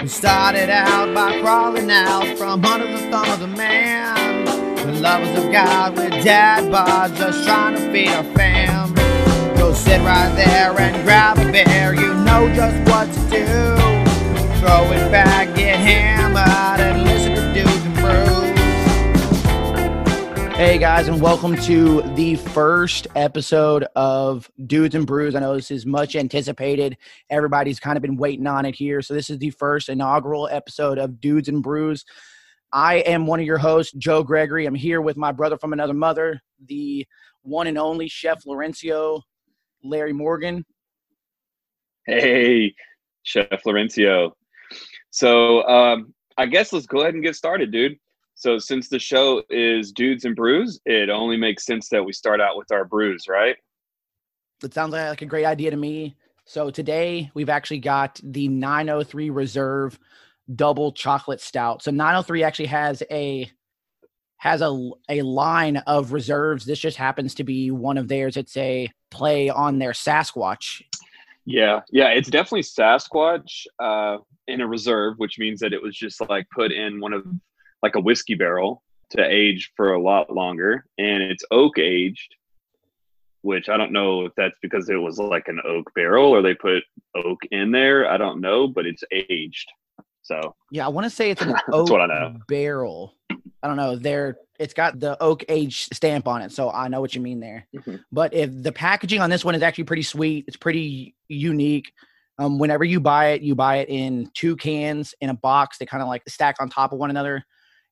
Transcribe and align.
We 0.00 0.08
started 0.08 0.68
out 0.68 1.14
by 1.14 1.40
crawling 1.40 1.90
out 1.90 2.36
from 2.36 2.64
under 2.64 2.86
the 2.86 2.98
thumb 3.10 3.30
of 3.30 3.40
the 3.40 3.46
man. 3.46 4.44
The 4.76 4.92
lovers 4.92 5.36
of 5.42 5.50
God 5.50 5.96
with 5.96 6.10
dad 6.22 6.64
bods, 6.72 7.16
just 7.16 7.44
trying 7.44 7.74
to 7.74 7.92
feed 7.92 8.08
our 8.08 8.22
fam. 8.34 8.94
Go 9.56 9.72
sit 9.72 10.00
right 10.02 10.32
there 10.36 10.78
and 10.78 11.02
grab 11.04 11.38
a 11.38 11.50
bear, 11.50 11.94
you 11.94 12.14
know 12.14 12.52
just 12.54 12.76
what 12.90 13.06
to 13.06 13.20
do. 13.30 14.60
Throw 14.60 14.92
it 14.92 15.10
back, 15.10 15.54
get 15.56 15.78
hammered, 15.80 16.65
Hey 20.56 20.78
guys, 20.78 21.06
and 21.06 21.20
welcome 21.20 21.54
to 21.54 22.00
the 22.14 22.36
first 22.36 23.08
episode 23.14 23.84
of 23.94 24.50
Dudes 24.66 24.94
and 24.94 25.06
Brews. 25.06 25.34
I 25.34 25.40
know 25.40 25.54
this 25.54 25.70
is 25.70 25.84
much 25.84 26.16
anticipated. 26.16 26.96
Everybody's 27.28 27.78
kind 27.78 27.98
of 27.98 28.00
been 28.00 28.16
waiting 28.16 28.46
on 28.46 28.64
it 28.64 28.74
here. 28.74 29.02
So, 29.02 29.12
this 29.12 29.28
is 29.28 29.36
the 29.36 29.50
first 29.50 29.90
inaugural 29.90 30.48
episode 30.50 30.96
of 30.96 31.20
Dudes 31.20 31.50
and 31.50 31.62
Brews. 31.62 32.06
I 32.72 33.00
am 33.00 33.26
one 33.26 33.38
of 33.38 33.44
your 33.44 33.58
hosts, 33.58 33.92
Joe 33.98 34.22
Gregory. 34.22 34.64
I'm 34.64 34.74
here 34.74 35.02
with 35.02 35.18
my 35.18 35.30
brother 35.30 35.58
from 35.58 35.74
another 35.74 35.92
mother, 35.92 36.40
the 36.66 37.06
one 37.42 37.66
and 37.66 37.76
only 37.76 38.08
Chef 38.08 38.42
Laurencio, 38.44 39.20
Larry 39.84 40.14
Morgan. 40.14 40.64
Hey, 42.06 42.74
Chef 43.24 43.62
Laurencio. 43.66 44.30
So 45.10 45.68
um, 45.68 46.14
I 46.38 46.46
guess 46.46 46.72
let's 46.72 46.86
go 46.86 47.02
ahead 47.02 47.12
and 47.12 47.22
get 47.22 47.36
started, 47.36 47.70
dude. 47.70 47.98
So 48.36 48.58
since 48.58 48.90
the 48.90 48.98
show 48.98 49.42
is 49.48 49.92
Dudes 49.92 50.26
and 50.26 50.36
Brews, 50.36 50.78
it 50.84 51.08
only 51.08 51.38
makes 51.38 51.64
sense 51.64 51.88
that 51.88 52.04
we 52.04 52.12
start 52.12 52.38
out 52.38 52.58
with 52.58 52.70
our 52.70 52.84
brews, 52.84 53.24
right? 53.28 53.56
That 54.60 54.74
sounds 54.74 54.92
like 54.92 55.22
a 55.22 55.26
great 55.26 55.46
idea 55.46 55.70
to 55.70 55.76
me. 55.76 56.16
So 56.44 56.70
today 56.70 57.30
we've 57.32 57.48
actually 57.48 57.80
got 57.80 58.20
the 58.22 58.46
903 58.48 59.30
Reserve 59.30 59.98
double 60.54 60.92
chocolate 60.92 61.40
stout. 61.40 61.82
So 61.82 61.90
903 61.90 62.42
actually 62.42 62.66
has 62.66 63.02
a 63.10 63.50
has 64.36 64.60
a 64.60 64.90
a 65.08 65.22
line 65.22 65.78
of 65.78 66.12
reserves. 66.12 66.66
This 66.66 66.78
just 66.78 66.98
happens 66.98 67.34
to 67.36 67.44
be 67.44 67.70
one 67.70 67.96
of 67.96 68.06
theirs. 68.06 68.36
It's 68.36 68.56
a 68.58 68.88
play 69.10 69.48
on 69.48 69.78
their 69.78 69.92
Sasquatch. 69.92 70.82
Yeah, 71.46 71.80
yeah, 71.90 72.08
it's 72.08 72.28
definitely 72.28 72.64
Sasquatch 72.64 73.66
uh, 73.78 74.18
in 74.46 74.60
a 74.60 74.66
reserve, 74.66 75.14
which 75.16 75.38
means 75.38 75.58
that 75.60 75.72
it 75.72 75.82
was 75.82 75.96
just 75.96 76.20
like 76.28 76.46
put 76.50 76.70
in 76.70 77.00
one 77.00 77.14
of 77.14 77.24
like 77.82 77.94
a 77.94 78.00
whiskey 78.00 78.34
barrel 78.34 78.82
to 79.10 79.24
age 79.24 79.72
for 79.76 79.92
a 79.92 80.00
lot 80.00 80.32
longer, 80.32 80.84
and 80.98 81.22
it's 81.22 81.44
oak 81.50 81.78
aged. 81.78 82.34
Which 83.42 83.68
I 83.68 83.76
don't 83.76 83.92
know 83.92 84.24
if 84.24 84.32
that's 84.36 84.56
because 84.60 84.88
it 84.88 84.96
was 84.96 85.18
like 85.20 85.46
an 85.46 85.60
oak 85.64 85.92
barrel 85.94 86.30
or 86.30 86.42
they 86.42 86.54
put 86.54 86.82
oak 87.14 87.38
in 87.52 87.70
there. 87.70 88.10
I 88.10 88.16
don't 88.16 88.40
know, 88.40 88.66
but 88.66 88.86
it's 88.86 89.04
aged. 89.12 89.68
So 90.22 90.56
yeah, 90.72 90.84
I 90.84 90.88
want 90.88 91.04
to 91.04 91.10
say 91.10 91.30
it's 91.30 91.42
an 91.42 91.54
oak 91.72 91.88
barrel. 92.48 93.14
I 93.62 93.68
don't 93.68 93.76
know. 93.76 93.94
There, 93.96 94.38
it's 94.58 94.74
got 94.74 94.98
the 94.98 95.20
oak 95.22 95.44
age 95.48 95.88
stamp 95.92 96.26
on 96.26 96.42
it, 96.42 96.50
so 96.50 96.70
I 96.70 96.88
know 96.88 97.00
what 97.00 97.14
you 97.14 97.20
mean 97.20 97.38
there. 97.38 97.66
Mm-hmm. 97.76 97.96
But 98.10 98.34
if 98.34 98.50
the 98.52 98.72
packaging 98.72 99.20
on 99.20 99.30
this 99.30 99.44
one 99.44 99.54
is 99.54 99.62
actually 99.62 99.84
pretty 99.84 100.02
sweet, 100.02 100.44
it's 100.48 100.56
pretty 100.56 101.14
unique. 101.28 101.92
Um, 102.38 102.58
whenever 102.58 102.84
you 102.84 103.00
buy 103.00 103.28
it, 103.28 103.42
you 103.42 103.54
buy 103.54 103.76
it 103.76 103.88
in 103.88 104.30
two 104.34 104.56
cans 104.56 105.14
in 105.20 105.30
a 105.30 105.34
box. 105.34 105.78
They 105.78 105.86
kind 105.86 106.02
of 106.02 106.08
like 106.08 106.22
stack 106.28 106.56
on 106.60 106.68
top 106.68 106.92
of 106.92 106.98
one 106.98 107.10
another. 107.10 107.44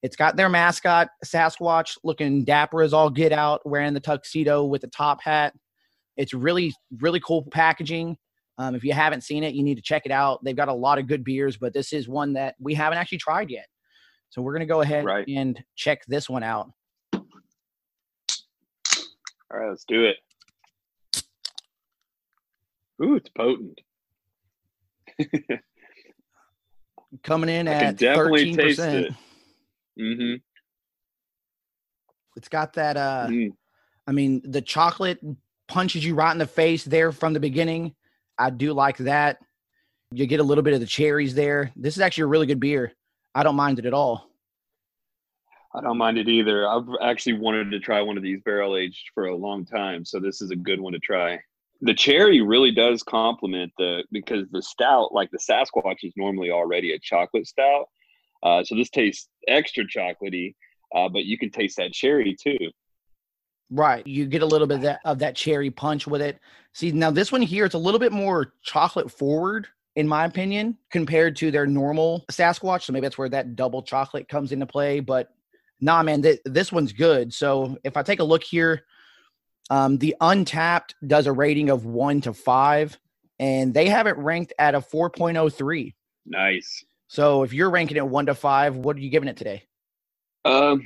It's 0.04 0.16
got 0.16 0.36
their 0.36 0.50
mascot, 0.50 1.08
Sasquatch, 1.24 1.96
looking 2.04 2.44
dapper 2.44 2.82
as 2.82 2.92
all 2.92 3.08
get 3.08 3.32
out, 3.32 3.62
wearing 3.64 3.94
the 3.94 4.00
tuxedo 4.00 4.62
with 4.66 4.82
the 4.82 4.88
top 4.88 5.22
hat. 5.22 5.54
It's 6.18 6.34
really, 6.34 6.74
really 7.00 7.20
cool 7.20 7.42
packaging. 7.50 8.18
Um, 8.58 8.74
if 8.74 8.84
you 8.84 8.92
haven't 8.92 9.22
seen 9.22 9.42
it, 9.42 9.54
you 9.54 9.62
need 9.62 9.76
to 9.76 9.82
check 9.82 10.02
it 10.04 10.12
out. 10.12 10.44
They've 10.44 10.54
got 10.54 10.68
a 10.68 10.74
lot 10.74 10.98
of 10.98 11.06
good 11.06 11.24
beers, 11.24 11.56
but 11.56 11.72
this 11.72 11.94
is 11.94 12.06
one 12.06 12.34
that 12.34 12.54
we 12.60 12.74
haven't 12.74 12.98
actually 12.98 13.16
tried 13.16 13.48
yet. 13.48 13.64
So 14.28 14.42
we're 14.42 14.52
going 14.52 14.60
to 14.60 14.66
go 14.66 14.82
ahead 14.82 15.06
right. 15.06 15.26
and 15.26 15.58
check 15.74 16.04
this 16.06 16.28
one 16.28 16.42
out. 16.42 16.70
All 17.14 17.22
right, 19.50 19.70
let's 19.70 19.86
do 19.86 20.04
it. 20.04 20.16
Ooh, 23.02 23.14
it's 23.14 23.30
potent. 23.30 23.80
Coming 27.22 27.48
in 27.48 27.68
I 27.68 27.72
at 27.72 27.96
definitely 27.96 28.54
13%. 28.54 29.16
Mm-hmm. 30.00 30.36
It's 32.36 32.48
got 32.48 32.74
that 32.74 32.96
uh 32.96 33.26
mm. 33.28 33.50
I 34.06 34.12
mean, 34.12 34.42
the 34.44 34.60
chocolate 34.60 35.18
punches 35.66 36.04
you 36.04 36.14
right 36.14 36.32
in 36.32 36.38
the 36.38 36.46
face 36.46 36.84
there 36.84 37.10
from 37.12 37.32
the 37.32 37.40
beginning. 37.40 37.94
I 38.38 38.50
do 38.50 38.72
like 38.72 38.98
that. 38.98 39.38
You 40.10 40.26
get 40.26 40.40
a 40.40 40.44
little 40.44 40.62
bit 40.62 40.74
of 40.74 40.80
the 40.80 40.86
cherries 40.86 41.34
there. 41.34 41.72
This 41.76 41.96
is 41.96 42.00
actually 42.00 42.24
a 42.24 42.28
really 42.28 42.46
good 42.46 42.60
beer. 42.60 42.92
I 43.34 43.42
don't 43.42 43.56
mind 43.56 43.78
it 43.78 43.86
at 43.86 43.94
all. 43.94 44.30
I 45.74 45.80
don't 45.80 45.98
mind 45.98 46.18
it 46.18 46.28
either. 46.28 46.68
I've 46.68 46.86
actually 47.02 47.32
wanted 47.32 47.70
to 47.72 47.80
try 47.80 48.00
one 48.00 48.16
of 48.16 48.22
these 48.22 48.40
barrel 48.44 48.76
aged 48.76 49.10
for 49.12 49.26
a 49.26 49.36
long 49.36 49.64
time, 49.64 50.04
so 50.04 50.20
this 50.20 50.40
is 50.40 50.52
a 50.52 50.56
good 50.56 50.80
one 50.80 50.92
to 50.92 51.00
try. 51.00 51.40
The 51.80 51.94
cherry 51.94 52.40
really 52.40 52.70
does 52.70 53.02
complement 53.02 53.72
the 53.76 54.04
because 54.12 54.48
the 54.50 54.62
stout, 54.62 55.12
like 55.12 55.30
the 55.32 55.38
Sasquatch, 55.38 55.98
is 56.04 56.12
normally 56.16 56.52
already 56.52 56.92
a 56.92 56.98
chocolate 57.00 57.48
stout, 57.48 57.86
uh, 58.44 58.62
so 58.62 58.74
this 58.74 58.90
tastes 58.90 59.28
extra 59.48 59.84
chocolatey. 59.84 60.54
Uh, 60.94 61.08
but 61.08 61.24
you 61.24 61.36
can 61.36 61.50
taste 61.50 61.76
that 61.76 61.92
cherry 61.92 62.36
too. 62.40 62.70
Right. 63.70 64.06
You 64.06 64.26
get 64.26 64.42
a 64.42 64.46
little 64.46 64.66
bit 64.66 64.76
of 64.76 64.82
that, 64.82 65.00
of 65.04 65.18
that 65.18 65.34
cherry 65.34 65.70
punch 65.70 66.06
with 66.06 66.22
it. 66.22 66.38
See, 66.72 66.92
now 66.92 67.10
this 67.10 67.32
one 67.32 67.42
here, 67.42 67.64
it's 67.64 67.74
a 67.74 67.78
little 67.78 67.98
bit 67.98 68.12
more 68.12 68.52
chocolate 68.62 69.10
forward, 69.10 69.66
in 69.96 70.06
my 70.06 70.24
opinion, 70.24 70.76
compared 70.90 71.34
to 71.36 71.50
their 71.50 71.66
normal 71.66 72.24
Sasquatch. 72.30 72.82
So 72.82 72.92
maybe 72.92 73.06
that's 73.06 73.18
where 73.18 73.28
that 73.30 73.56
double 73.56 73.82
chocolate 73.82 74.28
comes 74.28 74.52
into 74.52 74.66
play. 74.66 75.00
But 75.00 75.30
nah, 75.80 76.02
man, 76.02 76.22
th- 76.22 76.40
this 76.44 76.70
one's 76.70 76.92
good. 76.92 77.32
So 77.32 77.76
if 77.82 77.96
I 77.96 78.02
take 78.02 78.20
a 78.20 78.24
look 78.24 78.44
here, 78.44 78.84
um, 79.70 79.98
the 79.98 80.14
Untappd 80.20 80.94
does 81.04 81.26
a 81.26 81.32
rating 81.32 81.70
of 81.70 81.86
one 81.86 82.20
to 82.20 82.34
five, 82.34 82.98
and 83.38 83.74
they 83.74 83.88
have 83.88 84.06
it 84.06 84.16
ranked 84.18 84.52
at 84.58 84.74
a 84.74 84.80
4.03. 84.80 85.94
Nice. 86.26 86.84
So 87.14 87.44
if 87.44 87.52
you're 87.52 87.70
ranking 87.70 87.96
it 87.96 88.04
one 88.04 88.26
to 88.26 88.34
five, 88.34 88.74
what 88.74 88.96
are 88.96 88.98
you 88.98 89.08
giving 89.08 89.28
it 89.28 89.36
today? 89.36 89.62
Um, 90.44 90.84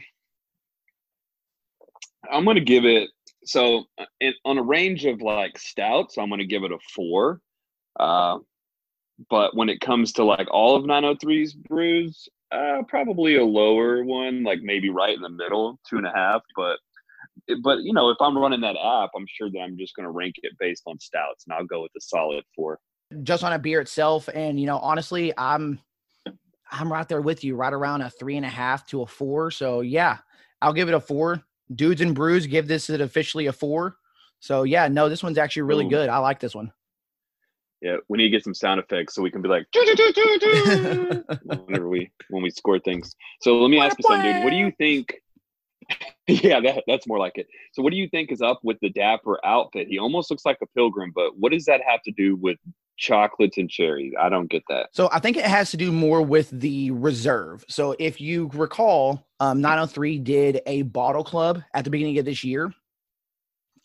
I'm 2.31 2.45
going 2.45 2.57
to 2.57 2.63
give 2.63 2.85
it 2.85 3.09
so 3.47 3.85
in, 4.21 4.35
on 4.45 4.59
a 4.59 4.63
range 4.63 5.07
of 5.07 5.23
like 5.23 5.59
stouts, 5.59 6.19
I'm 6.19 6.29
going 6.29 6.41
to 6.41 6.47
give 6.47 6.65
it 6.65 6.71
a 6.71 6.77
four. 6.95 7.41
Uh, 7.99 8.41
but 9.31 9.57
when 9.57 9.71
it 9.71 9.81
comes 9.81 10.13
to 10.13 10.25
like 10.25 10.47
all 10.51 10.77
of 10.77 10.85
903's 10.85 11.55
brews, 11.55 12.29
uh, 12.53 12.83
probably 12.87 13.37
a 13.37 13.45
lower 13.45 14.05
one, 14.05 14.45
like 14.45 14.61
maybe 14.61 14.91
right 14.91 15.17
in 15.17 15.23
the 15.23 15.31
middle, 15.31 15.81
two 15.89 15.97
and 15.97 16.07
a 16.07 16.13
half. 16.15 16.43
But 16.55 16.79
but 17.63 17.85
you 17.85 17.95
know, 17.95 18.11
if 18.11 18.19
I'm 18.21 18.37
running 18.37 18.61
that 18.61 18.77
app, 18.77 19.13
I'm 19.17 19.27
sure 19.27 19.51
that 19.51 19.61
I'm 19.61 19.79
just 19.79 19.97
going 19.97 20.05
to 20.05 20.11
rank 20.11 20.35
it 20.43 20.53
based 20.61 20.83
on 20.85 21.01
stouts, 21.01 21.47
and 21.47 21.55
I'll 21.55 21.65
go 21.65 21.81
with 21.81 21.93
a 21.97 22.03
solid 22.03 22.45
four. 22.55 22.81
Just 23.23 23.45
on 23.45 23.55
a 23.55 23.59
beer 23.59 23.81
itself, 23.81 24.29
and 24.35 24.61
you 24.61 24.67
know, 24.67 24.77
honestly, 24.77 25.33
I'm 25.39 25.81
I'm 26.71 26.93
right 26.93 27.09
there 27.09 27.21
with 27.21 27.45
you, 27.45 27.57
right 27.57 27.73
around 27.73 28.03
a 28.03 28.11
three 28.11 28.37
and 28.37 28.45
a 28.45 28.51
half 28.51 28.87
to 28.89 29.03
a 29.03 29.07
four. 29.07 29.51
So 29.51 29.81
yeah, 29.81 30.19
I'll 30.61 30.73
give 30.73 30.89
it 30.89 30.95
a 30.95 31.01
four. 31.01 31.43
Dudes 31.75 32.01
and 32.01 32.15
Brews 32.15 32.47
give 32.47 32.67
this 32.67 32.89
it 32.91 33.01
officially 33.01 33.47
a 33.47 33.53
four. 33.53 33.97
So 34.41 34.63
yeah, 34.63 34.89
no, 34.89 35.09
this 35.09 35.23
one's 35.23 35.39
actually 35.39 35.63
really 35.63 35.87
Ooh. 35.87 35.91
good. 35.91 36.09
I 36.09 36.19
like 36.19 36.41
this 36.41 36.55
one. 36.55 36.73
Yeah, 37.81 37.97
we 38.09 38.19
need 38.19 38.25
to 38.25 38.31
get 38.31 38.43
some 38.43 38.55
sound 38.55 38.81
effects 38.81 39.15
so 39.15 39.23
we 39.23 39.31
can 39.31 39.41
be 39.41 39.49
like 39.49 39.67
whenever 41.45 41.89
we 41.89 42.11
when 42.29 42.43
we 42.43 42.51
score 42.51 42.81
things. 42.81 43.15
So 43.41 43.59
let 43.59 43.71
me 43.71 43.79
ask 43.79 43.97
you 43.99 44.03
something, 44.03 44.33
dude. 44.33 44.43
What 44.43 44.51
do 44.51 44.57
you 44.57 44.73
think? 44.79 45.15
yeah, 46.27 46.61
that, 46.61 46.85
that's 46.87 47.07
more 47.07 47.19
like 47.19 47.33
it. 47.37 47.47
So 47.73 47.83
what 47.83 47.91
do 47.91 47.97
you 47.97 48.09
think 48.09 48.31
is 48.31 48.43
up 48.43 48.61
with 48.63 48.79
the 48.81 48.91
dapper 48.91 49.45
outfit? 49.45 49.89
He 49.89 49.99
almost 49.99 50.31
looks 50.31 50.45
like 50.45 50.59
a 50.63 50.67
pilgrim, 50.67 51.13
but 51.15 51.39
what 51.39 51.53
does 51.53 51.65
that 51.67 51.81
have 51.87 52.03
to 52.03 52.13
do 52.13 52.37
with 52.37 52.59
chocolates 52.99 53.57
and 53.57 53.71
cherries. 53.71 54.13
I 54.21 54.29
don't 54.29 54.51
get 54.51 54.65
that. 54.69 54.91
So 54.93 55.09
I 55.11 55.21
think 55.21 55.37
it 55.37 55.45
has 55.45 55.71
to 55.71 55.77
do 55.77 55.91
more 55.91 56.21
with 56.21 56.51
the 56.51 56.91
reserve. 56.91 57.65
So 57.69 57.95
if 57.99 58.21
you 58.21 58.51
recall, 58.53 59.27
um, 59.41 59.61
903 59.61 60.19
did 60.19 60.61
a 60.67 60.83
bottle 60.83 61.25
club 61.25 61.63
at 61.73 61.85
the 61.85 61.91
beginning 61.91 62.19
of 62.19 62.25
this 62.25 62.45
year, 62.45 62.75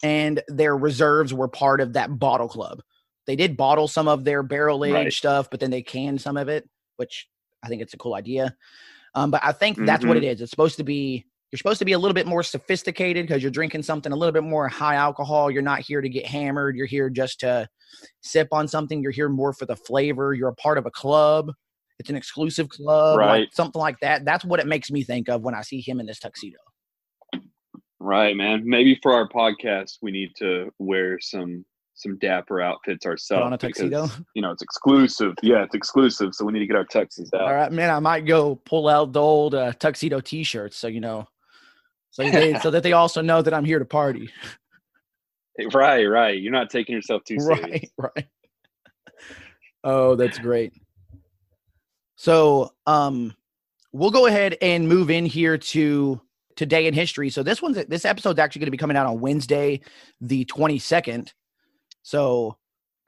and 0.01 0.41
their 0.49 0.75
reserves 0.75 1.33
were 1.33 1.47
part 1.47 1.79
of 1.79 1.93
that 1.93 2.19
bottle 2.19 2.49
club. 2.49 2.81
They 3.25 3.37
did 3.37 3.55
bottle 3.55 3.87
some 3.87 4.09
of 4.09 4.25
their 4.25 4.43
barrel 4.43 4.83
aged 4.83 4.93
right. 4.93 5.13
stuff, 5.13 5.49
but 5.49 5.61
then 5.61 5.71
they 5.71 5.81
canned 5.81 6.19
some 6.19 6.35
of 6.35 6.49
it, 6.49 6.67
which 6.97 7.29
I 7.63 7.69
think 7.69 7.81
it's 7.81 7.93
a 7.93 7.97
cool 7.97 8.15
idea. 8.15 8.55
Um, 9.15 9.31
but 9.31 9.41
I 9.43 9.53
think 9.53 9.77
that's 9.77 10.01
mm-hmm. 10.01 10.09
what 10.09 10.17
it 10.17 10.23
is. 10.23 10.41
It's 10.41 10.49
supposed 10.49 10.77
to 10.77 10.83
be 10.83 11.25
you're 11.53 11.59
supposed 11.59 11.77
to 11.77 11.85
be 11.85 11.91
a 11.91 11.99
little 11.99 12.15
bit 12.15 12.25
more 12.25 12.41
sophisticated 12.41 13.27
because 13.27 13.43
you're 13.43 13.51
drinking 13.51 13.83
something 13.83 14.11
a 14.11 14.15
little 14.15 14.31
bit 14.31 14.41
more 14.41 14.67
high 14.67 14.95
alcohol. 14.95 15.51
You're 15.51 15.61
not 15.61 15.81
here 15.81 16.01
to 16.01 16.09
get 16.09 16.25
hammered. 16.25 16.75
You're 16.75 16.87
here 16.87 17.11
just 17.11 17.41
to 17.41 17.69
sip 18.23 18.47
on 18.51 18.67
something. 18.67 19.03
You're 19.03 19.11
here 19.11 19.29
more 19.29 19.53
for 19.53 19.67
the 19.67 19.75
flavor. 19.75 20.33
You're 20.33 20.49
a 20.49 20.55
part 20.55 20.79
of 20.79 20.87
a 20.87 20.89
club. 20.89 21.51
It's 21.99 22.09
an 22.09 22.15
exclusive 22.15 22.69
club, 22.69 23.19
right? 23.19 23.41
Like 23.41 23.49
something 23.53 23.79
like 23.79 23.99
that. 23.99 24.25
That's 24.25 24.43
what 24.43 24.61
it 24.61 24.65
makes 24.65 24.89
me 24.89 25.03
think 25.03 25.29
of 25.29 25.43
when 25.43 25.53
I 25.53 25.61
see 25.61 25.79
him 25.79 25.99
in 25.99 26.07
this 26.07 26.17
tuxedo. 26.17 26.57
Right, 27.99 28.35
man. 28.35 28.63
Maybe 28.65 28.99
for 29.03 29.13
our 29.13 29.29
podcast, 29.29 29.99
we 30.01 30.09
need 30.09 30.31
to 30.37 30.71
wear 30.79 31.19
some 31.19 31.63
some 31.93 32.17
dapper 32.17 32.61
outfits 32.61 33.05
ourselves. 33.05 33.45
on 33.45 33.53
a 33.53 33.57
tuxedo? 33.59 34.07
because, 34.07 34.21
you 34.33 34.41
know, 34.41 34.49
it's 34.49 34.63
exclusive. 34.63 35.35
Yeah, 35.43 35.61
it's 35.61 35.75
exclusive. 35.75 36.33
So 36.33 36.45
we 36.45 36.51
need 36.51 36.61
to 36.61 36.65
get 36.65 36.75
our 36.75 36.85
tuxes 36.85 37.31
out. 37.35 37.41
All 37.41 37.53
right, 37.53 37.71
man. 37.71 37.91
I 37.91 37.99
might 37.99 38.25
go 38.25 38.55
pull 38.55 38.87
out 38.87 39.13
the 39.13 39.21
old 39.21 39.53
uh, 39.53 39.73
tuxedo 39.73 40.19
T-shirts, 40.19 40.77
so 40.77 40.87
you 40.87 40.99
know, 40.99 41.27
so 42.13 42.29
they, 42.29 42.57
so 42.59 42.69
that 42.69 42.83
they 42.83 42.93
also 42.93 43.21
know 43.21 43.41
that 43.41 43.53
I'm 43.53 43.65
here 43.65 43.79
to 43.79 43.85
party. 43.85 44.29
Right, 45.71 46.05
right. 46.05 46.41
You're 46.41 46.51
not 46.51 46.71
taking 46.71 46.95
yourself 46.95 47.23
too 47.25 47.39
serious. 47.39 47.63
Right, 47.63 47.91
right. 48.15 48.27
Oh, 49.83 50.15
that's 50.15 50.39
great. 50.39 50.73
So, 52.15 52.71
um, 52.87 53.35
we'll 53.91 54.09
go 54.09 54.25
ahead 54.25 54.57
and 54.63 54.89
move 54.89 55.11
in 55.11 55.27
here 55.27 55.59
to 55.59 56.19
today 56.55 56.87
in 56.87 56.95
history. 56.95 57.29
So 57.29 57.43
this 57.43 57.61
one's 57.61 57.85
this 57.85 58.03
episode's 58.03 58.39
actually 58.39 58.61
going 58.61 58.67
to 58.67 58.71
be 58.71 58.77
coming 58.77 58.97
out 58.97 59.05
on 59.05 59.19
Wednesday, 59.19 59.81
the 60.21 60.43
22nd. 60.45 61.31
So 62.01 62.57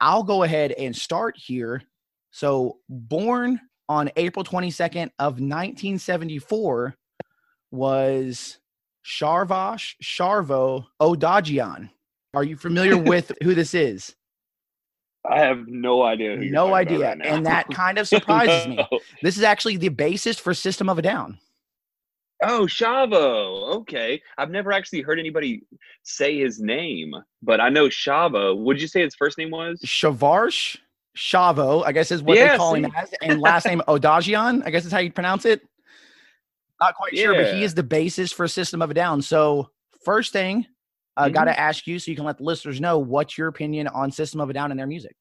I'll 0.00 0.22
go 0.22 0.44
ahead 0.44 0.70
and 0.70 0.94
start 0.94 1.36
here. 1.36 1.82
So 2.30 2.78
born 2.88 3.60
on 3.88 4.10
April 4.16 4.44
22nd 4.44 5.10
of 5.18 5.40
1974 5.40 6.94
was 7.72 8.58
Sharvash 9.06 9.94
Sharvo 10.02 10.86
Odadjian. 11.00 11.90
Are 12.34 12.44
you 12.44 12.56
familiar 12.56 12.98
with 13.02 13.32
who 13.42 13.54
this 13.54 13.72
is? 13.74 14.14
I 15.28 15.40
have 15.40 15.66
no 15.66 16.02
idea. 16.02 16.36
Who 16.36 16.50
No 16.50 16.74
idea. 16.74 16.98
right 17.00 17.18
and 17.24 17.46
that 17.46 17.68
kind 17.70 17.98
of 17.98 18.06
surprises 18.14 18.68
me. 18.68 18.86
This 19.22 19.36
is 19.36 19.42
actually 19.42 19.76
the 19.76 19.88
basis 19.88 20.38
for 20.38 20.54
System 20.54 20.88
of 20.88 20.98
a 20.98 21.02
Down. 21.02 21.38
Oh, 22.42 22.66
Shavo. 22.66 23.76
Okay. 23.78 24.20
I've 24.38 24.50
never 24.50 24.70
actually 24.72 25.00
heard 25.00 25.18
anybody 25.18 25.62
say 26.02 26.38
his 26.38 26.60
name, 26.60 27.14
but 27.42 27.60
I 27.60 27.70
know 27.70 27.88
Shavo. 27.88 28.56
Would 28.58 28.80
you 28.80 28.88
say 28.88 29.02
his 29.02 29.14
first 29.14 29.38
name 29.38 29.50
was? 29.50 29.80
Shavarsh 29.80 30.76
Shavo, 31.16 31.84
I 31.84 31.92
guess 31.92 32.10
is 32.10 32.22
what 32.22 32.36
they 32.36 32.56
call 32.56 32.74
him 32.74 32.92
as, 32.96 33.12
and 33.22 33.40
last 33.40 33.66
name 33.66 33.82
Odadjian, 33.88 34.62
I 34.66 34.70
guess 34.70 34.84
is 34.84 34.92
how 34.92 34.98
you 34.98 35.10
pronounce 35.10 35.44
it. 35.46 35.62
Not 36.80 36.94
quite 36.94 37.16
sure, 37.16 37.34
but 37.34 37.46
he 37.46 37.64
is 37.64 37.74
the 37.74 37.82
basis 37.82 38.32
for 38.32 38.46
System 38.46 38.82
of 38.82 38.90
a 38.90 38.94
Down. 38.94 39.22
So, 39.22 39.70
first 40.04 40.32
thing, 40.32 40.66
I 41.16 41.30
Mhm. 41.30 41.32
got 41.32 41.44
to 41.44 41.58
ask 41.58 41.86
you 41.86 41.98
so 41.98 42.10
you 42.10 42.16
can 42.16 42.26
let 42.26 42.38
the 42.38 42.44
listeners 42.44 42.80
know 42.80 42.98
what's 42.98 43.38
your 43.38 43.48
opinion 43.48 43.88
on 43.88 44.10
System 44.10 44.40
of 44.40 44.50
a 44.50 44.52
Down 44.52 44.70
and 44.70 44.78
their 44.78 44.86
music. 44.86 45.16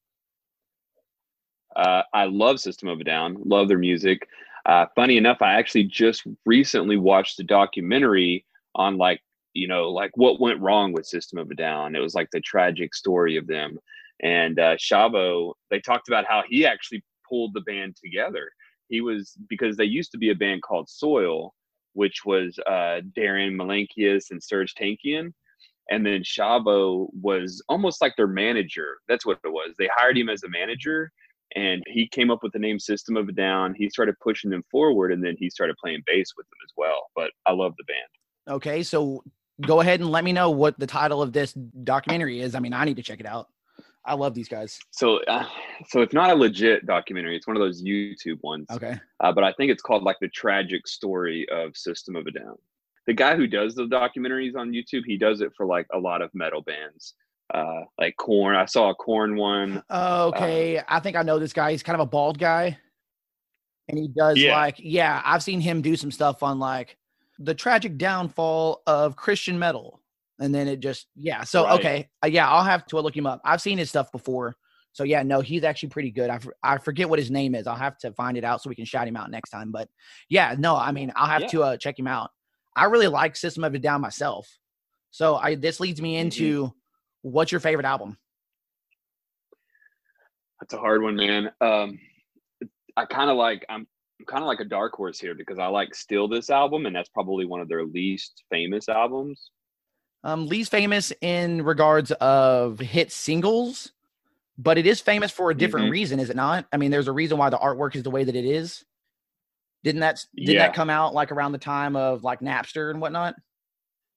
Uh, 1.76 2.04
I 2.14 2.26
love 2.26 2.60
System 2.60 2.90
of 2.90 3.00
a 3.00 3.04
Down, 3.04 3.38
love 3.46 3.68
their 3.68 3.78
music. 3.78 4.28
Uh, 4.66 4.86
funny 4.96 5.18
enough, 5.18 5.42
I 5.42 5.54
actually 5.54 5.84
just 5.84 6.26
recently 6.46 6.98
watched 6.98 7.40
a 7.40 7.44
documentary 7.44 8.46
on 8.76 8.98
like, 8.98 9.22
you 9.54 9.68
know, 9.68 9.90
like 9.90 10.12
what 10.16 10.40
went 10.40 10.60
wrong 10.62 10.92
with 10.92 11.06
System 11.06 11.38
of 11.38 11.52
a 11.52 11.56
Down. 11.56 11.96
It 11.96 12.00
was 12.00 12.16
like 12.16 12.30
the 12.32 12.42
tragic 12.42 12.96
story 12.96 13.38
of 13.38 13.48
them. 13.48 13.78
And 14.22 14.60
uh, 14.60 14.76
Shavo, 14.78 15.54
they 15.70 15.80
talked 15.80 16.08
about 16.08 16.26
how 16.26 16.44
he 16.48 16.66
actually 16.66 17.04
pulled 17.28 17.54
the 17.54 17.62
band 17.62 17.96
together. 17.96 18.52
He 18.90 19.02
was 19.02 19.34
because 19.50 19.78
they 19.78 19.86
used 19.86 20.12
to 20.12 20.18
be 20.18 20.30
a 20.30 20.36
band 20.36 20.62
called 20.62 20.90
Soil, 20.90 21.54
which 21.94 22.26
was 22.26 22.58
uh, 22.68 23.02
Darren 23.18 23.56
Malakian 23.56 24.22
and 24.32 24.42
Serge 24.42 24.74
Tankian. 24.76 25.34
And 25.90 26.06
then 26.06 26.24
Shavo 26.24 27.08
was 27.22 27.64
almost 27.70 28.02
like 28.02 28.14
their 28.18 28.28
manager. 28.28 28.98
That's 29.08 29.26
what 29.26 29.40
it 29.44 29.50
was. 29.50 29.76
They 29.78 29.90
hired 29.96 30.18
him 30.18 30.30
as 30.30 30.44
a 30.44 30.50
manager 30.50 31.12
and 31.56 31.84
he 31.88 32.08
came 32.08 32.32
up 32.32 32.44
with 32.44 32.54
the 32.54 32.60
name 32.60 32.80
System 32.80 33.18
of 33.18 33.30
a 33.30 33.32
Down. 33.32 33.74
He 33.76 33.90
started 33.90 34.16
pushing 34.22 34.50
them 34.50 34.64
forward, 34.70 35.12
and 35.12 35.24
then 35.24 35.36
he 35.38 35.50
started 35.50 35.76
playing 35.78 36.02
bass 36.06 36.32
with 36.36 36.46
them 36.48 36.58
as 36.66 36.74
well. 36.76 37.08
But 37.16 37.32
I 37.46 37.54
love 37.54 37.74
the 37.78 37.84
band. 37.86 38.58
Okay, 38.58 38.84
so 38.84 39.24
go 39.62 39.82
ahead 39.82 40.00
and 40.00 40.12
let 40.12 40.24
me 40.24 40.34
know 40.34 40.52
what 40.52 40.78
the 40.80 40.88
title 40.88 41.22
of 41.22 41.34
this 41.34 41.54
documentary 41.54 42.42
is. 42.42 42.56
I 42.56 42.60
mean, 42.60 42.74
I 42.74 42.86
need 42.86 42.98
to 42.98 43.04
check 43.04 43.20
it 43.20 43.26
out. 43.26 43.48
I 44.06 44.14
love 44.14 44.34
these 44.34 44.48
guys. 44.48 44.80
So, 44.92 45.18
uh, 45.26 45.46
so 45.88 46.02
it's 46.02 46.14
not 46.14 46.30
a 46.30 46.36
legit 46.36 46.86
documentary. 46.86 47.36
It's 47.36 47.48
one 47.48 47.56
of 47.56 47.62
those 47.62 47.84
YouTube 47.84 48.42
ones. 48.44 48.68
Okay. 48.72 49.00
Uh, 49.20 49.32
but 49.32 49.44
I 49.44 49.52
think 49.54 49.72
it's 49.72 49.82
called 49.82 50.04
like 50.04 50.18
the 50.22 50.30
tragic 50.30 50.88
story 50.88 51.48
of 51.52 51.76
System 51.76 52.16
of 52.16 52.28
a 52.28 52.32
Down. 52.32 52.56
The 53.08 53.14
guy 53.14 53.36
who 53.36 53.48
does 53.48 53.76
the 53.76 53.86
documentaries 53.86 54.56
on 54.56 54.72
YouTube, 54.72 55.04
he 55.06 55.18
does 55.18 55.42
it 55.42 55.52
for 55.56 55.66
like 55.66 55.88
a 55.94 55.98
lot 55.98 56.22
of 56.22 56.30
metal 56.34 56.62
bands, 56.62 57.14
uh, 57.54 57.82
like 58.00 58.16
Korn. 58.18 58.56
I 58.56 58.66
saw 58.66 58.90
a 58.90 58.96
Korn 58.96 59.36
one. 59.36 59.84
Okay, 59.92 60.82
I 60.88 61.00
think 61.00 61.16
I 61.16 61.22
know 61.22 61.38
this 61.40 61.54
guy. 61.54 61.72
He's 61.72 61.84
kind 61.84 61.96
of 62.00 62.08
a 62.08 62.10
bald 62.10 62.40
guy, 62.40 62.78
and 63.88 63.98
he 63.98 64.08
does 64.08 64.38
Yeah. 64.38 64.56
like 64.58 64.76
yeah. 64.80 65.22
I've 65.24 65.44
seen 65.44 65.62
him 65.62 65.82
do 65.82 65.96
some 65.96 66.12
stuff 66.12 66.42
on 66.44 66.58
like 66.60 66.98
the 67.38 67.54
tragic 67.54 67.98
downfall 67.98 68.82
of 68.88 69.16
Christian 69.16 69.60
metal, 69.60 70.02
and 70.40 70.54
then 70.54 70.68
it 70.68 70.80
just 70.80 71.08
yeah. 71.16 71.44
So 71.44 71.64
Right. 71.66 71.80
okay, 71.80 72.10
uh, 72.24 72.28
yeah, 72.28 72.50
I'll 72.50 72.64
have 72.64 72.86
to 72.88 73.00
look 73.00 73.16
him 73.16 73.26
up. 73.28 73.42
I've 73.46 73.62
seen 73.62 73.78
his 73.78 73.90
stuff 73.90 74.12
before, 74.12 74.56
so 74.92 75.04
yeah, 75.04 75.24
no, 75.24 75.42
he's 75.42 75.64
actually 75.64 75.90
pretty 75.90 76.12
good. 76.12 76.30
I, 76.30 76.40
I 76.64 76.78
forget 76.78 77.10
what 77.10 77.20
his 77.20 77.32
name 77.32 77.56
is. 77.56 77.68
I'll 77.68 77.76
have 77.76 77.98
to 78.00 78.12
find 78.14 78.38
it 78.38 78.44
out 78.44 78.62
so 78.62 78.70
we 78.70 78.76
can 78.76 78.86
shout 78.86 79.08
him 79.08 79.16
out 79.18 79.32
next 79.32 79.50
time. 79.50 79.72
But 79.72 79.90
yeah, 80.30 80.56
no, 80.58 80.76
I 80.76 80.92
mean 80.92 81.12
I'll 81.16 81.28
have 81.28 81.44
Yeah. 81.44 81.48
to 81.50 81.64
uh, 81.64 81.78
check 81.78 81.98
him 81.98 82.08
out. 82.08 82.32
I 82.76 82.86
really 82.86 83.08
like 83.08 83.36
System 83.36 83.64
of 83.64 83.74
a 83.74 83.80
Down 83.80 84.02
myself, 84.02 84.48
so 85.12 85.36
I 85.36 85.56
this 85.56 85.80
leads 85.80 86.02
me 86.02 86.18
into 86.18 86.74
what's 87.22 87.52
your 87.52 87.62
favorite 87.62 87.86
album? 87.86 88.18
That's 90.60 90.74
a 90.74 90.78
hard 90.78 91.02
one, 91.04 91.16
man. 91.16 91.52
Um, 91.62 92.00
I 92.98 93.06
kind 93.06 93.30
of 93.30 93.38
like 93.38 93.66
I'm, 93.70 93.86
I'm 94.20 94.26
kind 94.26 94.42
of 94.42 94.48
like 94.48 94.62
a 94.62 94.66
dark 94.66 94.94
horse 94.94 95.20
here 95.20 95.36
because 95.36 95.60
I 95.60 95.68
like 95.68 95.94
Steal 95.94 96.28
This 96.28 96.50
Album, 96.50 96.86
and 96.86 96.96
that's 96.96 97.10
probably 97.10 97.46
one 97.46 97.60
of 97.60 97.68
their 97.68 97.86
least 97.86 98.44
famous 98.50 98.88
albums. 98.88 99.52
Um, 100.26 100.48
Lee's 100.48 100.68
famous 100.68 101.14
in 101.22 101.62
regards 101.64 102.12
of 102.14 102.80
hit 102.80 103.12
singles, 103.12 103.92
but 104.58 104.80
it 104.80 104.88
is 104.88 105.00
famous 105.00 105.32
for 105.32 105.52
a 105.52 105.54
different 105.56 105.86
Mhm. 105.88 105.92
reason, 105.92 106.20
is 106.20 106.32
it 106.32 106.36
not? 106.36 106.66
I 106.74 106.78
mean, 106.78 106.90
there's 106.90 107.08
a 107.08 107.12
reason 107.12 107.38
why 107.38 107.52
the 107.52 107.60
artwork 107.60 107.96
is 107.96 108.02
the 108.02 108.10
way 108.10 108.24
that 108.24 108.36
it 108.36 108.44
is. 108.44 108.84
Didn't 109.84 110.02
that 110.02 110.14
s- 110.16 110.28
did 110.36 110.56
Yeah. 110.56 110.66
that 110.66 110.74
come 110.74 110.90
out 110.90 111.14
like 111.14 111.32
around 111.32 111.52
the 111.52 111.60
time 111.60 111.96
of 111.96 112.24
like 112.24 112.40
Napster 112.40 112.90
and 112.90 113.00
whatnot? 113.00 113.36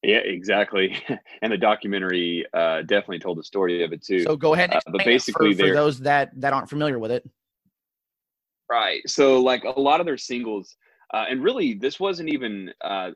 Yeah, 0.02 0.18
exactly. 0.18 0.96
and 1.42 1.52
the 1.52 1.58
documentary 1.58 2.46
uh, 2.54 2.82
definitely 2.82 3.18
told 3.18 3.36
the 3.36 3.44
story 3.44 3.84
of 3.84 3.92
it 3.92 4.02
too. 4.02 4.20
So 4.20 4.34
go 4.34 4.54
ahead 4.54 4.70
and 4.70 4.78
Uh, 4.78 4.90
but 4.92 5.04
basically 5.04 5.52
for, 5.52 5.66
for 5.66 5.74
those 5.74 6.00
that 6.00 6.30
that 6.40 6.54
aren't 6.54 6.70
familiar 6.70 6.98
with 6.98 7.10
it. 7.10 7.28
Right. 8.70 9.06
So 9.06 9.42
like 9.42 9.64
a 9.64 9.78
lot 9.78 10.00
of 10.00 10.06
their 10.06 10.16
singles, 10.16 10.74
uh, 11.12 11.26
and 11.28 11.42
really 11.42 11.74
this 11.74 12.00
wasn't 12.00 12.30
even. 12.30 12.72
Uh, 12.80 13.10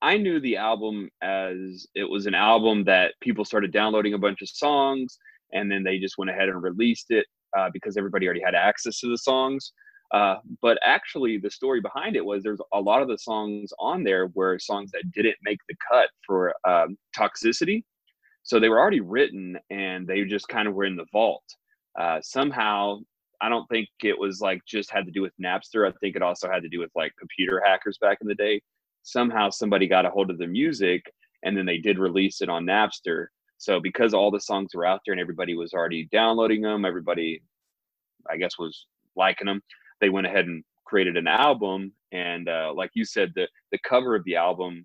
I 0.00 0.16
knew 0.16 0.40
the 0.40 0.56
album 0.56 1.10
as 1.22 1.86
it 1.94 2.08
was 2.08 2.26
an 2.26 2.34
album 2.34 2.84
that 2.84 3.14
people 3.20 3.44
started 3.44 3.72
downloading 3.72 4.14
a 4.14 4.18
bunch 4.18 4.42
of 4.42 4.48
songs, 4.48 5.18
and 5.52 5.70
then 5.70 5.82
they 5.82 5.98
just 5.98 6.18
went 6.18 6.30
ahead 6.30 6.48
and 6.48 6.62
released 6.62 7.06
it 7.10 7.26
uh, 7.56 7.68
because 7.72 7.96
everybody 7.96 8.26
already 8.26 8.42
had 8.42 8.54
access 8.54 9.00
to 9.00 9.08
the 9.08 9.18
songs. 9.18 9.72
Uh, 10.12 10.36
but 10.60 10.78
actually, 10.84 11.38
the 11.38 11.50
story 11.50 11.80
behind 11.80 12.16
it 12.16 12.24
was 12.24 12.42
there's 12.42 12.60
a 12.74 12.80
lot 12.80 13.02
of 13.02 13.08
the 13.08 13.18
songs 13.18 13.72
on 13.78 14.04
there 14.04 14.28
were 14.34 14.58
songs 14.58 14.90
that 14.92 15.10
didn't 15.12 15.36
make 15.42 15.58
the 15.68 15.74
cut 15.90 16.08
for 16.26 16.54
um, 16.68 16.96
toxicity. 17.16 17.82
So 18.42 18.60
they 18.60 18.68
were 18.68 18.80
already 18.80 19.00
written 19.00 19.56
and 19.70 20.06
they 20.06 20.24
just 20.24 20.48
kind 20.48 20.68
of 20.68 20.74
were 20.74 20.84
in 20.84 20.96
the 20.96 21.06
vault. 21.12 21.44
Uh, 21.98 22.18
somehow 22.22 22.98
I 23.40 23.48
don't 23.48 23.66
think 23.68 23.88
it 24.04 24.18
was 24.18 24.40
like 24.40 24.60
just 24.66 24.90
had 24.90 25.04
to 25.06 25.12
do 25.12 25.22
with 25.22 25.32
Napster. 25.42 25.88
I 25.88 25.92
think 26.00 26.14
it 26.14 26.22
also 26.22 26.48
had 26.50 26.62
to 26.62 26.68
do 26.68 26.78
with 26.78 26.90
like 26.94 27.12
computer 27.18 27.62
hackers 27.64 27.98
back 28.00 28.18
in 28.20 28.28
the 28.28 28.34
day. 28.34 28.60
Somehow 29.02 29.50
somebody 29.50 29.86
got 29.86 30.06
a 30.06 30.10
hold 30.10 30.30
of 30.30 30.38
the 30.38 30.46
music 30.46 31.12
and 31.44 31.56
then 31.56 31.66
they 31.66 31.78
did 31.78 31.98
release 31.98 32.40
it 32.40 32.48
on 32.48 32.64
Napster. 32.64 33.26
So 33.58 33.80
because 33.80 34.14
all 34.14 34.30
the 34.30 34.40
songs 34.40 34.70
were 34.74 34.86
out 34.86 35.00
there 35.04 35.12
and 35.12 35.20
everybody 35.20 35.54
was 35.54 35.72
already 35.72 36.08
downloading 36.12 36.62
them, 36.62 36.84
everybody 36.84 37.42
I 38.30 38.36
guess 38.36 38.58
was 38.58 38.86
liking 39.16 39.46
them, 39.46 39.60
they 40.00 40.08
went 40.08 40.26
ahead 40.26 40.46
and 40.46 40.64
created 40.84 41.16
an 41.16 41.26
album 41.26 41.92
and 42.12 42.48
uh, 42.48 42.72
like 42.74 42.90
you 42.94 43.04
said 43.04 43.32
the 43.34 43.48
the 43.70 43.78
cover 43.88 44.14
of 44.14 44.22
the 44.24 44.36
album 44.36 44.84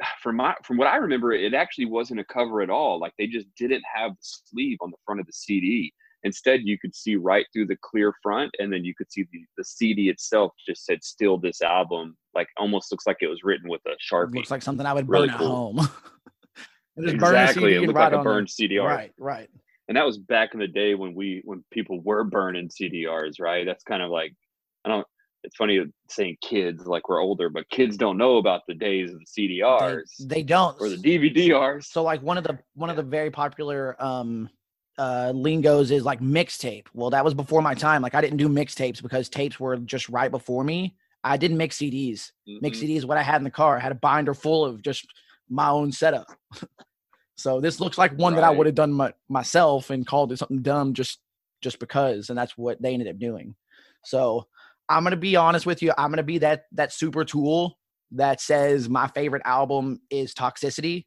from 0.20 0.36
my 0.36 0.54
from 0.64 0.76
what 0.76 0.88
I 0.88 0.96
remember 0.96 1.32
it 1.32 1.54
actually 1.54 1.86
wasn't 1.86 2.20
a 2.20 2.24
cover 2.24 2.60
at 2.62 2.70
all. 2.70 3.00
Like 3.00 3.12
they 3.18 3.26
just 3.26 3.46
didn't 3.56 3.82
have 3.94 4.12
the 4.12 4.16
sleeve 4.20 4.78
on 4.80 4.90
the 4.90 4.96
front 5.04 5.20
of 5.20 5.26
the 5.26 5.32
CD. 5.32 5.92
Instead, 6.24 6.62
you 6.64 6.78
could 6.78 6.94
see 6.94 7.16
right 7.16 7.46
through 7.52 7.66
the 7.66 7.76
clear 7.82 8.12
front, 8.22 8.50
and 8.58 8.72
then 8.72 8.84
you 8.84 8.94
could 8.94 9.12
see 9.12 9.26
the, 9.32 9.44
the 9.58 9.64
CD 9.64 10.08
itself 10.08 10.52
just 10.66 10.84
said 10.84 11.04
"Steal 11.04 11.36
This 11.38 11.60
Album." 11.62 12.16
Like 12.34 12.48
almost 12.56 12.90
looks 12.90 13.06
like 13.06 13.18
it 13.20 13.28
was 13.28 13.44
written 13.44 13.68
with 13.68 13.82
a 13.86 13.90
sharpie. 14.12 14.34
Looks 14.34 14.50
like 14.50 14.62
something 14.62 14.86
I 14.86 14.92
would 14.92 15.08
Really 15.08 15.28
burn 15.28 15.38
cool. 15.38 15.46
at 15.46 15.50
home. 15.52 15.88
And 16.96 17.06
just 17.06 17.18
burn 17.18 17.34
a 17.36 17.42
exactly, 17.42 17.74
it 17.74 17.80
looked 17.82 17.94
like 17.94 18.12
a 18.12 18.16
on 18.16 18.24
the- 18.24 18.30
burned 18.30 18.48
CDR. 18.48 18.84
Right, 18.86 19.12
right. 19.18 19.48
And 19.88 19.96
that 19.98 20.06
was 20.06 20.16
back 20.18 20.54
in 20.54 20.60
the 20.60 20.66
day 20.66 20.94
when 20.94 21.14
we 21.14 21.42
when 21.44 21.62
people 21.70 22.00
were 22.00 22.24
burning 22.24 22.68
CDRs. 22.70 23.38
Right? 23.38 23.66
That's 23.66 23.84
kind 23.84 24.02
of 24.02 24.10
like 24.10 24.34
I 24.84 24.88
don't. 24.88 25.06
It's 25.44 25.56
funny 25.56 25.78
saying 26.08 26.38
kids 26.40 26.86
like 26.86 27.06
we're 27.10 27.20
older, 27.20 27.50
but 27.50 27.68
kids 27.68 27.98
don't 27.98 28.16
know 28.16 28.38
about 28.38 28.62
the 28.66 28.72
days 28.72 29.12
of 29.12 29.18
the 29.20 29.26
CDRs 29.60 30.04
they 30.20 30.42
don't. 30.42 30.74
or 30.80 30.88
the 30.88 30.96
DVDRs. 30.96 31.84
So 31.84 32.02
like 32.02 32.22
one 32.22 32.38
of 32.38 32.44
the 32.44 32.58
one 32.72 32.88
of 32.88 32.96
the 32.96 33.02
very 33.02 33.30
popular 33.30 33.94
um 34.02 34.48
uh 34.98 35.32
lingos 35.34 35.90
is 35.90 36.04
like 36.04 36.20
mixtape. 36.20 36.86
Well, 36.94 37.10
that 37.10 37.24
was 37.24 37.34
before 37.34 37.62
my 37.62 37.74
time. 37.74 38.02
Like 38.02 38.14
I 38.14 38.20
didn't 38.20 38.36
do 38.38 38.48
mixtapes 38.48 39.02
because 39.02 39.28
tapes 39.28 39.58
were 39.58 39.76
just 39.78 40.08
right 40.08 40.30
before 40.30 40.64
me. 40.64 40.96
I 41.24 41.36
didn't 41.36 41.56
mix 41.56 41.78
CDs. 41.78 42.32
Mix 42.46 42.78
Mhm. 42.78 42.82
CDs 42.82 43.04
what 43.04 43.18
I 43.18 43.22
had 43.22 43.36
in 43.38 43.44
the 43.44 43.50
car. 43.50 43.76
I 43.76 43.80
had 43.80 43.92
a 43.92 43.96
binder 43.96 44.34
full 44.34 44.64
of 44.64 44.82
just 44.82 45.06
my 45.48 45.68
own 45.68 45.92
setup. 45.92 46.26
So 47.36 47.60
this 47.60 47.80
looks 47.80 47.98
like 47.98 48.12
one 48.16 48.36
that 48.36 48.44
I 48.44 48.50
would 48.50 48.66
have 48.66 48.76
done 48.76 48.92
my, 48.92 49.12
myself 49.28 49.90
and 49.90 50.06
called 50.06 50.32
it 50.32 50.38
something 50.38 50.62
dumb 50.62 50.94
just 50.94 51.18
just 51.62 51.78
because, 51.78 52.28
and 52.28 52.38
that's 52.38 52.56
what 52.56 52.80
they 52.80 52.92
ended 52.92 53.08
up 53.08 53.18
doing. 53.18 53.56
So 54.04 54.46
I'm 54.88 55.02
gonna 55.02 55.16
be 55.16 55.34
honest 55.34 55.66
with 55.66 55.82
you. 55.82 55.92
I'm 55.98 56.10
gonna 56.10 56.22
be 56.22 56.38
that 56.38 56.66
that 56.72 56.92
super 56.92 57.24
tool 57.24 57.78
that 58.12 58.40
says 58.40 58.88
my 58.88 59.08
favorite 59.08 59.42
album 59.44 60.00
is 60.10 60.32
Toxicity, 60.34 61.06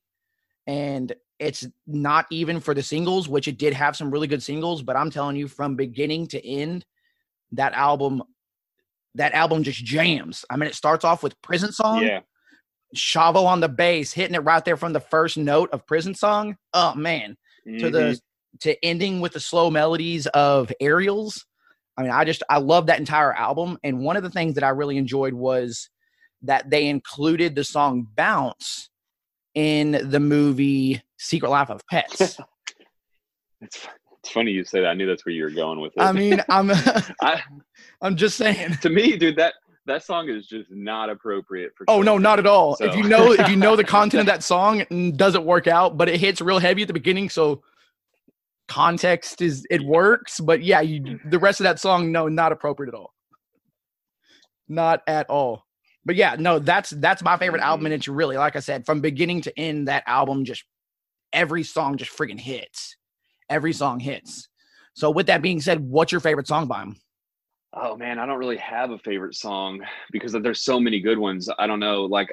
and 0.65 1.13
it's 1.39 1.65
not 1.85 2.25
even 2.31 2.59
for 2.59 2.73
the 2.73 2.83
singles, 2.83 3.29
which 3.29 3.47
it 3.47 3.57
did 3.57 3.73
have 3.73 3.95
some 3.95 4.09
really 4.11 4.27
good 4.27 4.41
singles. 4.43 4.81
But 4.81 4.95
I'm 4.95 5.11
telling 5.11 5.35
you, 5.35 5.47
from 5.47 5.75
beginning 5.75 6.27
to 6.27 6.45
end, 6.45 6.85
that 7.51 7.73
album 7.73 8.23
that 9.15 9.33
album 9.33 9.63
just 9.63 9.83
jams. 9.83 10.45
I 10.49 10.57
mean, 10.57 10.69
it 10.69 10.75
starts 10.75 11.03
off 11.03 11.23
with 11.23 11.41
Prison 11.41 11.71
Song. 11.71 12.03
Yeah. 12.03 12.19
Shavo 12.95 13.45
on 13.45 13.59
the 13.61 13.69
bass, 13.69 14.13
hitting 14.13 14.35
it 14.35 14.43
right 14.43 14.63
there 14.63 14.77
from 14.77 14.93
the 14.93 14.99
first 14.99 15.37
note 15.37 15.71
of 15.71 15.87
Prison 15.87 16.13
Song. 16.13 16.55
Oh 16.73 16.93
man, 16.93 17.35
to 17.65 17.71
Mhm. 17.71 17.91
the 17.91 18.21
to 18.59 18.85
ending 18.85 19.19
with 19.19 19.33
the 19.33 19.39
slow 19.39 19.69
melodies 19.69 20.25
of 20.27 20.71
Aerials. 20.79 21.45
I 21.97 22.03
mean, 22.03 22.11
I 22.11 22.25
just 22.25 22.43
I 22.49 22.59
love 22.59 22.87
that 22.87 22.99
entire 22.99 23.33
album. 23.33 23.77
And 23.83 23.99
one 23.99 24.17
of 24.17 24.23
the 24.23 24.29
things 24.29 24.55
that 24.55 24.63
I 24.63 24.69
really 24.69 24.97
enjoyed 24.97 25.33
was 25.33 25.89
that 26.43 26.69
they 26.69 26.87
included 26.87 27.55
the 27.55 27.63
song 27.63 28.07
Bounce 28.15 28.89
in 29.55 30.09
the 30.09 30.19
movie 30.19 31.01
Secret 31.17 31.49
Life 31.49 31.69
of 31.69 31.85
Pets. 31.87 32.39
It's, 33.59 33.87
it's 34.23 34.29
funny 34.31 34.51
you 34.51 34.63
say 34.63 34.81
that. 34.81 34.89
I 34.89 34.93
knew 34.93 35.07
that's 35.07 35.25
where 35.25 35.33
you 35.33 35.43
were 35.43 35.49
going 35.49 35.81
with 35.81 35.93
it. 35.97 35.99
I 35.99 36.11
mean, 36.11 36.43
I'm 36.49 36.69
I, 36.69 37.41
I'm 38.03 38.15
just 38.15 38.37
saying. 38.37 38.77
to 38.83 38.89
me, 38.91 39.17
dude, 39.17 39.35
that 39.37 39.55
that 39.87 40.03
song 40.03 40.29
is 40.29 40.45
just 40.45 40.69
not 40.69 41.09
appropriate 41.09 41.71
for. 41.75 41.85
Oh 41.87 42.03
no, 42.03 42.19
not 42.19 42.37
at 42.37 42.45
all. 42.45 42.77
If 42.79 42.95
you 42.95 43.03
know 43.03 43.31
if 43.31 43.49
you 43.49 43.55
know 43.55 43.75
the 43.75 43.83
content 43.83 44.21
of 44.21 44.27
that 44.27 44.43
song, 44.43 44.81
it 44.81 45.17
doesn't 45.17 45.43
work 45.43 45.65
out, 45.65 45.97
but 45.97 46.07
it 46.07 46.19
hits 46.19 46.39
real 46.39 46.59
heavy 46.59 46.83
at 46.83 46.87
the 46.87 46.93
beginning, 46.93 47.29
so 47.29 47.63
context 48.67 49.41
is 49.41 49.65
it 49.71 49.81
works. 49.81 50.39
But 50.39 50.61
yeah, 50.61 50.81
you 50.81 51.01
hmm. 51.01 51.29
the 51.29 51.39
rest 51.39 51.59
of 51.59 51.63
that 51.63 51.79
song, 51.79 52.11
no, 52.11 52.27
not 52.27 52.51
appropriate 52.51 52.93
at 52.93 52.95
all. 52.95 53.13
Not 54.67 55.01
at 55.07 55.29
all. 55.31 55.63
But 56.05 56.15
yeah, 56.15 56.35
no, 56.37 56.59
that's 56.59 56.91
that's 56.91 57.23
my 57.23 57.37
favorite 57.37 57.61
album, 57.61 57.79
mm-hmm. 57.79 57.85
and 57.87 57.95
it's 57.95 58.07
really 58.07 58.37
like 58.37 58.55
I 58.55 58.59
said, 58.59 58.85
from 58.85 59.01
beginning 59.01 59.41
to 59.41 59.59
end, 59.59 59.87
that 59.87 60.03
album 60.05 60.45
just 60.45 60.63
every 61.33 61.63
song 61.63 61.97
just 61.97 62.15
freaking 62.17 62.39
hits. 62.39 62.95
Every 63.49 63.73
song 63.73 63.99
hits. 63.99 64.49
So 64.93 65.09
with 65.11 65.27
that 65.27 65.41
being 65.41 65.61
said, 65.61 65.79
what's 65.79 66.11
your 66.11 66.21
favorite 66.21 66.47
song 66.47 66.67
by 66.67 66.81
him? 66.83 66.95
Oh 67.73 67.95
man, 67.95 68.17
I 68.17 68.25
don't 68.25 68.39
really 68.39 68.57
have 68.57 68.91
a 68.91 68.97
favorite 68.97 69.35
song 69.35 69.81
because 70.11 70.31
there's 70.33 70.63
so 70.63 70.79
many 70.79 70.99
good 70.99 71.19
ones. 71.19 71.49
I 71.59 71.67
don't 71.67 71.79
know, 71.79 72.05
like 72.05 72.29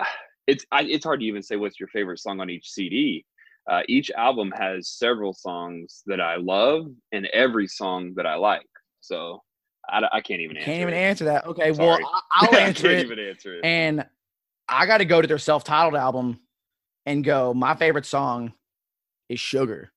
it's 0.46 0.64
I, 0.72 0.82
it's 0.82 1.04
hard 1.04 1.20
to 1.20 1.26
even 1.26 1.42
say 1.42 1.56
what's 1.56 1.78
your 1.78 1.88
favorite 1.88 2.18
song 2.18 2.40
on 2.40 2.50
each 2.50 2.70
CD. 2.70 3.24
Uh, 3.70 3.82
each 3.86 4.10
album 4.12 4.50
has 4.56 4.88
several 4.88 5.34
songs 5.34 6.02
that 6.06 6.20
I 6.22 6.36
love 6.36 6.86
and 7.12 7.26
every 7.34 7.66
song 7.68 8.14
that 8.16 8.24
I 8.24 8.34
like. 8.36 8.66
So 9.00 9.42
I, 9.90 10.02
I 10.10 10.20
can't 10.22 10.40
even 10.40 10.56
answer. 10.56 10.64
Can't 10.70 10.80
even 10.82 10.94
it. 10.94 10.98
answer 10.98 11.24
that. 11.26 11.46
Okay, 11.46 11.72
Sorry. 11.74 12.02
well 12.02 12.10
I- 12.14 12.20
I'll 12.46 12.54
I 12.56 12.60
answer 12.60 12.88
can't 12.88 12.98
it. 13.00 13.04
even 13.04 13.18
answer 13.18 13.58
it. 13.58 13.64
And 13.64 14.06
I 14.68 14.86
got 14.86 14.98
to 14.98 15.04
go 15.04 15.20
to 15.20 15.28
their 15.28 15.38
self-titled 15.38 15.94
album 15.96 16.40
and 17.08 17.24
go. 17.24 17.54
My 17.54 17.74
favorite 17.74 18.06
song 18.06 18.52
is 19.28 19.40
"Sugar." 19.40 19.92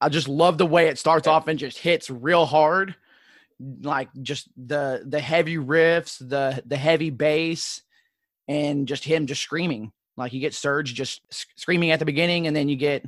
I 0.00 0.08
just 0.08 0.28
love 0.28 0.58
the 0.58 0.66
way 0.66 0.88
it 0.88 0.98
starts 0.98 1.26
Okay. 1.26 1.34
off 1.34 1.48
and 1.48 1.58
just 1.58 1.78
hits 1.78 2.10
real 2.10 2.46
hard, 2.46 2.96
like 3.82 4.08
just 4.22 4.48
the 4.56 5.02
the 5.06 5.20
heavy 5.20 5.56
riffs, 5.56 6.18
the 6.18 6.62
the 6.66 6.76
heavy 6.76 7.10
bass, 7.10 7.82
and 8.48 8.88
just 8.88 9.04
him 9.04 9.26
just 9.26 9.42
screaming. 9.42 9.92
Like 10.16 10.32
you 10.32 10.40
get 10.40 10.54
Serge 10.54 10.94
just 10.94 11.22
screaming 11.30 11.90
at 11.90 11.98
the 11.98 12.04
beginning, 12.04 12.46
and 12.46 12.56
then 12.56 12.68
you 12.68 12.76
get 12.76 13.04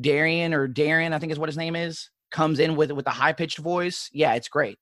Darian 0.00 0.54
or 0.54 0.68
Darren, 0.68 1.12
I 1.12 1.18
think 1.18 1.32
is 1.32 1.38
what 1.38 1.48
his 1.48 1.56
name 1.58 1.76
is, 1.76 2.10
comes 2.30 2.58
in 2.58 2.76
with 2.76 2.92
with 2.92 3.06
a 3.06 3.10
high 3.10 3.32
pitched 3.32 3.58
voice. 3.58 4.10
Yeah, 4.12 4.34
it's 4.34 4.48
great. 4.48 4.78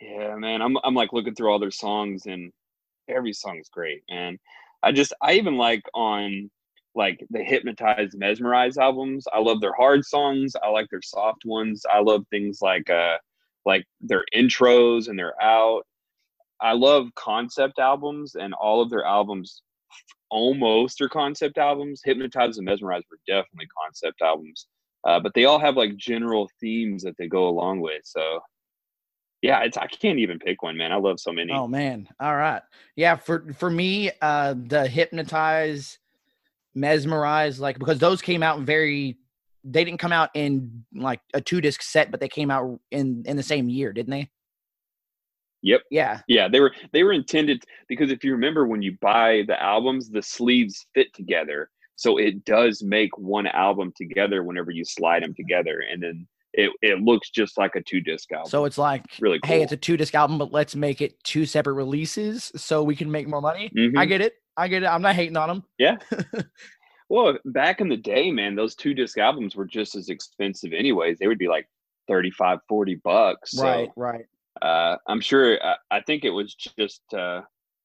Yeah, 0.00 0.34
man. 0.36 0.62
I'm 0.62 0.76
I'm 0.84 0.94
like 0.94 1.12
looking 1.12 1.34
through 1.34 1.50
all 1.52 1.58
their 1.58 1.70
songs 1.70 2.26
and 2.26 2.52
every 3.10 3.32
song's 3.32 3.68
great, 3.68 4.02
man. 4.10 4.38
I 4.82 4.92
just 4.92 5.12
I 5.22 5.34
even 5.34 5.56
like 5.56 5.82
on 5.94 6.50
like 6.94 7.24
the 7.30 7.42
hypnotized 7.42 8.18
mesmerize 8.18 8.76
albums. 8.76 9.26
I 9.32 9.38
love 9.40 9.60
their 9.60 9.74
hard 9.74 10.04
songs. 10.04 10.54
I 10.62 10.68
like 10.70 10.88
their 10.90 11.02
soft 11.02 11.44
ones. 11.44 11.82
I 11.92 12.00
love 12.00 12.24
things 12.30 12.60
like 12.60 12.88
uh 12.90 13.16
like 13.66 13.84
their 14.00 14.24
intros 14.34 15.08
and 15.08 15.18
their 15.18 15.40
out. 15.42 15.82
I 16.60 16.72
love 16.72 17.08
concept 17.14 17.78
albums 17.78 18.34
and 18.34 18.54
all 18.54 18.82
of 18.82 18.90
their 18.90 19.04
albums 19.04 19.62
almost 20.30 21.00
are 21.00 21.08
concept 21.08 21.58
albums. 21.58 22.02
Hypnotized 22.04 22.58
and 22.58 22.66
mesmerize 22.66 23.02
were 23.10 23.18
definitely 23.26 23.68
concept 23.82 24.22
albums. 24.22 24.66
Uh, 25.06 25.18
but 25.18 25.32
they 25.34 25.46
all 25.46 25.58
have 25.58 25.76
like 25.76 25.96
general 25.96 26.50
themes 26.60 27.02
that 27.02 27.16
they 27.18 27.26
go 27.26 27.48
along 27.48 27.80
with. 27.80 28.02
So 28.04 28.40
yeah, 29.42 29.62
it's 29.62 29.76
I 29.76 29.86
can't 29.86 30.18
even 30.18 30.38
pick 30.38 30.62
one, 30.62 30.76
man. 30.76 30.92
I 30.92 30.96
love 30.96 31.20
so 31.20 31.32
many. 31.32 31.52
Oh 31.52 31.66
man. 31.66 32.08
All 32.20 32.36
right. 32.36 32.62
Yeah, 32.96 33.16
for 33.16 33.52
for 33.58 33.70
me, 33.70 34.10
uh 34.20 34.54
the 34.56 34.86
hypnotize, 34.86 35.98
mesmerize, 36.74 37.58
like 37.58 37.78
because 37.78 37.98
those 37.98 38.20
came 38.20 38.42
out 38.42 38.60
very 38.60 39.16
they 39.64 39.84
didn't 39.84 40.00
come 40.00 40.12
out 40.12 40.30
in 40.34 40.84
like 40.94 41.20
a 41.34 41.40
two 41.40 41.60
disc 41.60 41.82
set, 41.82 42.10
but 42.10 42.20
they 42.20 42.28
came 42.28 42.50
out 42.50 42.80
in 42.90 43.22
in 43.26 43.36
the 43.36 43.42
same 43.42 43.68
year, 43.68 43.92
didn't 43.92 44.10
they? 44.10 44.30
Yep. 45.62 45.82
Yeah. 45.90 46.20
Yeah, 46.28 46.48
they 46.48 46.60
were 46.60 46.74
they 46.92 47.02
were 47.02 47.12
intended 47.12 47.64
because 47.88 48.10
if 48.10 48.24
you 48.24 48.32
remember 48.32 48.66
when 48.66 48.82
you 48.82 48.96
buy 49.00 49.42
the 49.46 49.60
albums, 49.62 50.10
the 50.10 50.22
sleeves 50.22 50.86
fit 50.94 51.12
together. 51.14 51.70
So 51.96 52.16
it 52.16 52.44
does 52.46 52.82
make 52.82 53.16
one 53.18 53.46
album 53.46 53.92
together 53.94 54.42
whenever 54.42 54.70
you 54.70 54.84
slide 54.84 55.22
them 55.22 55.34
together 55.34 55.84
and 55.90 56.02
then 56.02 56.26
it, 56.52 56.70
it 56.82 57.00
looks 57.00 57.30
just 57.30 57.56
like 57.58 57.76
a 57.76 57.82
two 57.82 58.00
disc 58.00 58.30
album. 58.32 58.48
So 58.50 58.64
it's 58.64 58.78
like 58.78 59.04
really 59.20 59.38
cool. 59.40 59.48
hey, 59.48 59.62
it's 59.62 59.72
a 59.72 59.76
two 59.76 59.96
disc 59.96 60.14
album, 60.14 60.38
but 60.38 60.52
let's 60.52 60.74
make 60.74 61.00
it 61.00 61.22
two 61.24 61.46
separate 61.46 61.74
releases 61.74 62.50
so 62.56 62.82
we 62.82 62.96
can 62.96 63.10
make 63.10 63.28
more 63.28 63.40
money. 63.40 63.70
I 63.74 63.78
Mhm. 63.78 64.08
get 64.08 64.20
it. 64.20 64.34
I 64.56 64.68
get 64.68 64.82
it. 64.82 64.86
I'm 64.86 65.02
not 65.02 65.14
hating 65.14 65.36
on 65.36 65.48
them. 65.48 65.64
Yeah. 65.78 65.96
well, 67.08 67.38
back 67.44 67.80
in 67.80 67.88
the 67.88 67.96
day, 67.96 68.30
man, 68.30 68.54
those 68.54 68.74
two 68.74 68.94
disc 68.94 69.16
albums 69.18 69.56
were 69.56 69.64
just 69.66 69.94
as 69.94 70.08
expensive 70.08 70.72
anyways. 70.72 71.18
They 71.18 71.28
would 71.28 71.38
be 71.38 71.48
like 71.48 71.68
35, 72.08 72.58
40 72.68 72.94
bucks. 72.96 73.52
So, 73.52 73.62
right, 73.64 73.88
right. 73.96 74.24
uh, 74.62 74.96
I'm 75.06 75.20
sure, 75.20 75.58
I, 75.64 75.76
I 75.90 76.00
think 76.02 76.24
it 76.24 76.30
was 76.30 76.54
just, 76.54 77.02
uh, 77.14 77.42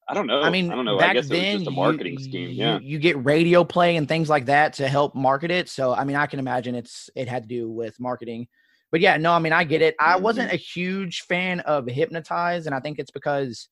I 0.07 0.13
don't 0.13 0.27
know. 0.27 0.41
I 0.41 0.49
mean, 0.51 0.71
I 0.71 0.75
don't 0.75 0.85
know. 0.85 0.99
back 0.99 1.11
I 1.11 1.13
guess 1.15 1.29
then, 1.29 1.43
it 1.43 1.53
was 1.53 1.61
just 1.63 1.67
a 1.67 1.71
you- 1.71 1.75
marketing 1.77 2.13
you, 2.19 2.23
scheme. 2.23 2.49
Yeah. 2.51 2.79
you 2.79 2.99
get 2.99 3.23
radio 3.25 3.63
play 3.63 3.95
and 3.95 4.07
things 4.07 4.29
like 4.29 4.45
that 4.45 4.73
to 4.73 4.87
help 4.87 5.15
market 5.15 5.49
it. 5.51 5.67
So, 5.69 5.93
I 5.93 6.03
mean, 6.03 6.15
I 6.15 6.27
can 6.27 6.37
imagine 6.39 6.75
it's 6.75 7.09
it 7.15 7.27
had 7.27 7.43
to 7.43 7.49
do 7.49 7.69
with 7.69 7.99
marketing. 7.99 8.47
But 8.91 9.01
yeah, 9.01 9.17
no, 9.17 9.31
I 9.33 9.39
mean, 9.39 9.51
I 9.51 9.63
get 9.63 9.81
it. 9.81 9.95
I 9.99 10.17
wasn't 10.17 10.47
Mm-hmm. 10.49 10.55
a 10.55 10.57
huge 10.57 11.21
fan 11.21 11.59
of 11.61 11.87
Hypnotize, 11.87 12.65
and 12.67 12.75
I 12.75 12.79
think 12.79 12.99
it's 12.99 13.11
because 13.11 13.67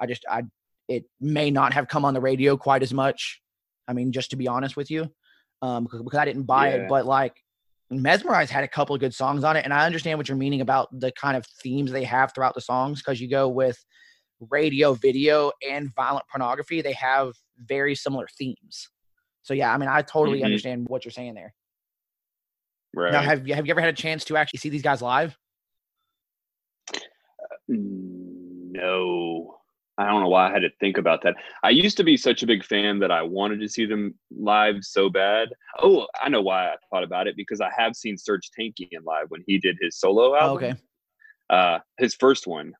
I 0.00 0.06
just 0.06 0.24
I 0.30 0.44
it 0.88 1.04
may 1.20 1.50
not 1.50 1.72
have 1.74 1.88
come 1.88 2.04
on 2.04 2.14
the 2.14 2.20
radio 2.20 2.56
quite 2.56 2.82
as 2.82 2.94
much. 2.94 3.40
I 3.88 3.94
mean, 3.94 4.12
just 4.12 4.30
to 4.30 4.36
be 4.36 4.46
honest 4.48 4.76
with 4.76 4.90
you, 4.90 5.10
um, 5.60 5.84
because, 5.84 6.02
because 6.02 6.18
I 6.18 6.24
didn't 6.24 6.44
buy 6.44 6.68
Yeah. 6.68 6.74
it. 6.82 6.88
But 6.88 7.04
like, 7.04 7.34
Mesmerize 7.90 8.50
had 8.50 8.64
a 8.64 8.68
couple 8.68 8.94
of 8.94 9.00
good 9.00 9.14
songs 9.14 9.44
on 9.44 9.56
it, 9.56 9.64
and 9.64 9.74
I 9.74 9.86
understand 9.86 10.18
what 10.18 10.28
you're 10.28 10.36
meaning 10.38 10.60
about 10.60 10.88
the 10.98 11.10
kind 11.12 11.36
of 11.36 11.44
themes 11.62 11.90
they 11.90 12.04
have 12.04 12.32
throughout 12.32 12.54
the 12.54 12.60
songs. 12.60 13.00
Because 13.00 13.20
you 13.20 13.28
go 13.28 13.48
with 13.48 13.82
radio, 14.50 14.94
video, 14.94 15.52
and 15.68 15.94
violent 15.94 16.26
pornography, 16.28 16.82
they 16.82 16.92
have 16.94 17.32
very 17.58 17.94
similar 17.94 18.26
themes. 18.38 18.88
So 19.42 19.54
yeah, 19.54 19.72
I 19.72 19.76
mean, 19.76 19.88
I 19.88 20.02
totally 20.02 20.40
Mhm. 20.40 20.44
understand 20.46 20.88
what 20.88 21.04
you're 21.04 21.12
saying 21.12 21.34
there. 21.34 21.54
Right. 22.94 23.12
Now, 23.12 23.22
have 23.22 23.46
you 23.46 23.54
have 23.54 23.66
you 23.66 23.70
ever 23.72 23.80
had 23.80 23.90
a 23.90 23.96
chance 23.96 24.24
to 24.26 24.36
actually 24.36 24.58
see 24.58 24.68
these 24.68 24.82
guys 24.82 25.02
live? 25.02 25.36
Mm, 27.70 28.72
No, 28.72 29.60
I 29.98 30.06
don't 30.08 30.20
know 30.22 30.28
why 30.28 30.48
I 30.48 30.52
had 30.52 30.62
to 30.62 30.70
think 30.80 30.98
about 30.98 31.22
that. 31.22 31.34
I 31.62 31.70
used 31.70 31.96
to 31.98 32.04
be 32.04 32.16
such 32.16 32.42
a 32.42 32.46
big 32.46 32.64
fan 32.64 32.98
that 32.98 33.12
I 33.12 33.22
wanted 33.22 33.60
to 33.60 33.68
see 33.68 33.86
them 33.86 34.14
live 34.36 34.76
so 34.82 35.08
bad. 35.08 35.48
Oh, 35.80 36.06
I 36.20 36.28
know 36.28 36.42
why 36.42 36.68
I 36.70 36.76
thought 36.90 37.04
about 37.04 37.28
it 37.28 37.36
because 37.36 37.60
I 37.60 37.70
have 37.76 37.94
seen 37.94 38.16
Serge 38.18 38.50
Tankian 38.58 39.04
live 39.04 39.26
when 39.30 39.44
he 39.46 39.58
did 39.58 39.76
his 39.80 39.98
solo 39.98 40.34
Oh, 40.34 40.38
album. 40.38 40.56
okay. 40.56 40.74
Uh, 41.50 41.78
his 41.98 42.14
first 42.16 42.46
one. 42.48 42.72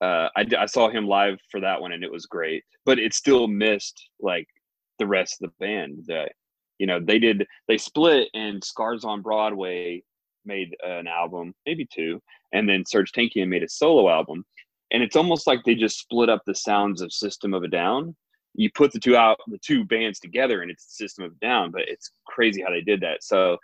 Uh, 0.00 0.28
I, 0.36 0.46
I 0.58 0.66
saw 0.66 0.88
him 0.88 1.06
live 1.06 1.38
for 1.50 1.60
that 1.60 1.80
one 1.80 1.92
and 1.92 2.02
it 2.02 2.10
was 2.10 2.26
great, 2.26 2.64
but 2.86 2.98
it 2.98 3.14
still 3.14 3.46
missed 3.46 4.08
like 4.20 4.46
the 4.98 5.06
rest 5.06 5.36
of 5.42 5.50
the 5.50 5.64
band. 5.64 6.04
That 6.06 6.32
you 6.78 6.86
know 6.86 7.00
they 7.00 7.18
did 7.18 7.46
they 7.68 7.78
split 7.78 8.28
and 8.34 8.62
Scars 8.64 9.04
on 9.04 9.22
Broadway 9.22 10.02
made 10.46 10.74
an 10.82 11.06
album, 11.06 11.54
maybe 11.66 11.86
two, 11.92 12.20
and 12.52 12.68
then 12.68 12.84
Serge 12.86 13.12
Tankian 13.12 13.48
made 13.48 13.62
a 13.62 13.68
solo 13.68 14.08
album 14.08 14.44
and 14.90 15.02
it's 15.02 15.16
almost 15.16 15.46
like 15.46 15.64
they 15.64 15.74
just 15.74 15.98
split 15.98 16.28
up 16.28 16.42
the 16.44 16.54
sounds 16.54 17.00
of 17.00 17.12
System 17.12 17.54
of 17.54 17.62
a 17.62 17.68
Down. 17.68 18.16
You 18.54 18.70
put 18.74 18.92
the 18.92 18.98
two 18.98 19.16
out, 19.16 19.38
the 19.46 19.58
two 19.58 19.84
bands 19.84 20.18
together, 20.18 20.62
and 20.62 20.70
it's 20.70 20.96
System 20.96 21.24
of 21.24 21.32
a 21.32 21.46
Down. 21.46 21.70
But 21.70 21.82
it's 21.86 22.10
crazy 22.26 22.62
how 22.62 22.70
they 22.70 22.80
did 22.80 23.00
that. 23.02 23.22
So 23.22 23.56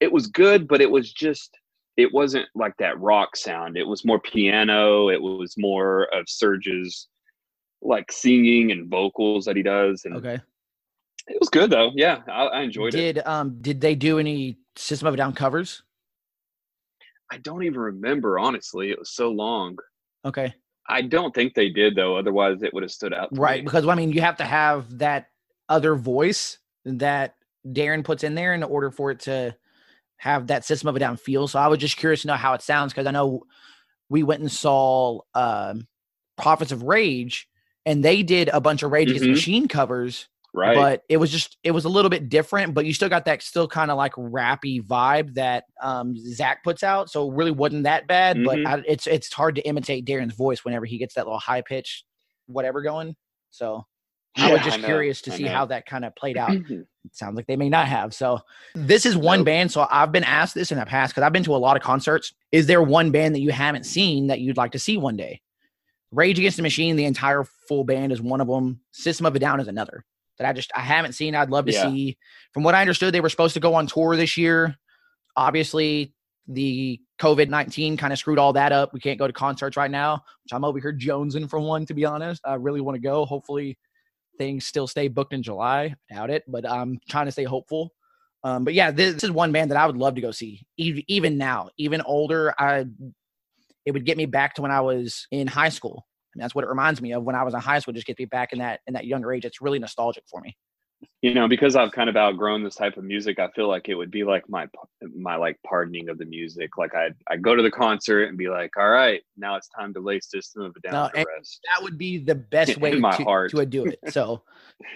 it 0.00 0.12
was 0.12 0.26
good, 0.26 0.68
but 0.68 0.80
it 0.80 0.90
was 0.90 1.12
just 1.12 1.56
it 1.96 2.12
wasn't 2.12 2.46
like 2.54 2.76
that 2.78 2.98
rock 3.00 3.36
sound. 3.36 3.76
It 3.76 3.86
was 3.86 4.04
more 4.04 4.18
piano. 4.18 5.08
It 5.08 5.20
was 5.20 5.54
more 5.56 6.08
of 6.14 6.24
Serge's 6.28 7.08
like 7.82 8.10
singing 8.10 8.72
and 8.72 8.88
vocals 8.88 9.44
that 9.44 9.56
he 9.56 9.62
does, 9.62 10.02
and 10.04 10.16
Okay. 10.16 10.40
It 11.26 11.38
was 11.40 11.48
good 11.48 11.70
though. 11.70 11.90
Yeah, 11.94 12.20
I, 12.28 12.46
I 12.46 12.62
enjoyed 12.62 12.92
did, 12.92 13.00
it. 13.00 13.12
Did 13.14 13.26
um 13.26 13.58
did 13.60 13.80
they 13.80 13.94
do 13.94 14.18
any 14.18 14.58
System 14.76 15.06
of 15.08 15.14
a 15.14 15.16
Down 15.16 15.32
covers? 15.32 15.82
I 17.30 17.38
don't 17.38 17.62
even 17.62 17.80
remember 17.80 18.38
honestly. 18.38 18.90
It 18.90 18.98
was 18.98 19.10
so 19.10 19.30
long. 19.30 19.78
Okay. 20.24 20.52
I 20.88 21.02
don't 21.02 21.34
think 21.34 21.54
they 21.54 21.70
did 21.70 21.94
though. 21.94 22.16
Otherwise, 22.16 22.62
it 22.62 22.74
would 22.74 22.82
have 22.82 22.92
stood 22.92 23.14
out. 23.14 23.28
Right, 23.32 23.60
me. 23.60 23.64
because 23.64 23.86
I 23.86 23.94
mean, 23.94 24.12
you 24.12 24.20
have 24.20 24.36
to 24.38 24.44
have 24.44 24.98
that 24.98 25.28
other 25.68 25.94
voice 25.94 26.58
that 26.84 27.36
Darren 27.66 28.04
puts 28.04 28.24
in 28.24 28.34
there 28.34 28.52
in 28.52 28.62
order 28.62 28.90
for 28.90 29.10
it 29.10 29.20
to 29.20 29.56
have 30.18 30.46
that 30.48 30.64
System 30.64 30.88
of 30.88 30.96
a 30.96 30.98
Down 30.98 31.16
feel. 31.16 31.48
So 31.48 31.58
I 31.58 31.68
was 31.68 31.78
just 31.78 31.96
curious 31.96 32.22
to 32.22 32.28
know 32.28 32.34
how 32.34 32.54
it 32.54 32.62
sounds 32.62 32.92
because 32.92 33.06
I 33.06 33.10
know 33.10 33.42
we 34.08 34.22
went 34.22 34.40
and 34.40 34.50
saw 34.52 35.20
um, 35.34 35.86
Prophets 36.36 36.72
of 36.72 36.82
Rage, 36.82 37.48
and 37.86 38.04
they 38.04 38.22
did 38.22 38.48
a 38.48 38.60
bunch 38.60 38.82
of 38.82 38.92
Rage 38.92 39.12
Mhm. 39.12 39.28
Machine 39.30 39.68
covers, 39.68 40.28
right? 40.54 40.74
but 40.76 41.02
it 41.08 41.16
was 41.18 41.30
just 41.30 41.56
it 41.62 41.70
was 41.72 41.84
a 41.84 41.88
little 41.88 42.08
bit 42.10 42.28
different. 42.28 42.74
But 42.74 42.86
you 42.86 42.94
still 42.94 43.08
got 43.08 43.24
that 43.26 43.42
still 43.42 43.68
kind 43.68 43.90
of 43.90 43.96
like 43.96 44.12
rappy 44.14 44.82
vibe 44.82 45.34
that 45.34 45.64
um, 45.82 46.14
Zach 46.16 46.62
puts 46.64 46.82
out. 46.82 47.10
So 47.10 47.30
it 47.30 47.34
really 47.34 47.50
wasn't 47.50 47.84
that 47.84 48.06
bad. 48.06 48.36
Mhm. 48.38 48.44
But 48.44 48.58
I, 48.66 48.82
it's 48.86 49.06
it's 49.06 49.32
hard 49.32 49.54
to 49.56 49.62
imitate 49.62 50.06
Darren's 50.06 50.34
voice 50.34 50.64
whenever 50.64 50.86
he 50.86 50.98
gets 50.98 51.14
that 51.14 51.26
little 51.26 51.38
high 51.38 51.62
pitch 51.62 52.04
whatever 52.46 52.82
going. 52.82 53.16
So 53.50 53.86
I 54.36 54.48
was 54.50 54.58
Yeah, 54.60 54.64
just 54.64 54.80
know, 54.80 54.86
curious 54.86 55.22
to 55.22 55.32
I 55.32 55.36
see 55.36 55.44
know. 55.44 55.50
how 55.52 55.64
that 55.66 55.86
kind 55.86 56.04
of 56.04 56.14
played 56.16 56.36
out. 56.36 56.56
It 57.04 57.14
sounds 57.16 57.36
like 57.36 57.46
they 57.46 57.56
may 57.56 57.68
not 57.68 57.86
have. 57.86 58.14
So 58.14 58.40
this 58.74 59.04
is 59.04 59.16
one 59.16 59.40
Nope. 59.40 59.46
band. 59.46 59.72
So 59.72 59.86
I've 59.90 60.10
been 60.12 60.24
asked 60.24 60.54
this 60.54 60.72
in 60.72 60.78
the 60.78 60.86
past 60.86 61.12
because 61.14 61.22
I've 61.22 61.32
been 61.32 61.44
to 61.44 61.54
a 61.54 61.58
lot 61.58 61.76
of 61.76 61.82
concerts. 61.82 62.32
Is 62.50 62.66
there 62.66 62.82
one 62.82 63.10
band 63.10 63.34
that 63.34 63.40
you 63.40 63.50
haven't 63.50 63.84
seen 63.84 64.28
that 64.28 64.40
you'd 64.40 64.56
like 64.56 64.72
to 64.72 64.78
see 64.78 64.96
one 64.96 65.16
day? 65.16 65.40
Rage 66.12 66.38
Against 66.38 66.56
the 66.56 66.62
Machine, 66.62 66.96
the 66.96 67.04
entire 67.04 67.44
full 67.68 67.84
band 67.84 68.12
is 68.12 68.22
one 68.22 68.40
of 68.40 68.46
them. 68.46 68.80
System 68.92 69.26
of 69.26 69.34
a 69.34 69.38
Down 69.38 69.60
is 69.60 69.68
another 69.68 70.04
that 70.38 70.48
I 70.48 70.52
just 70.52 70.70
I 70.74 70.80
haven't 70.80 71.12
seen. 71.12 71.34
I'd 71.34 71.50
love 71.50 71.66
to 71.66 71.72
Yeah. 71.72 71.82
see. 71.82 72.16
From 72.52 72.62
what 72.62 72.74
I 72.74 72.80
understood, 72.80 73.12
they 73.12 73.20
were 73.20 73.28
supposed 73.28 73.54
to 73.54 73.60
go 73.60 73.74
on 73.74 73.86
tour 73.86 74.16
this 74.16 74.36
year. 74.36 74.76
Obviously, 75.36 76.12
the 76.46 77.00
COVID 77.20 77.48
nineteen 77.48 77.96
kind 77.96 78.12
of 78.12 78.18
screwed 78.18 78.38
all 78.38 78.52
that 78.52 78.72
up. 78.72 78.92
We 78.92 79.00
can't 79.00 79.18
go 79.18 79.26
to 79.26 79.32
concerts 79.32 79.76
right 79.76 79.90
now, 79.90 80.22
which 80.44 80.52
I'm 80.52 80.64
over 80.64 80.78
here 80.78 80.92
jonesing 80.92 81.48
for 81.50 81.58
one. 81.58 81.84
To 81.86 81.94
be 81.94 82.04
honest, 82.04 82.40
I 82.44 82.54
really 82.54 82.80
want 82.80 82.96
to 82.96 83.00
go. 83.00 83.24
Hopefully, 83.24 83.76
things 84.38 84.66
still 84.66 84.86
stay 84.86 85.08
booked 85.08 85.32
in 85.32 85.42
July. 85.42 85.94
I 86.10 86.14
doubt 86.14 86.30
it, 86.30 86.44
but 86.48 86.68
I'm 86.68 86.98
trying 87.08 87.26
to 87.26 87.32
stay 87.32 87.44
hopeful. 87.44 87.92
Um, 88.42 88.64
but 88.64 88.74
yeah, 88.74 88.90
this, 88.90 89.14
this 89.14 89.24
is 89.24 89.30
one 89.30 89.52
band 89.52 89.70
that 89.70 89.78
I 89.78 89.86
would 89.86 89.96
love 89.96 90.14
to 90.16 90.20
go 90.20 90.30
see. 90.30 90.66
Even, 90.76 91.02
even 91.08 91.38
now, 91.38 91.70
even 91.78 92.02
older, 92.02 92.54
I 92.58 92.84
it 93.84 93.92
would 93.92 94.04
get 94.04 94.16
me 94.16 94.26
back 94.26 94.54
to 94.54 94.62
when 94.62 94.70
I 94.70 94.80
was 94.80 95.26
in 95.30 95.46
high 95.46 95.68
school. 95.68 96.06
And 96.34 96.42
that's 96.42 96.54
what 96.54 96.64
it 96.64 96.68
reminds 96.68 97.00
me 97.00 97.12
of 97.12 97.22
when 97.22 97.36
I 97.36 97.42
was 97.42 97.54
in 97.54 97.60
high 97.60 97.78
school. 97.78 97.94
Just 97.94 98.06
get 98.06 98.18
me 98.18 98.24
back 98.24 98.52
in 98.52 98.58
that 98.58 98.80
in 98.86 98.94
that 98.94 99.06
younger 99.06 99.32
age. 99.32 99.44
It's 99.44 99.60
really 99.60 99.78
nostalgic 99.78 100.24
for 100.28 100.40
me. 100.40 100.56
You 101.22 101.34
know, 101.34 101.48
because 101.48 101.76
I've 101.76 101.92
kind 101.92 102.10
of 102.10 102.16
outgrown 102.16 102.62
this 102.62 102.74
type 102.74 102.96
of 102.96 103.04
music, 103.04 103.38
I 103.38 103.48
feel 103.48 103.68
like 103.68 103.88
it 103.88 103.94
would 103.94 104.10
be 104.10 104.24
like 104.24 104.48
my 104.48 104.68
my 105.14 105.36
like 105.36 105.58
pardoning 105.66 106.08
of 106.08 106.18
the 106.18 106.24
music. 106.24 106.76
Like 106.76 106.94
I 106.94 107.10
I 107.30 107.36
go 107.36 107.54
to 107.54 107.62
the 107.62 107.70
concert 107.70 108.24
and 108.24 108.36
be 108.38 108.48
like, 108.48 108.70
all 108.76 108.88
right, 108.90 109.22
now 109.36 109.56
it's 109.56 109.68
time 109.68 109.94
to 109.94 110.00
lay 110.00 110.20
System 110.20 110.62
of 110.62 110.74
a 110.76 110.80
Down 110.80 110.92
No, 110.92 111.08
to 111.20 111.26
rest. 111.36 111.60
That 111.72 111.82
would 111.82 111.96
be 111.98 112.18
the 112.18 112.34
best 112.34 112.76
way 112.78 112.92
my 112.96 113.16
to, 113.16 113.24
heart. 113.24 113.50
to 113.52 113.64
do 113.66 113.86
it. 113.86 114.00
So 114.08 114.42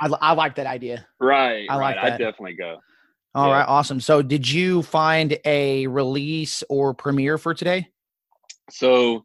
I, 0.00 0.06
I 0.20 0.32
like 0.34 0.54
that 0.56 0.66
idea. 0.66 1.06
Right, 1.20 1.66
I 1.70 1.76
like 1.76 1.96
right. 1.96 2.04
I 2.04 2.10
that. 2.10 2.18
definitely 2.18 2.54
go. 2.54 2.78
All 3.34 3.48
Yeah. 3.48 3.58
right, 3.58 3.68
awesome. 3.68 4.00
So 4.00 4.22
did 4.22 4.48
you 4.48 4.82
find 4.82 5.38
a 5.44 5.86
release 5.86 6.62
or 6.68 6.94
premiere 6.94 7.38
for 7.38 7.54
today? 7.54 7.88
So 8.70 9.24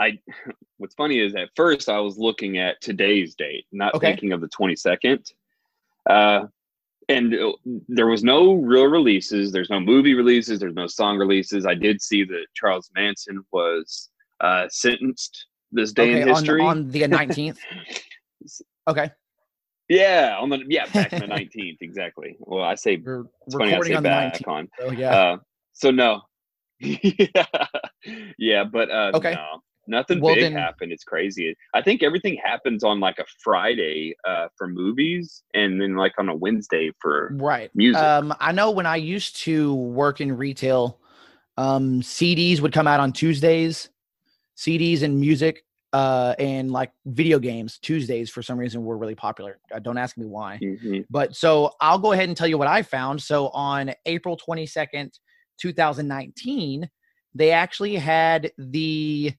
I 0.00 0.18
what's 0.78 0.94
funny 0.94 1.18
is 1.18 1.34
at 1.34 1.50
first 1.56 1.88
I 1.88 2.00
was 2.00 2.18
looking 2.18 2.58
at 2.58 2.80
today's 2.80 3.34
date, 3.34 3.66
not 3.72 3.94
Okay. 3.94 4.08
thinking 4.08 4.32
of 4.32 4.40
the 4.40 4.48
22nd. 4.48 5.30
Uh 6.08 6.46
and 7.08 7.34
uh, 7.34 7.52
there 7.88 8.06
was 8.06 8.22
no 8.22 8.54
real 8.54 8.84
releases. 8.86 9.50
There's 9.52 9.68
no 9.70 9.80
movie 9.80 10.14
releases. 10.14 10.60
There's 10.60 10.74
no 10.74 10.86
song 10.86 11.18
releases. 11.18 11.66
I 11.66 11.74
did 11.74 12.00
see 12.00 12.24
that 12.24 12.46
Charles 12.54 12.90
Manson 12.94 13.44
was 13.52 14.08
uh, 14.40 14.66
sentenced 14.70 15.46
this 15.72 15.92
day 15.92 16.12
okay, 16.12 16.22
in 16.22 16.28
history. 16.28 16.60
on, 16.62 16.68
on 16.68 16.88
the 16.90 17.02
19th. 17.02 17.58
okay. 18.88 19.10
yeah, 19.88 20.36
on 20.40 20.48
the 20.48 20.60
yeah 20.68 20.86
back 20.86 21.12
in 21.12 21.20
the 21.20 21.26
19th 21.34 21.78
exactly. 21.80 22.36
Well, 22.38 22.64
I 22.64 22.76
say 22.76 22.96
We're 23.04 23.24
it's 23.46 23.56
funny 23.56 23.74
I 23.74 23.80
say 23.80 23.94
on 23.94 24.02
back 24.04 24.34
19th. 24.34 24.48
on. 24.48 24.68
So 24.78 24.90
yeah. 24.92 25.10
Uh, 25.14 25.36
so 25.72 25.90
no, 25.90 26.20
yeah, 26.80 27.46
yeah, 28.38 28.64
but 28.64 28.90
uh, 28.90 29.10
Okay. 29.14 29.32
no, 29.34 29.60
nothing 29.86 30.20
Well, 30.20 30.34
big 30.34 30.42
then- 30.44 30.52
happened. 30.52 30.92
It's 30.92 31.04
crazy. 31.04 31.54
I 31.74 31.82
think 31.82 32.02
everything 32.02 32.38
happens 32.42 32.84
on 32.84 33.00
like 33.00 33.18
a 33.18 33.24
Friday 33.42 34.14
uh, 34.26 34.48
for 34.56 34.68
movies, 34.68 35.42
and 35.54 35.80
then 35.80 35.96
like 35.96 36.12
on 36.18 36.28
a 36.28 36.34
Wednesday 36.36 36.90
for 37.00 37.30
right. 37.34 37.70
music. 37.74 38.02
Um, 38.02 38.34
I 38.40 38.52
know 38.52 38.70
when 38.70 38.86
I 38.86 38.96
used 38.96 39.36
to 39.42 39.74
work 39.74 40.20
in 40.20 40.36
retail, 40.36 40.98
um, 41.56 42.00
CDs 42.00 42.60
would 42.60 42.72
come 42.72 42.86
out 42.86 43.00
on 43.00 43.12
Tuesdays, 43.12 43.90
CDs 44.56 45.02
and 45.02 45.18
music, 45.20 45.64
uh, 45.92 46.34
and 46.38 46.70
like 46.70 46.90
video 47.04 47.38
games. 47.38 47.78
Tuesdays 47.78 48.30
for 48.30 48.42
some 48.42 48.56
reason 48.58 48.82
were 48.84 48.96
really 48.96 49.14
popular. 49.14 49.58
Uh, 49.74 49.78
don't 49.78 49.98
ask 49.98 50.16
me 50.16 50.24
why. 50.24 50.58
Mhm. 50.62 51.04
But 51.10 51.36
so 51.36 51.72
I'll 51.82 51.98
go 51.98 52.12
ahead 52.12 52.28
and 52.28 52.36
tell 52.36 52.46
you 52.46 52.56
what 52.56 52.68
I 52.68 52.80
found. 52.82 53.20
So 53.22 53.48
on 53.48 53.92
April 54.06 54.36
22nd, 54.38 55.18
2019, 55.60 56.88
they 57.34 57.50
actually 57.50 57.96
had 57.96 58.52
the 58.56 59.32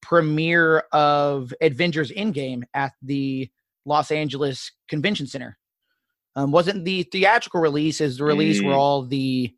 premiere 0.00 0.78
of 0.92 1.52
Avengers 1.60 2.10
Endgame 2.12 2.62
at 2.74 2.92
the 3.02 3.48
Los 3.84 4.10
Angeles 4.10 4.70
Convention 4.88 5.26
Center. 5.26 5.58
Um, 6.36 6.52
wasn't 6.52 6.84
the 6.84 7.02
theatrical 7.04 7.60
release 7.60 8.00
is 8.00 8.18
the 8.18 8.24
release 8.24 8.62
where 8.62 8.74
Mm. 8.74 8.78
all 8.78 9.02
the 9.02 9.54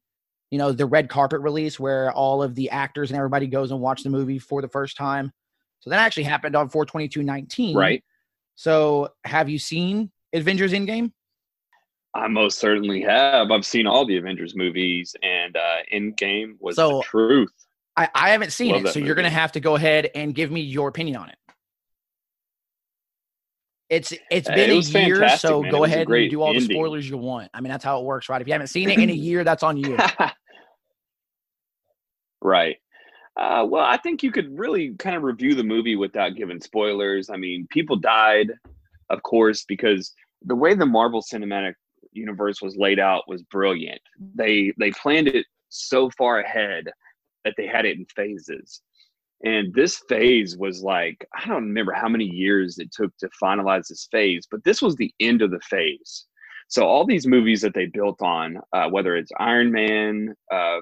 you 0.50 0.58
know 0.58 0.72
the 0.72 0.86
red 0.86 1.08
carpet 1.08 1.40
release 1.40 1.78
where 1.78 2.10
all 2.12 2.42
of 2.42 2.54
the 2.54 2.70
actors 2.70 3.10
and 3.10 3.16
everybody 3.16 3.46
goes 3.46 3.70
and 3.70 3.80
watch 3.80 4.02
the 4.02 4.10
movie 4.10 4.38
for 4.38 4.60
the 4.62 4.68
first 4.68 4.96
time. 4.96 5.32
So 5.80 5.90
that 5.90 5.98
actually 6.00 6.24
happened 6.24 6.56
on 6.56 6.68
42219. 6.68 7.76
right. 7.76 8.02
So 8.56 9.10
have 9.24 9.48
you 9.48 9.58
seen 9.58 10.10
Avengers 10.32 10.72
Endgame? 10.72 11.12
I 12.14 12.26
most 12.28 12.58
certainly 12.58 13.00
have. 13.02 13.50
I've 13.52 13.64
seen 13.64 13.86
all 13.86 14.04
the 14.04 14.16
Avengers 14.16 14.56
movies, 14.56 15.14
and 15.22 15.56
uh, 15.56 15.76
Endgame 15.94 16.54
was 16.58 16.74
So, 16.76 16.96
the 16.98 17.02
truth. 17.04 17.52
I, 18.00 18.08
I 18.14 18.30
haven't 18.30 18.52
seen 18.52 18.72
Love 18.72 18.86
it, 18.86 18.92
so 18.92 18.98
you're 18.98 19.14
gonna 19.14 19.28
have 19.28 19.52
to 19.52 19.60
go 19.60 19.76
ahead 19.76 20.10
and 20.14 20.34
give 20.34 20.50
me 20.50 20.62
your 20.62 20.88
opinion 20.88 21.16
on 21.16 21.28
it. 21.28 21.36
It's 23.90 24.12
it's 24.30 24.48
been 24.48 24.70
it 24.70 24.94
a 24.94 25.04
year, 25.06 25.36
so 25.36 25.62
man. 25.62 25.70
Go 25.70 25.84
ahead 25.84 26.08
and 26.08 26.30
do 26.30 26.40
all 26.40 26.54
the 26.54 26.60
spoilers 26.60 27.08
you 27.08 27.18
want. 27.18 27.50
I 27.52 27.60
mean, 27.60 27.70
that's 27.70 27.84
how 27.84 28.00
it 28.00 28.04
works, 28.04 28.28
right? 28.28 28.40
If 28.40 28.46
you 28.46 28.54
haven't 28.54 28.68
seen 28.68 28.88
it 28.88 28.98
in 28.98 29.10
a 29.10 29.12
year, 29.28 29.44
that's 29.44 29.62
on 29.62 29.76
you. 29.76 29.98
Right. 32.42 32.76
Uh, 33.36 33.66
well, 33.68 33.84
I 33.84 33.98
think 33.98 34.22
you 34.22 34.32
could 34.32 34.58
really 34.58 34.94
kind 34.98 35.14
of 35.14 35.22
review 35.22 35.54
the 35.54 35.62
movie 35.62 35.94
without 35.94 36.36
giving 36.36 36.58
spoilers. 36.58 37.28
I 37.28 37.36
mean, 37.36 37.66
people 37.70 37.96
died, 37.96 38.50
of 39.10 39.22
course, 39.22 39.64
because 39.68 40.14
the 40.46 40.54
way 40.54 40.72
the 40.72 40.86
Marvel 40.86 41.22
Cinematic 41.22 41.74
Universe 42.12 42.62
was 42.62 42.76
laid 42.76 42.98
out 42.98 43.24
was 43.28 43.42
brilliant. 43.42 44.00
They 44.34 44.72
they 44.78 44.90
planned 44.90 45.28
it 45.28 45.44
so 45.68 46.10
far 46.16 46.40
ahead 46.40 46.90
that 47.44 47.54
they 47.56 47.66
had 47.66 47.84
it 47.84 47.98
in 47.98 48.06
phases. 48.14 48.82
And 49.42 49.72
this 49.72 50.02
phase 50.08 50.56
was 50.56 50.82
like, 50.82 51.26
I 51.34 51.46
don't 51.48 51.68
remember 51.68 51.92
how 51.92 52.08
many 52.08 52.26
years 52.26 52.78
it 52.78 52.92
took 52.92 53.16
to 53.18 53.30
finalize 53.42 53.88
this 53.88 54.06
phase, 54.10 54.46
but 54.50 54.62
this 54.64 54.82
was 54.82 54.96
the 54.96 55.12
end 55.18 55.40
of 55.40 55.50
the 55.50 55.60
phase. 55.60 56.26
So 56.68 56.86
all 56.86 57.06
these 57.06 57.26
movies 57.26 57.62
that 57.62 57.74
they 57.74 57.86
built 57.86 58.20
on, 58.22 58.58
uh, 58.72 58.88
whether 58.90 59.16
it's 59.16 59.32
Iron 59.38 59.72
Man, 59.72 60.34
uh, 60.52 60.80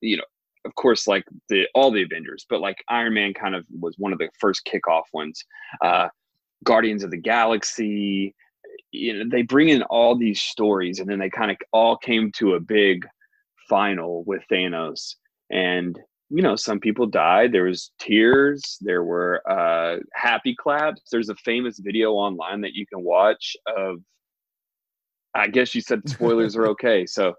you 0.00 0.16
know, 0.16 0.24
of 0.64 0.74
course, 0.74 1.06
like 1.06 1.24
the 1.48 1.66
all 1.74 1.90
the 1.90 2.02
Avengers, 2.02 2.46
but 2.48 2.60
like 2.60 2.82
Iron 2.88 3.14
Man 3.14 3.34
kind 3.34 3.54
of 3.54 3.64
was 3.80 3.94
one 3.98 4.12
of 4.12 4.18
the 4.18 4.28
first 4.40 4.66
kickoff 4.66 5.04
ones. 5.12 5.44
Uh, 5.84 6.08
Guardians 6.64 7.04
of 7.04 7.10
the 7.10 7.18
Galaxy, 7.18 8.34
you 8.90 9.12
know, 9.12 9.24
they 9.30 9.42
bring 9.42 9.68
in 9.68 9.82
all 9.82 10.16
these 10.16 10.40
stories, 10.40 10.98
and 10.98 11.08
then 11.08 11.18
they 11.18 11.30
kind 11.30 11.50
of 11.50 11.56
all 11.72 11.96
came 11.96 12.32
to 12.38 12.54
a 12.54 12.60
big 12.60 13.06
final 13.68 14.24
with 14.24 14.42
Thanos. 14.50 15.14
And 15.50 15.98
you 16.30 16.42
know, 16.42 16.56
some 16.56 16.78
people 16.78 17.06
died. 17.06 17.52
There 17.52 17.64
was 17.64 17.90
tears. 17.98 18.76
There 18.82 19.02
were 19.02 19.42
uh, 19.50 19.98
happy 20.12 20.54
claps. 20.54 21.02
There's 21.10 21.30
a 21.30 21.34
famous 21.36 21.78
video 21.78 22.12
online 22.12 22.60
that 22.60 22.74
you 22.74 22.86
can 22.86 23.02
watch 23.02 23.56
of. 23.66 23.96
I 25.34 25.46
guess 25.46 25.74
you 25.74 25.80
said 25.80 26.08
spoilers 26.08 26.56
are 26.56 26.66
okay. 26.74 27.06
So, 27.06 27.34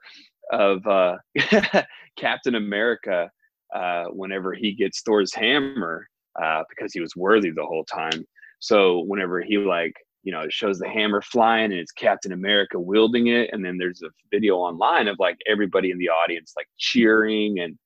of 0.52 0.86
uh, 0.88 1.18
Captain 2.18 2.56
America 2.56 3.30
uh, 3.76 4.06
whenever 4.06 4.54
he 4.54 4.74
gets 4.74 5.02
Thor's 5.02 5.34
hammer 5.34 6.08
uh, 6.42 6.64
because 6.70 6.94
he 6.94 7.00
was 7.00 7.16
worthy 7.16 7.52
the 7.52 7.66
whole 7.66 7.86
time. 7.86 8.26
So 8.60 9.02
whenever 9.02 9.42
he 9.42 9.58
like 9.58 9.94
you 10.24 10.34
know 10.34 10.42
it 10.42 10.52
shows 10.52 10.80
the 10.80 10.90
hammer 10.90 11.22
flying 11.22 11.72
and 11.72 11.80
it's 11.80 11.92
Captain 11.92 12.32
America 12.32 12.80
wielding 12.80 13.28
it, 13.28 13.50
and 13.54 13.64
then 13.64 13.78
there's 13.78 14.02
a 14.02 14.10
video 14.32 14.56
online 14.56 15.08
of 15.08 15.18
like 15.20 15.38
everybody 15.48 15.92
in 15.92 15.98
the 15.98 16.10
audience 16.10 16.54
like 16.58 16.68
cheering 16.78 17.60
and 17.60 17.78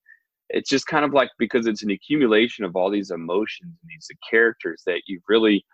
it's 0.49 0.69
just 0.69 0.87
kind 0.87 1.05
of 1.05 1.13
like 1.13 1.29
because 1.39 1.67
it's 1.67 1.83
an 1.83 1.91
accumulation 1.91 2.65
of 2.65 2.75
all 2.75 2.91
these 2.91 3.11
emotions 3.11 3.73
and 3.81 3.89
these 3.89 4.07
characters 4.29 4.83
that 4.85 5.01
you've 5.07 5.23
really 5.27 5.65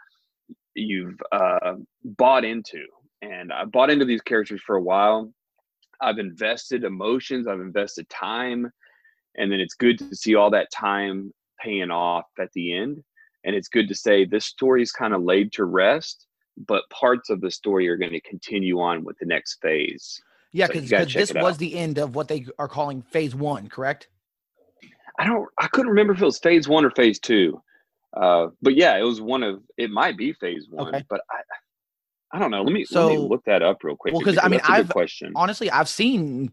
you've 0.75 1.19
uh, 1.31 1.73
bought 2.03 2.45
into 2.45 2.85
and 3.21 3.51
I 3.51 3.65
bought 3.65 3.89
into 3.89 4.05
these 4.05 4.21
characters 4.21 4.61
for 4.65 4.75
a 4.75 4.81
while. 4.81 5.31
I've 6.01 6.19
invested 6.19 6.83
emotions, 6.83 7.47
I've 7.47 7.59
invested 7.59 8.09
time, 8.09 8.71
and 9.35 9.51
then 9.51 9.59
it's 9.59 9.73
good 9.73 9.99
to 9.99 10.15
see 10.15 10.35
all 10.35 10.49
that 10.51 10.71
time 10.71 11.33
paying 11.61 11.91
off 11.91 12.25
at 12.39 12.49
the 12.53 12.73
end. 12.73 13.03
And 13.43 13.55
it's 13.55 13.67
good 13.67 13.87
to 13.89 13.95
say 13.95 14.25
this 14.25 14.45
story 14.45 14.81
is 14.81 14.91
kind 14.91 15.13
of 15.13 15.23
laid 15.23 15.51
to 15.53 15.65
rest, 15.65 16.27
but 16.67 16.83
parts 16.89 17.29
of 17.29 17.41
the 17.41 17.51
story 17.51 17.87
are 17.87 17.97
going 17.97 18.11
to 18.11 18.21
continue 18.21 18.79
on 18.79 19.03
with 19.03 19.17
the 19.19 19.25
next 19.25 19.57
phase. 19.61 20.21
Yeah, 20.51 20.67
because 20.67 20.89
so 20.89 21.05
this 21.05 21.33
was 21.33 21.57
the 21.57 21.75
end 21.75 21.99
of 21.99 22.15
what 22.15 22.27
they 22.27 22.45
are 22.57 22.67
calling 22.67 23.01
phase 23.01 23.35
one, 23.35 23.67
correct? 23.67 24.07
I 25.19 25.25
don't. 25.25 25.47
I 25.59 25.67
couldn't 25.67 25.89
remember 25.89 26.13
if 26.13 26.21
it 26.21 26.25
was 26.25 26.39
phase 26.39 26.67
one 26.67 26.85
or 26.85 26.91
phase 26.91 27.19
two. 27.19 27.61
Uh, 28.15 28.47
but 28.61 28.75
yeah, 28.75 28.97
it 28.97 29.03
was 29.03 29.21
one 29.21 29.43
of. 29.43 29.61
It 29.77 29.91
might 29.91 30.17
be 30.17 30.33
phase 30.33 30.65
one, 30.69 30.87
okay. 30.87 31.03
but 31.09 31.21
I. 31.29 31.41
I 32.31 32.37
don't 32.37 32.51
know. 32.51 32.61
Let 32.61 32.73
me 32.73 32.85
so, 32.85 33.07
let 33.07 33.13
me 33.13 33.27
look 33.27 33.43
that 33.45 33.63
up 33.63 33.83
real 33.83 33.95
quick. 33.95 34.13
Well, 34.13 34.21
because 34.21 34.37
I 34.41 34.49
mean, 34.49 34.61
I've 34.63 34.89
question. 34.89 35.33
honestly, 35.35 35.71
I've 35.71 35.89
seen 35.89 36.51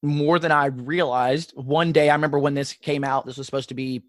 more 0.00 0.38
than 0.38 0.52
I 0.52 0.66
realized. 0.66 1.52
One 1.56 1.90
day, 1.90 2.10
I 2.10 2.14
remember 2.14 2.38
when 2.38 2.54
this 2.54 2.72
came 2.74 3.02
out. 3.02 3.26
This 3.26 3.36
was 3.36 3.46
supposed 3.46 3.70
to 3.70 3.74
be, 3.74 4.02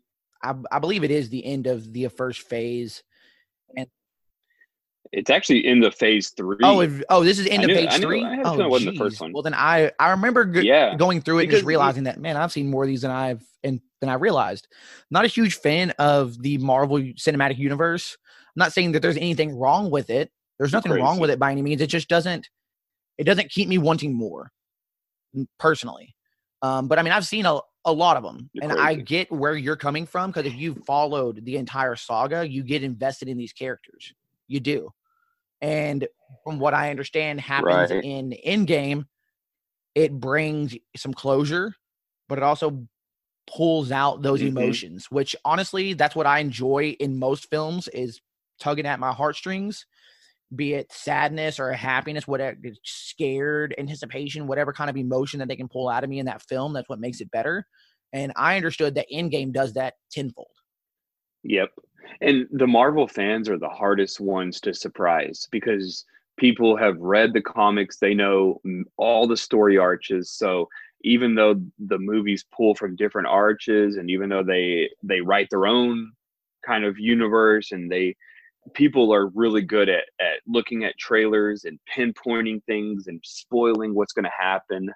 I, 0.43 0.53
I 0.71 0.77
believe, 0.77 1.03
it 1.03 1.09
is 1.09 1.29
the 1.29 1.43
end 1.43 1.65
of 1.65 1.91
the 1.91 2.07
first 2.09 2.41
phase, 2.41 3.01
and 3.75 3.87
it's 5.11 5.29
actually 5.29 5.65
in 5.65 5.79
the 5.79 5.91
phase 5.91 6.29
three. 6.29 6.57
Oh, 6.63 6.81
if, 6.81 7.03
oh, 7.09 7.23
this 7.23 7.39
is 7.39 7.45
in 7.45 7.61
the 7.61 7.67
phase 7.67 7.97
three. 7.97 8.23
I 8.23 8.41
oh, 8.43 8.59
it 8.59 8.69
wasn't 8.69 8.93
the 8.93 8.97
first 8.97 9.19
one. 9.21 9.31
Well, 9.33 9.43
then 9.43 9.53
I 9.53 9.91
I 9.99 10.11
remember 10.11 10.43
yeah. 10.61 10.95
going 10.95 11.21
through 11.21 11.39
it 11.39 11.43
because 11.43 11.55
and 11.55 11.61
just 11.61 11.67
realizing 11.67 12.03
that 12.03 12.19
man, 12.19 12.37
I've 12.37 12.51
seen 12.51 12.69
more 12.69 12.83
of 12.83 12.87
these 12.87 13.01
than 13.01 13.11
I've 13.11 13.43
and 13.63 13.81
than 14.01 14.09
I 14.09 14.13
realized. 14.13 14.67
Not 15.09 15.25
a 15.25 15.27
huge 15.27 15.55
fan 15.55 15.91
of 15.91 16.41
the 16.41 16.57
Marvel 16.57 16.97
Cinematic 16.97 17.57
Universe. 17.57 18.17
I'm 18.55 18.59
not 18.59 18.73
saying 18.73 18.93
that 18.93 19.01
there's 19.01 19.17
anything 19.17 19.57
wrong 19.57 19.89
with 19.89 20.09
it. 20.09 20.31
There's 20.57 20.73
nothing 20.73 20.91
Crazy. 20.91 21.03
wrong 21.03 21.19
with 21.19 21.29
it 21.29 21.39
by 21.39 21.51
any 21.51 21.61
means. 21.61 21.81
It 21.81 21.87
just 21.87 22.09
doesn't. 22.09 22.49
It 23.17 23.23
doesn't 23.23 23.49
keep 23.49 23.67
me 23.67 23.77
wanting 23.77 24.13
more, 24.13 24.51
personally. 25.59 26.15
Um, 26.61 26.87
but 26.87 26.99
I 26.99 27.03
mean, 27.03 27.13
I've 27.13 27.25
seen 27.25 27.45
a, 27.45 27.59
a 27.85 27.91
lot 27.91 28.17
of 28.17 28.23
them, 28.23 28.49
you're 28.53 28.63
and 28.63 28.73
crazy. 28.73 28.87
I 28.87 28.95
get 28.95 29.31
where 29.31 29.55
you're 29.55 29.75
coming 29.75 30.05
from 30.05 30.31
because 30.31 30.45
if 30.45 30.55
you 30.55 30.75
followed 30.85 31.45
the 31.45 31.57
entire 31.57 31.95
saga, 31.95 32.47
you 32.47 32.63
get 32.63 32.83
invested 32.83 33.27
in 33.27 33.37
these 33.37 33.53
characters. 33.53 34.13
You 34.47 34.59
do. 34.59 34.91
And 35.61 36.07
from 36.43 36.59
what 36.59 36.73
I 36.73 36.91
understand 36.91 37.41
happens 37.41 37.91
right. 37.91 38.03
in 38.03 38.35
Endgame, 38.45 39.05
it 39.95 40.13
brings 40.13 40.75
some 40.95 41.13
closure, 41.13 41.73
but 42.29 42.37
it 42.37 42.43
also 42.43 42.87
pulls 43.47 43.91
out 43.91 44.21
those 44.21 44.41
mm-hmm. 44.41 44.57
emotions, 44.57 45.07
which 45.09 45.35
honestly, 45.43 45.93
that's 45.93 46.15
what 46.15 46.27
I 46.27 46.39
enjoy 46.39 46.95
in 46.99 47.17
most 47.17 47.49
films 47.49 47.87
is 47.87 48.21
tugging 48.59 48.85
at 48.85 48.99
my 48.99 49.11
heartstrings, 49.11 49.85
be 50.55 50.73
it 50.73 50.91
sadness 50.91 51.59
or 51.59 51.71
happiness, 51.71 52.27
whatever 52.27 52.57
scared, 52.83 53.73
anticipation, 53.77 54.47
whatever 54.47 54.73
kind 54.73 54.89
of 54.89 54.97
emotion 54.97 55.39
that 55.39 55.47
they 55.47 55.55
can 55.55 55.67
pull 55.67 55.89
out 55.89 56.03
of 56.03 56.09
me 56.09 56.19
in 56.19 56.25
that 56.25 56.41
film. 56.43 56.73
That's 56.73 56.89
what 56.89 56.99
makes 56.99 57.21
it 57.21 57.31
better. 57.31 57.65
And 58.13 58.31
I 58.35 58.55
understood 58.55 58.95
that 58.95 59.07
Endgame 59.13 59.51
does 59.51 59.73
that 59.73 59.95
tenfold. 60.11 60.47
Yep. 61.43 61.69
And 62.21 62.47
the 62.51 62.67
Marvel 62.67 63.07
fans 63.07 63.49
are 63.49 63.57
the 63.57 63.69
hardest 63.69 64.19
ones 64.19 64.59
to 64.61 64.73
surprise 64.73 65.47
because 65.51 66.05
people 66.37 66.77
have 66.77 66.97
read 66.99 67.33
the 67.33 67.41
comics, 67.41 67.97
they 67.97 68.13
know 68.13 68.61
all 68.97 69.27
the 69.27 69.37
story 69.37 69.77
arches. 69.77 70.31
So 70.31 70.69
even 71.03 71.35
though 71.35 71.61
the 71.79 71.97
movies 71.99 72.45
pull 72.55 72.75
from 72.75 72.95
different 72.95 73.27
arches 73.27 73.97
and 73.97 74.09
even 74.09 74.29
though 74.29 74.43
they 74.43 74.89
they 75.03 75.21
write 75.21 75.47
their 75.49 75.67
own 75.67 76.11
kind 76.65 76.83
of 76.83 76.97
universe 76.97 77.71
and 77.71 77.91
they 77.91 78.15
people 78.73 79.13
are 79.13 79.27
really 79.27 79.61
good 79.61 79.87
at, 79.89 80.03
at 80.19 80.39
looking 80.47 80.83
at 80.83 80.97
trailers 80.97 81.63
and 81.65 81.79
pinpointing 81.95 82.61
things 82.65 83.07
and 83.07 83.21
spoiling 83.23 83.93
what's 83.93 84.11
going 84.11 84.25
to 84.25 84.31
happen 84.37 84.89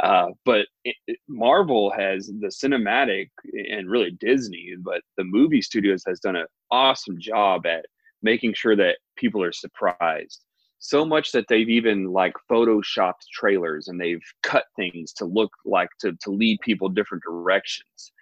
uh, 0.00 0.28
but 0.44 0.66
it, 0.84 0.96
it, 1.06 1.18
Marvel 1.28 1.90
has 1.90 2.26
the 2.40 2.48
cinematic 2.48 3.30
and 3.70 3.90
really 3.90 4.12
Disney, 4.12 4.74
but 4.80 5.02
the 5.16 5.24
movie 5.24 5.62
studios 5.62 6.02
has 6.06 6.20
done 6.20 6.36
an 6.36 6.46
awesome 6.70 7.16
job 7.18 7.66
at 7.66 7.86
making 8.22 8.54
sure 8.54 8.76
that 8.76 8.98
people 9.16 9.42
are 9.42 9.52
surprised. 9.52 10.44
So 10.80 11.04
much 11.04 11.32
that 11.32 11.46
they've 11.48 11.68
even 11.68 12.04
like 12.06 12.34
photoshopped 12.48 13.26
trailers 13.32 13.88
and 13.88 14.00
they've 14.00 14.22
cut 14.44 14.64
things 14.76 15.12
to 15.14 15.24
look 15.24 15.50
like 15.64 15.88
to, 16.00 16.12
to 16.22 16.30
lead 16.30 16.58
people 16.62 16.88
different 16.88 17.24
directions. 17.24 18.12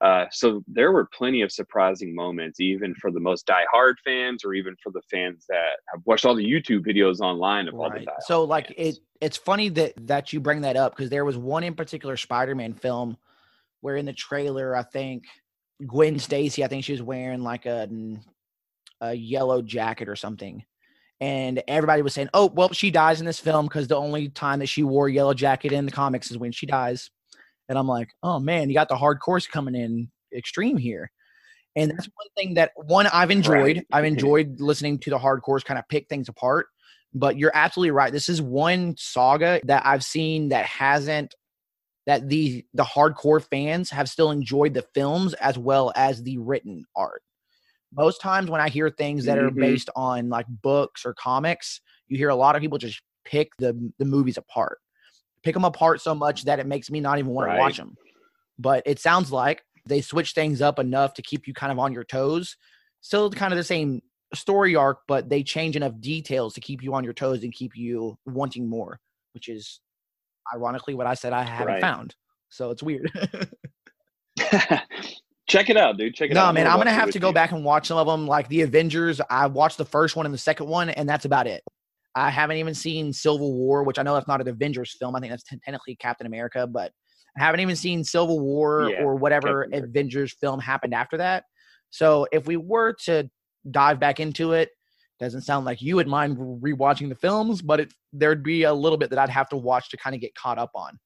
Uh, 0.00 0.26
so 0.30 0.62
there 0.66 0.92
were 0.92 1.08
plenty 1.16 1.42
of 1.42 1.50
surprising 1.50 2.14
moments, 2.14 2.60
even 2.60 2.94
for 2.94 3.10
the 3.10 3.20
most 3.20 3.46
die-hard 3.46 3.98
fans, 4.04 4.44
or 4.44 4.54
even 4.54 4.74
for 4.82 4.90
the 4.92 5.02
fans 5.10 5.44
that 5.48 5.78
have 5.92 6.02
watched 6.04 6.24
all 6.24 6.34
the 6.34 6.44
YouTube 6.44 6.86
videos 6.86 7.20
online 7.20 7.68
of 7.68 7.74
right. 7.74 7.92
all 7.92 7.98
the. 7.98 8.06
So, 8.20 8.44
like 8.44 8.68
fans. 8.68 8.96
it, 8.96 8.98
it's 9.20 9.36
funny 9.36 9.68
that 9.70 9.94
that 10.06 10.32
you 10.32 10.40
bring 10.40 10.60
that 10.62 10.76
up 10.76 10.94
because 10.94 11.10
there 11.10 11.24
was 11.24 11.36
one 11.36 11.64
in 11.64 11.74
particular 11.74 12.16
Spider-Man 12.16 12.74
film 12.74 13.16
where 13.80 13.96
in 13.96 14.06
the 14.06 14.12
trailer, 14.12 14.76
I 14.76 14.82
think 14.82 15.24
Gwen 15.86 16.18
Stacy, 16.18 16.64
I 16.64 16.68
think 16.68 16.84
she 16.84 16.92
was 16.92 17.02
wearing 17.02 17.42
like 17.42 17.66
a 17.66 17.88
a 19.00 19.14
yellow 19.14 19.62
jacket 19.62 20.08
or 20.08 20.16
something. 20.16 20.64
And 21.20 21.62
everybody 21.66 22.02
was 22.02 22.12
saying, 22.12 22.28
"Oh, 22.34 22.46
well, 22.46 22.72
she 22.72 22.90
dies 22.90 23.20
in 23.20 23.26
this 23.26 23.40
film 23.40 23.66
because 23.66 23.88
the 23.88 23.96
only 23.96 24.28
time 24.28 24.58
that 24.58 24.66
she 24.66 24.82
wore 24.82 25.08
yellow 25.08 25.34
jacket 25.34 25.72
in 25.72 25.86
the 25.86 25.92
comics 25.92 26.30
is 26.30 26.38
when 26.38 26.52
she 26.52 26.66
dies." 26.66 27.10
And 27.68 27.78
I'm 27.78 27.88
like, 27.88 28.10
oh 28.22 28.38
man, 28.38 28.68
you 28.68 28.74
got 28.74 28.88
the 28.88 28.96
hardcores 28.96 29.48
coming 29.48 29.74
in 29.74 30.10
extreme 30.34 30.76
here. 30.76 31.10
And 31.74 31.90
that's 31.90 32.06
one 32.06 32.28
thing 32.36 32.54
that 32.54 32.72
one 32.74 33.06
I've 33.08 33.30
enjoyed. 33.30 33.76
Right. 33.76 33.86
I've 33.92 34.04
enjoyed 34.12 34.60
listening 34.60 34.98
to 35.00 35.10
the 35.10 35.18
hardcores 35.18 35.64
kind 35.64 35.78
of 35.78 35.88
pick 35.88 36.08
things 36.08 36.28
apart. 36.28 36.66
But 37.14 37.38
you're 37.38 37.52
absolutely 37.54 37.92
right. 37.92 38.12
This 38.12 38.28
is 38.28 38.42
one 38.42 38.94
saga 38.98 39.60
that 39.64 39.86
I've 39.86 40.04
seen 40.04 40.50
that 40.50 40.66
hasn't 40.66 41.34
that 42.06 42.28
the 42.28 42.64
the 42.74 42.84
hardcore 42.84 43.42
fans 43.42 43.90
have 43.90 44.08
still 44.08 44.30
enjoyed 44.30 44.74
the 44.74 44.84
films 44.94 45.34
as 45.34 45.58
well 45.58 45.92
as 45.96 46.22
the 46.22 46.38
written 46.38 46.84
art. 46.94 47.22
Most 47.94 48.20
times 48.20 48.50
when 48.50 48.60
I 48.60 48.68
hear 48.68 48.90
things 48.90 49.24
that 49.24 49.38
are 49.38 49.48
mm-hmm. 49.48 49.60
based 49.60 49.90
on 49.96 50.28
like 50.28 50.46
books 50.62 51.06
or 51.06 51.14
comics, 51.14 51.80
you 52.08 52.18
hear 52.18 52.28
a 52.28 52.36
lot 52.36 52.54
of 52.54 52.62
people 52.62 52.78
just 52.78 53.00
pick 53.24 53.48
the 53.58 53.92
the 53.98 54.04
movies 54.04 54.36
apart 54.36 54.78
pick 55.42 55.54
them 55.54 55.64
apart 55.64 56.00
so 56.00 56.14
much 56.14 56.44
that 56.44 56.58
it 56.58 56.66
makes 56.66 56.90
me 56.90 57.00
not 57.00 57.18
even 57.18 57.30
want 57.30 57.48
right. 57.48 57.56
to 57.56 57.60
watch 57.60 57.76
them. 57.76 57.96
But 58.58 58.82
it 58.86 58.98
sounds 58.98 59.30
like 59.30 59.62
they 59.86 60.00
switch 60.00 60.32
things 60.32 60.62
up 60.62 60.78
enough 60.78 61.14
to 61.14 61.22
keep 61.22 61.46
you 61.46 61.54
kind 61.54 61.72
of 61.72 61.78
on 61.78 61.92
your 61.92 62.04
toes. 62.04 62.56
Still 63.00 63.30
kind 63.30 63.52
of 63.52 63.56
the 63.56 63.64
same 63.64 64.00
story 64.34 64.74
arc, 64.74 64.98
but 65.06 65.28
they 65.28 65.42
change 65.42 65.76
enough 65.76 65.92
details 66.00 66.54
to 66.54 66.60
keep 66.60 66.82
you 66.82 66.94
on 66.94 67.04
your 67.04 67.12
toes 67.12 67.42
and 67.44 67.52
keep 67.52 67.76
you 67.76 68.18
wanting 68.26 68.68
more, 68.68 68.98
which 69.32 69.48
is 69.48 69.80
ironically 70.54 70.94
what 70.94 71.06
I 71.06 71.14
said 71.14 71.32
I 71.32 71.42
haven't 71.42 71.74
right. 71.74 71.80
found. 71.80 72.14
So 72.48 72.70
it's 72.70 72.82
weird. 72.82 73.10
Check 75.48 75.70
it 75.70 75.76
out, 75.76 75.96
dude. 75.96 76.14
Check 76.14 76.30
it 76.30 76.34
no, 76.34 76.40
out. 76.40 76.46
No, 76.48 76.52
man, 76.54 76.66
I'm 76.66 76.78
gonna 76.78 76.90
have 76.90 77.10
to 77.12 77.20
go 77.20 77.28
you. 77.28 77.34
back 77.34 77.52
and 77.52 77.64
watch 77.64 77.86
some 77.86 77.98
of 77.98 78.06
them. 78.06 78.26
Like 78.26 78.48
the 78.48 78.62
Avengers, 78.62 79.20
I 79.30 79.46
watched 79.46 79.78
the 79.78 79.84
first 79.84 80.16
one 80.16 80.26
and 80.26 80.34
the 80.34 80.38
second 80.38 80.66
one, 80.66 80.90
and 80.90 81.08
that's 81.08 81.24
about 81.24 81.46
it. 81.46 81.62
I 82.16 82.30
haven't 82.30 82.56
even 82.56 82.74
seen 82.74 83.12
Civil 83.12 83.52
War, 83.52 83.82
which 83.84 83.98
I 83.98 84.02
know 84.02 84.14
that's 84.14 84.26
not 84.26 84.40
an 84.40 84.48
Avengers 84.48 84.96
film. 84.98 85.14
I 85.14 85.20
think 85.20 85.30
that's 85.30 85.44
t- 85.44 85.60
technically 85.62 85.96
Captain 85.96 86.26
America, 86.26 86.66
but 86.66 86.90
I 87.38 87.44
haven't 87.44 87.60
even 87.60 87.76
seen 87.76 88.02
Civil 88.02 88.40
War 88.40 88.88
yeah, 88.90 89.02
or 89.02 89.16
whatever 89.16 89.68
Avengers 89.70 90.34
film 90.40 90.58
happened 90.58 90.94
after 90.94 91.18
that. 91.18 91.44
So 91.90 92.26
if 92.32 92.46
we 92.46 92.56
were 92.56 92.94
to 93.04 93.30
dive 93.70 94.00
back 94.00 94.18
into 94.18 94.52
it, 94.52 94.70
doesn't 95.18 95.42
sound 95.42 95.66
like 95.66 95.82
you 95.82 95.96
would 95.96 96.08
mind 96.08 96.36
rewatching 96.36 97.10
the 97.10 97.14
films, 97.14 97.60
but 97.62 97.80
it, 97.80 97.92
there'd 98.12 98.42
be 98.42 98.64
a 98.64 98.72
little 98.72 98.98
bit 98.98 99.10
that 99.10 99.18
I'd 99.18 99.28
have 99.28 99.48
to 99.50 99.56
watch 99.56 99.90
to 99.90 99.96
kind 99.98 100.14
of 100.14 100.20
get 100.20 100.34
caught 100.34 100.58
up 100.58 100.70
on. 100.74 100.98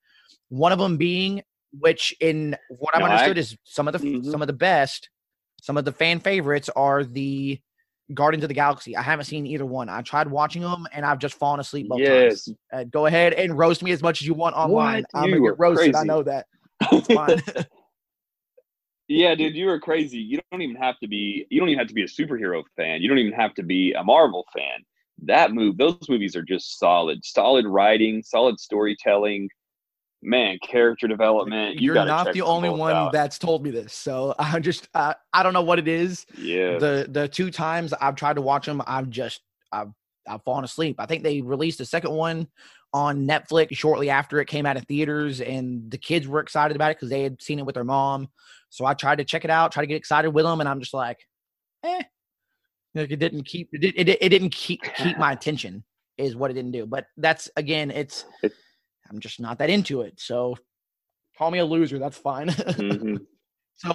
One 0.49 0.73
of 0.73 0.79
them 0.79 0.97
being, 0.97 1.43
which 1.73 2.15
in 2.21 2.57
what 2.69 2.97
I've 2.97 3.03
understood 3.03 3.37
I, 3.37 3.41
is 3.41 3.57
some 3.65 3.89
of 3.89 3.93
the 3.93 3.99
mm-hmm. 3.99 4.31
some 4.31 4.43
of 4.43 4.47
the 4.47 4.53
best, 4.53 5.11
some 5.61 5.77
of 5.77 5.85
the 5.85 5.93
fan 5.93 6.21
favorites 6.21 6.69
are 6.75 7.05
the 7.05 7.61
Guardians 8.15 8.45
of 8.45 8.49
the 8.49 8.55
Galaxy. 8.55 8.97
I 8.97 9.03
haven't 9.03 9.27
seen 9.27 9.47
either 9.47 9.67
one. 9.67 9.89
I 9.89 10.03
tried 10.03 10.29
watching 10.29 10.63
them 10.63 10.87
and 10.93 11.05
I've 11.05 11.19
just 11.19 11.35
fallen 11.35 11.61
asleep 11.61 11.89
both 11.89 12.01
yes. 12.01 12.45
times. 12.45 12.59
Uh, 12.73 12.85
go 12.85 13.07
ahead 13.07 13.35
and 13.35 13.57
roast 13.57 13.83
me 13.83 13.93
as 13.93 14.03
much 14.03 14.21
as 14.21 14.27
you 14.27 14.35
want 14.35 14.57
online. 14.57 15.05
What? 15.11 15.23
I'm 15.23 15.31
gonna 15.31 15.43
get 15.43 15.59
roasted. 15.59 15.95
Crazy. 15.95 16.03
I 16.03 16.05
know 16.05 16.23
that. 16.23 16.47
It's 16.93 17.07
fine. 17.15 17.43
yeah, 19.09 19.35
dude, 19.35 19.55
you 19.55 19.69
are 19.71 19.79
crazy. 19.79 20.19
You 20.19 20.41
don't 20.51 20.63
even 20.63 20.77
have 20.77 20.99
to 21.01 21.09
be. 21.09 21.47
You 21.51 21.61
don't 21.61 21.69
even 21.69 21.79
have 21.79 21.89
to 21.89 21.95
be 21.95 22.03
a 22.03 22.07
superhero 22.07 22.63
fan. 22.77 23.03
You 23.03 23.09
don't 23.09 23.19
even 23.19 23.33
have 23.33 23.55
to 23.55 23.63
be 23.63 23.93
a 23.93 24.03
Marvel 24.03 24.45
fan. 24.57 24.85
That 25.23 25.53
move, 25.53 25.77
those 25.77 26.09
movies 26.09 26.35
are 26.35 26.43
just 26.43 26.79
solid. 26.79 27.25
Solid 27.25 27.67
writing, 27.67 28.23
solid 28.23 28.59
storytelling 28.59 29.49
man, 30.23 30.59
character 30.63 31.09
development. 31.09 31.81
You 31.81 31.93
are 31.93 32.05
not 32.05 32.33
the 32.33 32.43
only 32.43 32.69
one 32.69 32.93
out. 32.93 33.13
that's 33.13 33.39
told 33.39 33.63
me 33.63 33.71
this. 33.71 33.93
So 33.95 34.35
I 34.39 34.59
just 34.61 34.89
uh, 34.95 35.15
I 35.33 35.43
don't 35.43 35.53
know 35.53 35.63
what 35.63 35.79
it 35.79 35.89
is. 35.89 36.27
Yeah. 36.39 36.79
The 36.79 37.07
the 37.09 37.29
two 37.29 37.51
times 37.51 37.93
I've 37.93 38.17
tried 38.17 38.35
to 38.37 38.43
watch 38.43 38.67
them, 38.67 38.83
I've 38.87 39.11
just 39.11 39.41
I've 39.73 39.89
I've 40.29 40.43
fallen 40.43 40.65
asleep. 40.65 40.97
I 40.99 41.07
think 41.07 41.23
they 41.23 41.41
released 41.41 41.81
a 41.81 41.85
second 41.85 42.13
one 42.13 42.49
on 42.93 43.27
Netflix 43.27 43.77
shortly 43.77 44.11
after 44.11 44.41
it 44.41 44.47
came 44.47 44.67
out 44.67 44.77
of 44.77 44.85
theaters, 44.87 45.41
and 45.41 45.91
the 45.91 45.99
kids 45.99 46.27
were 46.27 46.41
excited 46.41 46.77
about 46.77 46.91
it 46.91 46.97
because 46.97 47.11
they 47.11 47.23
had 47.23 47.41
seen 47.41 47.59
it 47.59 47.67
with 47.67 47.75
their 47.75 47.85
mom. 47.85 48.29
So 48.69 48.85
I 48.85 48.95
tried 48.95 49.19
to 49.19 49.25
check 49.25 49.45
it 49.45 49.51
out, 49.51 49.73
try 49.73 49.83
to 49.83 49.87
get 49.87 49.97
excited 49.97 50.31
with 50.31 50.45
them, 50.45 50.61
and 50.61 50.69
I'm 50.69 50.81
just 50.81 50.95
like, 50.95 51.19
eh. 51.85 52.03
Like 52.95 53.11
it 53.13 53.19
didn't 53.21 53.45
keep 53.45 53.69
it, 53.73 53.85
it, 53.85 54.09
it 54.21 54.29
didn't 54.31 54.51
keep 54.51 54.83
keep 54.97 55.17
my 55.17 55.31
attention 55.33 55.85
is 56.19 56.35
what 56.35 56.51
it 56.51 56.55
didn't 56.55 56.73
do. 56.73 56.87
But 56.87 57.07
that's 57.17 57.49
again, 57.57 57.91
it's 57.93 58.25
It- 58.43 58.53
I'm 59.11 59.19
just 59.21 59.41
not 59.41 59.59
that 59.59 59.71
into 59.71 60.03
it. 60.03 60.21
So 60.21 60.57
call 61.37 61.51
me 61.51 61.59
a 61.59 61.65
loser. 61.65 61.99
That's 61.99 62.17
fine. 62.19 62.49
Mhm. 62.49 63.19
so 63.77 63.93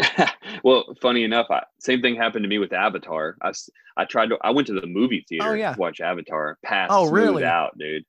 well, 0.64 0.84
funny 1.02 1.24
enough, 1.24 1.46
I, 1.50 1.62
same 1.80 2.00
thing 2.00 2.14
happened 2.14 2.44
to 2.44 2.48
me 2.48 2.58
with 2.58 2.72
Avatar. 2.72 3.36
I, 3.42 3.52
I 3.96 4.04
tried 4.04 4.28
to. 4.28 4.38
I 4.42 4.50
went 4.50 4.66
to 4.68 4.74
the 4.80 4.86
movie 4.86 5.24
theater 5.28 5.48
Oh, 5.48 5.54
yeah. 5.54 5.72
to 5.74 5.78
watch 5.80 6.00
Avatar. 6.00 6.56
Passed 6.64 6.92
Oh, 6.92 7.10
really? 7.10 7.44
out, 7.44 7.76
dude. 7.78 8.04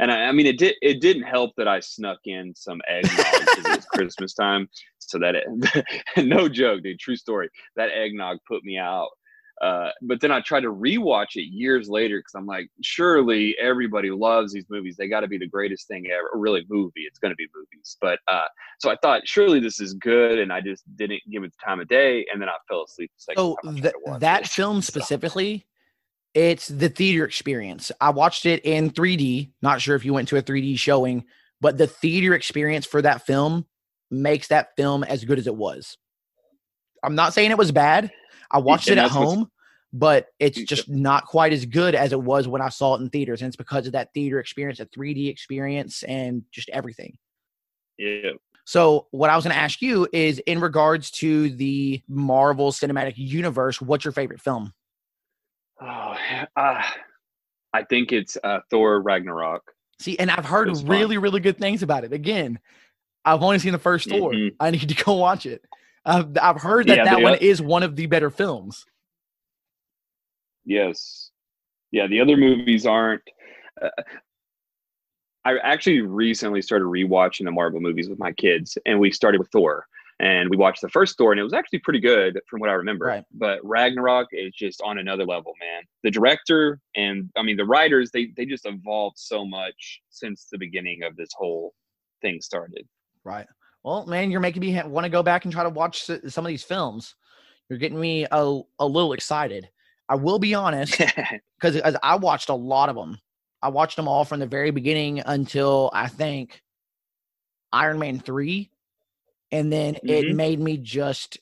And 0.00 0.10
I, 0.10 0.24
I 0.24 0.32
mean, 0.32 0.46
it 0.46 0.58
did. 0.58 0.74
It 0.80 1.00
didn't 1.02 1.24
help 1.24 1.52
that 1.58 1.68
I 1.68 1.80
snuck 1.80 2.18
in 2.24 2.54
some 2.56 2.80
eggnog 2.88 3.16
because 3.16 3.58
it 3.58 3.76
was 3.76 3.84
Christmas 3.86 4.34
time. 4.34 4.68
So 4.98 5.18
that 5.18 5.34
it, 5.34 5.84
no 6.26 6.48
joke, 6.48 6.82
dude. 6.82 6.98
True 6.98 7.14
story. 7.16 7.50
That 7.76 7.90
eggnog 7.90 8.38
put 8.48 8.64
me 8.64 8.78
out. 8.78 9.10
Uh, 9.62 9.90
but 10.02 10.20
then 10.20 10.32
I 10.32 10.40
tried 10.40 10.62
to 10.62 10.72
rewatch 10.72 11.36
it 11.36 11.52
years 11.52 11.88
later 11.88 12.18
because 12.18 12.34
I'm 12.34 12.46
like, 12.46 12.68
surely 12.82 13.56
everybody 13.60 14.10
loves 14.10 14.52
these 14.52 14.66
movies. 14.68 14.96
They 14.96 15.08
got 15.08 15.20
to 15.20 15.28
be 15.28 15.38
the 15.38 15.46
greatest 15.46 15.86
thing 15.86 16.06
ever. 16.10 16.28
Or 16.32 16.40
really, 16.40 16.64
movie. 16.68 17.02
It's 17.02 17.18
going 17.18 17.30
to 17.30 17.36
be 17.36 17.46
movies. 17.54 17.96
But 18.00 18.18
uh, 18.26 18.46
so 18.80 18.90
I 18.90 18.96
thought, 19.00 19.26
surely 19.26 19.60
this 19.60 19.80
is 19.80 19.94
good, 19.94 20.38
and 20.38 20.52
I 20.52 20.60
just 20.60 20.82
didn't 20.96 21.22
give 21.30 21.44
it 21.44 21.52
the 21.52 21.64
time 21.64 21.80
of 21.80 21.88
day, 21.88 22.26
and 22.32 22.42
then 22.42 22.48
I 22.48 22.54
fell 22.68 22.84
asleep. 22.84 23.10
The 23.16 23.22
second 23.22 23.42
so 23.42 23.56
time 23.64 23.76
th- 23.82 24.20
that 24.20 24.42
it. 24.42 24.48
film 24.48 24.82
specifically, 24.82 25.66
it's 26.34 26.66
the 26.66 26.88
theater 26.88 27.24
experience. 27.24 27.92
I 28.00 28.10
watched 28.10 28.46
it 28.46 28.64
in 28.64 28.90
3D. 28.90 29.52
Not 29.62 29.80
sure 29.80 29.94
if 29.94 30.04
you 30.04 30.12
went 30.12 30.28
to 30.28 30.36
a 30.36 30.42
3D 30.42 30.78
showing, 30.78 31.24
but 31.60 31.78
the 31.78 31.86
theater 31.86 32.34
experience 32.34 32.86
for 32.86 33.00
that 33.02 33.24
film 33.24 33.66
makes 34.10 34.48
that 34.48 34.70
film 34.76 35.04
as 35.04 35.24
good 35.24 35.38
as 35.38 35.46
it 35.46 35.54
was. 35.54 35.96
I'm 37.04 37.14
not 37.14 37.34
saying 37.34 37.50
it 37.50 37.58
was 37.58 37.70
bad. 37.70 38.10
I 38.54 38.58
watched 38.58 38.88
it 38.88 38.98
at 38.98 39.10
home, 39.10 39.50
but 39.92 40.28
it's 40.38 40.62
just 40.62 40.88
not 40.88 41.26
quite 41.26 41.52
as 41.52 41.66
good 41.66 41.94
as 41.94 42.12
it 42.12 42.20
was 42.22 42.46
when 42.48 42.62
I 42.62 42.68
saw 42.68 42.94
it 42.94 43.00
in 43.00 43.10
theaters. 43.10 43.42
And 43.42 43.48
it's 43.48 43.56
because 43.56 43.86
of 43.86 43.92
that 43.92 44.14
theater 44.14 44.38
experience, 44.38 44.80
a 44.80 44.86
3D 44.86 45.28
experience, 45.28 46.04
and 46.04 46.44
just 46.52 46.68
everything. 46.70 47.18
Yeah. 47.98 48.30
So, 48.64 49.08
what 49.10 49.28
I 49.28 49.36
was 49.36 49.44
going 49.44 49.54
to 49.54 49.60
ask 49.60 49.82
you 49.82 50.08
is 50.12 50.38
in 50.46 50.60
regards 50.60 51.10
to 51.12 51.50
the 51.50 52.02
Marvel 52.08 52.72
Cinematic 52.72 53.14
Universe, 53.16 53.80
what's 53.80 54.04
your 54.04 54.12
favorite 54.12 54.40
film? 54.40 54.72
Oh, 55.80 56.16
uh, 56.56 56.82
I 57.72 57.82
think 57.82 58.12
it's 58.12 58.38
uh, 58.42 58.60
Thor 58.70 59.02
Ragnarok. 59.02 59.62
See, 60.00 60.18
and 60.18 60.30
I've 60.30 60.44
heard 60.44 60.76
really, 60.88 61.18
really 61.18 61.40
good 61.40 61.58
things 61.58 61.82
about 61.82 62.04
it. 62.04 62.12
Again, 62.12 62.58
I've 63.24 63.42
only 63.42 63.58
seen 63.58 63.72
the 63.72 63.78
1st 63.78 64.10
Thor. 64.10 64.32
Mhm. 64.32 64.54
I 64.60 64.70
need 64.70 64.88
to 64.88 65.04
go 65.04 65.14
watch 65.14 65.46
it. 65.46 65.64
I've, 66.04 66.36
I've 66.40 66.60
heard 66.60 66.86
that 66.88 66.98
Yeah, 66.98 67.04
that 67.04 67.22
one 67.22 67.34
is 67.36 67.62
one 67.62 67.82
of 67.82 67.96
the 67.96 68.06
better 68.06 68.30
films. 68.30 68.84
Yes. 70.64 71.30
Yeah, 71.90 72.06
the 72.06 72.20
other 72.20 72.36
movies 72.36 72.86
aren't. 72.86 73.22
Uh, 73.80 73.88
I 75.44 75.58
actually 75.58 76.00
recently 76.00 76.62
started 76.62 76.86
rewatching 76.86 77.44
the 77.44 77.50
Marvel 77.50 77.80
movies 77.80 78.08
with 78.08 78.18
my 78.18 78.32
kids, 78.32 78.78
and 78.86 78.98
we 78.98 79.10
started 79.10 79.38
with 79.38 79.50
Thor. 79.50 79.86
And 80.20 80.48
we 80.48 80.56
watched 80.56 80.80
the 80.80 80.88
first 80.88 81.18
Thor, 81.18 81.32
and 81.32 81.40
it 81.40 81.44
was 81.44 81.52
actually 81.52 81.80
pretty 81.80 81.98
good 81.98 82.40
from 82.48 82.60
what 82.60 82.70
I 82.70 82.74
remember. 82.74 83.06
Right. 83.06 83.24
But 83.34 83.58
Ragnarok 83.64 84.28
is 84.32 84.54
just 84.54 84.80
on 84.82 84.98
another 84.98 85.24
level, 85.24 85.54
man. 85.60 85.82
The 86.04 86.10
director 86.10 86.80
and 86.94 87.30
I 87.36 87.42
mean 87.42 87.56
the 87.56 87.64
writers, 87.64 88.10
they 88.12 88.28
they 88.36 88.46
just 88.46 88.64
evolved 88.64 89.18
so 89.18 89.44
much 89.44 90.00
since 90.10 90.46
the 90.50 90.58
beginning 90.58 91.02
of 91.02 91.16
this 91.16 91.30
whole 91.36 91.74
thing 92.22 92.40
started. 92.40 92.86
Right. 93.24 93.46
Well, 93.84 94.06
man, 94.06 94.30
you're 94.30 94.40
making 94.40 94.60
me 94.60 94.80
want 94.84 95.04
to 95.04 95.10
go 95.10 95.22
back 95.22 95.44
and 95.44 95.52
try 95.52 95.62
to 95.62 95.68
watch 95.68 96.08
s- 96.08 96.32
some 96.32 96.44
of 96.44 96.48
these 96.48 96.64
films. 96.64 97.14
You're 97.68 97.78
getting 97.78 98.00
me 98.00 98.26
a, 98.30 98.60
a 98.78 98.86
little 98.86 99.12
excited. 99.12 99.68
I 100.08 100.16
will 100.16 100.38
be 100.38 100.54
honest, 100.54 101.00
because 101.60 101.80
I 102.02 102.16
watched 102.16 102.48
a 102.48 102.54
lot 102.54 102.88
of 102.88 102.96
them. 102.96 103.18
I 103.62 103.68
watched 103.68 103.96
them 103.96 104.08
all 104.08 104.24
from 104.24 104.40
the 104.40 104.46
very 104.46 104.70
beginning 104.70 105.20
until 105.20 105.90
I 105.92 106.08
think 106.08 106.62
Iron 107.72 107.98
Man 107.98 108.20
3. 108.20 108.70
And 109.52 109.72
then 109.72 109.96
it 110.06 110.26
Mhm. 110.26 110.36
made 110.36 110.60
me 110.60 110.78
just 110.78 111.38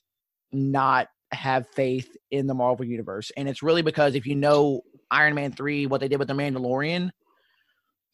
not 0.52 1.08
have 1.32 1.68
faith 1.68 2.16
in 2.30 2.46
the 2.46 2.54
Marvel 2.54 2.84
Universe. 2.84 3.32
And 3.36 3.48
it's 3.48 3.62
really 3.62 3.82
because 3.82 4.14
if 4.14 4.26
you 4.26 4.34
know 4.34 4.82
Iron 5.10 5.34
Man 5.34 5.52
3, 5.52 5.86
what 5.86 6.00
they 6.00 6.08
did 6.08 6.18
with 6.18 6.28
the 6.28 6.34
Mandalorian, 6.34 7.10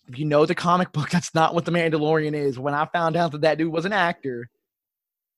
if 0.09 0.19
you 0.19 0.25
know 0.25 0.47
the 0.47 0.55
comic 0.55 0.93
book, 0.93 1.11
that's 1.11 1.35
not 1.35 1.55
what 1.55 1.65
the 1.65 1.71
Mandalorian 1.73 2.35
is. 2.35 2.59
When 2.59 2.75
I 2.75 2.87
found 2.87 3.17
out 3.17 3.33
that 3.33 3.43
that 3.43 3.59
dude 3.59 3.73
was 3.73 3.85
an 3.85 3.93
actor, 3.93 4.49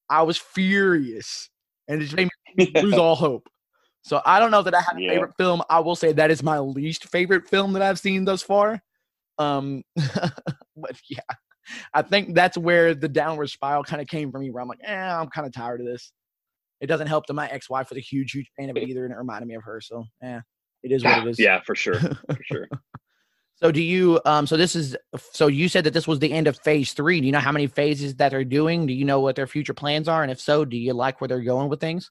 I 0.09 0.23
was 0.23 0.39
furious. 0.39 1.51
And 1.89 2.01
it 2.01 2.05
just 2.05 2.17
made 2.17 2.29
me 2.57 2.73
lose 2.83 2.99
all 2.99 3.17
hope. 3.17 3.49
So 4.03 4.23
I 4.25 4.39
don't 4.39 4.51
know 4.51 4.63
that 4.63 4.75
I 4.75 4.81
have 4.81 4.97
a 4.97 5.01
Yeah. 5.01 5.11
favorite 5.11 5.35
film. 5.37 5.63
I 5.69 5.81
will 5.81 5.97
say 5.97 6.13
that 6.13 6.31
is 6.31 6.43
my 6.43 6.59
least 6.59 7.09
favorite 7.09 7.49
film 7.49 7.75
that 7.75 7.83
I've 7.83 7.99
seen 7.99 8.25
thus 8.25 8.43
far. 8.43 8.81
Um, 9.39 9.83
but 9.97 10.97
yeah, 11.09 11.21
I 11.93 12.03
think 12.03 12.35
that's 12.35 12.57
where 12.57 12.95
the 12.95 13.09
downward 13.09 13.49
spiral 13.51 13.85
kind 13.85 14.01
of 14.01 14.09
came 14.09 14.31
for 14.31 14.39
me. 14.39 14.51
Where 14.51 14.63
I'm 14.63 14.69
like, 14.69 14.81
eh, 14.85 14.95
I'm 15.15 15.29
kind 15.29 15.47
of 15.47 15.53
tired 15.53 15.81
of 15.81 15.87
this. 15.87 16.13
It 16.81 16.87
doesn't 16.87 17.09
help 17.09 17.27
that 17.27 17.35
my 17.35 17.47
ex-wife 17.49 17.91
was 17.91 17.99
a 17.99 18.03
huge, 18.03 18.33
huge 18.33 18.51
fan 18.59 18.71
of 18.71 18.77
it 18.77 18.89
either, 18.89 19.05
and 19.05 19.13
it 19.13 19.19
reminded 19.19 19.47
me 19.47 19.55
of 19.55 19.63
her. 19.65 19.83
So, 19.83 20.05
yeah, 20.23 20.41
it 20.83 20.93
is 20.93 21.05
what 21.05 21.19
it 21.19 21.27
is. 21.29 21.39
yeah, 21.39 21.61
for 21.61 21.75
sure, 21.75 22.01
for 22.01 22.39
sure. 22.43 22.69
So 23.63 23.71
do 23.71 23.83
you? 23.83 24.21
Um. 24.25 24.47
So 24.47 24.57
this 24.57 24.75
is. 24.75 24.97
So 25.33 25.47
you 25.47 25.69
said 25.69 25.85
that 25.85 25.93
this 25.93 26.09
was 26.09 26.19
the 26.19 26.33
end 26.33 26.47
of 26.47 26.59
phase 26.59 26.93
three. 26.93 27.21
Do 27.21 27.27
you 27.27 27.33
know 27.33 27.41
how 27.41 27.53
many 27.53 27.67
phases 27.67 28.15
that 28.17 28.31
they're 28.31 28.45
doing? 28.45 28.87
Do 28.87 28.93
you 28.93 29.05
know 29.05 29.21
what 29.21 29.37
their 29.37 29.47
future 29.47 29.75
plans 29.75 30.09
are? 30.09 30.23
And 30.23 30.33
if 30.33 30.41
so, 30.41 30.65
do 30.65 30.77
you 30.77 30.95
like 30.95 31.21
where 31.21 31.29
they're 31.29 31.43
going 31.43 31.69
with 31.69 31.81
things? 31.81 32.11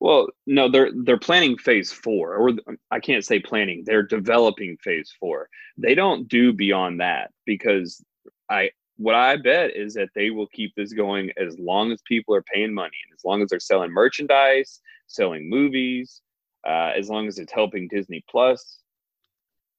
Well, 0.00 0.28
no, 0.46 0.68
they're 0.68 0.90
they're 0.92 1.18
planning 1.18 1.56
phase 1.56 1.90
four, 1.92 2.34
or 2.36 2.52
I 2.90 3.00
can't 3.00 3.24
say 3.24 3.38
planning. 3.38 3.82
They're 3.84 4.02
developing 4.02 4.76
phase 4.78 5.12
four. 5.18 5.48
They 5.78 5.94
don't 5.94 6.28
do 6.28 6.52
beyond 6.52 7.00
that 7.00 7.30
because 7.46 8.04
I 8.50 8.70
what 8.98 9.14
I 9.14 9.36
bet 9.36 9.76
is 9.76 9.94
that 9.94 10.10
they 10.14 10.30
will 10.30 10.48
keep 10.48 10.74
this 10.74 10.92
going 10.92 11.30
as 11.36 11.58
long 11.58 11.92
as 11.92 12.00
people 12.02 12.34
are 12.34 12.42
paying 12.42 12.74
money 12.74 12.96
and 13.06 13.14
as 13.16 13.24
long 13.24 13.42
as 13.42 13.50
they're 13.50 13.60
selling 13.60 13.90
merchandise, 13.90 14.80
selling 15.06 15.48
movies, 15.48 16.22
uh, 16.66 16.92
as 16.96 17.08
long 17.08 17.26
as 17.28 17.38
it's 17.38 17.52
helping 17.52 17.88
Disney 17.88 18.24
Plus, 18.28 18.78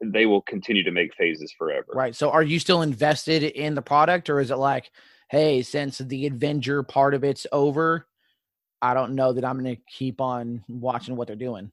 they 0.01 0.25
will 0.25 0.41
continue 0.41 0.83
to 0.83 0.91
make 0.91 1.13
phases 1.15 1.53
forever. 1.57 1.87
Right. 1.93 2.15
So 2.15 2.29
are 2.29 2.43
you 2.43 2.59
still 2.59 2.81
invested 2.81 3.43
in 3.43 3.75
the 3.75 3.81
product, 3.81 4.29
or 4.29 4.39
is 4.39 4.51
it 4.51 4.57
like, 4.57 4.91
hey, 5.29 5.61
since 5.61 5.97
the 5.97 6.27
Avenger 6.27 6.83
part 6.83 7.13
of 7.13 7.23
it's 7.23 7.47
over, 7.51 8.07
I 8.81 8.93
don't 8.93 9.15
know 9.15 9.33
that 9.33 9.43
I'm 9.43 9.59
going 9.59 9.75
to 9.75 9.81
keep 9.91 10.21
on 10.21 10.63
watching 10.67 11.15
what 11.15 11.27
they're 11.27 11.35
doing. 11.35 11.71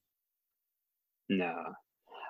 No, 1.29 1.55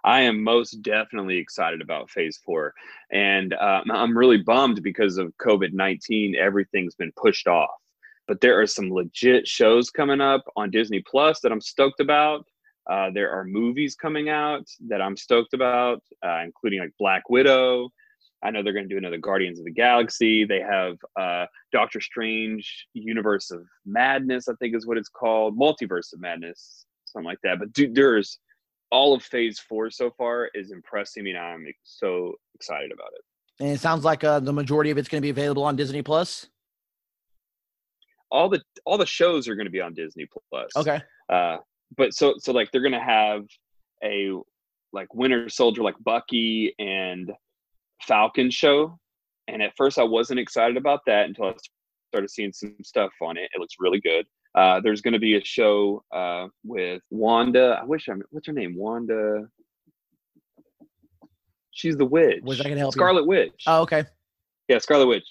I 0.05 0.21
am 0.21 0.45
most 0.45 0.83
definitely 0.83 1.39
excited 1.39 1.81
about 1.81 2.11
phase 2.11 2.39
four. 2.45 2.75
And 3.11 3.55
uh, 3.55 3.83
I'm 3.91 4.17
really 4.17 4.39
bummed 4.39 4.83
because 4.83 5.17
of 5.17 5.33
COVID 5.39 5.73
19, 5.73 6.37
everything's 6.37 6.95
been 6.95 7.13
pushed 7.17 7.49
off. 7.49 7.71
But 8.29 8.41
there 8.41 8.61
are 8.61 8.67
some 8.67 8.91
legit 8.91 9.49
shows 9.49 9.91
coming 9.91 10.21
up 10.21 10.45
on 10.57 10.71
Disney 10.71 11.03
Plus 11.07 11.41
that 11.41 11.53
I'm 11.53 11.61
stoked 11.61 12.01
about. 12.01 12.47
Uh, 12.91 13.11
there 13.11 13.31
are 13.31 13.45
movies 13.45 13.97
coming 13.97 14.29
out 14.29 14.67
that 14.89 15.01
I'm 15.01 15.17
stoked 15.17 15.55
about, 15.55 16.03
uh, 16.25 16.41
including 16.45 16.81
like 16.81 16.93
Black 16.99 17.29
Widow. 17.31 17.91
I 18.43 18.51
know 18.51 18.63
they're 18.63 18.75
going 18.75 18.89
to 18.89 18.95
do 18.95 18.99
another 18.99 19.17
Guardians 19.19 19.59
of 19.59 19.65
the 19.65 19.71
Galaxy. 19.71 20.45
They 20.45 20.61
have 20.61 20.97
uh, 21.19 21.47
Doctor 21.73 22.01
Strange 22.01 22.87
Universe 22.93 23.51
of 23.51 23.65
Madness, 23.87 24.49
I 24.49 24.55
think 24.61 24.77
is 24.77 24.87
what 24.87 24.99
it's 24.99 25.09
called, 25.09 25.59
Multiverse 25.59 26.13
of 26.13 26.21
Madness, 26.21 26.85
something 27.07 27.27
like 27.27 27.39
that. 27.43 27.59
But 27.59 27.73
dude, 27.73 27.95
there's 27.95 28.39
all 28.91 29.15
of 29.15 29.23
Phase 29.23 29.59
Four 29.59 29.91
so 29.91 30.11
far 30.11 30.51
is 30.55 30.73
impressing 30.73 31.25
me, 31.25 31.31
and 31.31 31.39
I'm 31.39 31.67
so 31.85 32.35
excited 32.55 32.93
about 32.93 33.13
it. 33.15 33.23
And 33.61 33.71
it 33.71 33.81
sounds 33.81 34.05
like 34.05 34.23
uh, 34.25 34.41
the 34.41 34.53
majority 34.53 34.91
of 34.91 34.99
it's 34.99 35.09
going 35.09 35.23
to 35.23 35.25
be 35.25 35.31
available 35.31 35.65
on 35.65 35.75
Disney 35.75 36.03
Plus. 36.03 36.47
All 38.31 38.51
the 38.51 38.61
all 38.85 38.99
the 38.99 39.07
shows 39.07 39.49
are 39.49 39.55
going 39.55 39.67
to 39.67 39.71
be 39.71 39.81
on 39.81 39.95
Disney 39.95 40.27
Plus. 40.51 40.71
Okay. 40.77 41.01
Uh, 41.31 41.59
but 41.97 42.15
so 42.15 42.35
so 42.39 42.53
like 42.53 42.71
they're 42.73 42.89
to 42.91 43.01
have 43.01 43.45
a 44.03 44.33
like 44.93 45.13
Winter 45.15 45.49
Soldier, 45.49 45.83
like 45.83 45.97
Bucky 46.05 46.75
and 46.79 47.33
Falcon 48.03 48.51
show. 48.51 48.99
And 49.49 49.63
at 49.63 49.73
first, 49.77 49.99
I 49.99 50.05
wasn't 50.05 50.41
excited 50.41 50.77
about 50.77 51.01
that 51.07 51.27
until 51.27 51.47
I 51.47 51.55
started 52.11 52.31
seeing 52.31 52.53
some 52.53 52.77
stuff 52.83 53.13
on 53.21 53.37
it. 53.37 53.51
It 53.55 53.61
looks 53.61 53.75
really 53.79 54.01
good. 54.01 54.25
Uh, 54.55 54.81
there's 54.81 55.01
going 55.01 55.13
to 55.13 55.19
be 55.19 55.37
a 55.37 55.45
show 55.45 56.03
uh, 56.15 56.47
with 56.65 57.03
Wanda. 57.11 57.79
I 57.83 57.85
wish 57.85 58.09
I'm. 58.09 58.23
What's 58.31 58.47
her 58.47 58.53
name? 58.53 58.77
Wanda. 58.77 59.47
She's 61.73 61.97
the 61.97 62.05
witch. 62.05 62.41
Was 62.45 62.59
that 62.59 62.65
gonna 62.65 62.79
help 62.79 62.95
you? 62.95 63.01
Scarlet 63.01 63.27
Witch. 63.27 63.65
Oh, 63.67 63.83
okay. 63.83 64.05
Yeah, 64.69 64.79
Scarlet 64.79 65.09
Witch. 65.09 65.27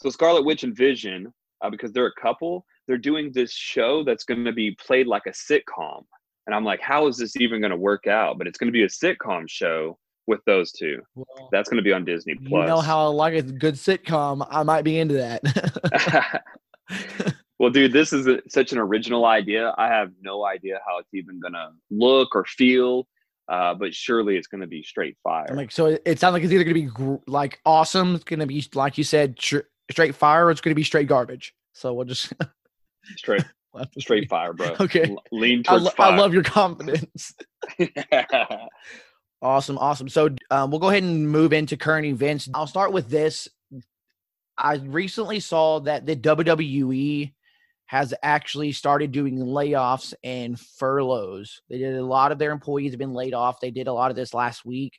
So 0.00 0.10
Scarlet 0.10 0.44
Witch 0.44 0.62
and 0.62 0.76
Vision, 0.76 1.32
uh, 1.60 1.70
because 1.70 1.90
they're 1.90 2.06
a 2.06 2.20
couple, 2.20 2.64
they're 2.86 2.98
doing 2.98 3.32
this 3.32 3.52
show 3.52 4.04
that's 4.04 4.24
going 4.24 4.44
to 4.44 4.52
be 4.52 4.72
played 4.72 5.06
like 5.06 5.26
a 5.26 5.30
sitcom. 5.30 6.04
And 6.46 6.54
I'm 6.54 6.64
like, 6.64 6.80
how 6.80 7.08
is 7.08 7.16
this 7.16 7.36
even 7.36 7.60
going 7.60 7.72
to 7.72 7.76
work 7.76 8.06
out? 8.06 8.38
But 8.38 8.46
it's 8.46 8.58
going 8.58 8.68
to 8.68 8.72
be 8.72 8.84
a 8.84 8.88
sitcom 8.88 9.48
show 9.48 9.98
with 10.26 10.40
those 10.46 10.72
two. 10.72 11.02
Well, 11.14 11.48
That's 11.52 11.68
going 11.68 11.78
to 11.78 11.82
be 11.82 11.92
on 11.92 12.04
Disney 12.04 12.34
Plus. 12.34 12.62
you 12.62 12.66
know 12.66 12.80
how 12.80 13.04
I 13.04 13.08
like 13.08 13.34
a 13.34 13.42
good 13.42 13.74
sitcom. 13.74 14.46
I 14.50 14.62
might 14.62 14.82
be 14.82 14.98
into 14.98 15.14
that. 15.14 16.42
well, 17.58 17.70
dude, 17.70 17.92
this 17.92 18.12
is 18.12 18.26
a, 18.26 18.40
such 18.48 18.72
an 18.72 18.78
original 18.78 19.24
idea. 19.26 19.74
I 19.78 19.88
have 19.88 20.12
no 20.20 20.44
idea 20.44 20.80
how 20.86 20.98
it's 20.98 21.12
even 21.14 21.40
going 21.40 21.54
to 21.54 21.70
look 21.90 22.34
or 22.34 22.44
feel. 22.44 23.06
Uh, 23.48 23.74
but 23.74 23.94
surely 23.94 24.36
it's 24.36 24.48
going 24.48 24.60
to 24.60 24.66
be 24.66 24.82
straight 24.82 25.16
fire. 25.22 25.46
I'm 25.48 25.56
like, 25.56 25.70
so 25.70 25.86
it, 25.86 26.02
it 26.04 26.18
sounds 26.18 26.32
like 26.32 26.42
it's 26.42 26.52
either 26.52 26.64
going 26.64 26.74
to 26.74 26.82
be 26.82 26.88
gr- 26.88 27.22
like 27.28 27.60
awesome, 27.64 28.16
it's 28.16 28.24
going 28.24 28.40
to 28.40 28.46
be 28.46 28.64
like 28.74 28.98
you 28.98 29.04
said, 29.04 29.36
tr- 29.36 29.60
straight 29.88 30.16
fire, 30.16 30.46
or 30.46 30.50
it's 30.50 30.60
going 30.60 30.72
to 30.72 30.76
be 30.76 30.82
straight 30.82 31.06
garbage. 31.06 31.54
So 31.72 31.92
we'll 31.94 32.06
just 32.06 32.32
straight 33.16 33.44
straight 33.98 34.28
fire, 34.28 34.52
bro. 34.52 34.74
Okay, 34.80 35.14
lean 35.32 35.60
I, 35.60 35.70
towards 35.70 35.84
lo- 35.84 35.90
fire. 35.90 36.12
I 36.12 36.16
love 36.16 36.34
your 36.34 36.42
confidence. 36.42 37.34
Awesome, 39.42 39.76
awesome. 39.78 40.08
So 40.08 40.30
um, 40.50 40.70
we'll 40.70 40.80
go 40.80 40.88
ahead 40.88 41.02
and 41.02 41.28
move 41.30 41.52
into 41.52 41.76
current 41.76 42.06
events. 42.06 42.48
I'll 42.54 42.66
start 42.66 42.92
with 42.92 43.10
this. 43.10 43.48
I 44.56 44.76
recently 44.76 45.40
saw 45.40 45.80
that 45.80 46.06
the 46.06 46.16
WWE 46.16 47.32
has 47.86 48.14
actually 48.22 48.72
started 48.72 49.12
doing 49.12 49.38
layoffs 49.38 50.14
and 50.24 50.58
furloughs. 50.58 51.60
They 51.68 51.78
did 51.78 51.96
a 51.96 52.04
lot 52.04 52.32
of 52.32 52.38
their 52.38 52.50
employees 52.50 52.92
have 52.92 52.98
been 52.98 53.12
laid 53.12 53.34
off. 53.34 53.60
They 53.60 53.70
did 53.70 53.86
a 53.86 53.92
lot 53.92 54.10
of 54.10 54.16
this 54.16 54.34
last 54.34 54.64
week. 54.64 54.98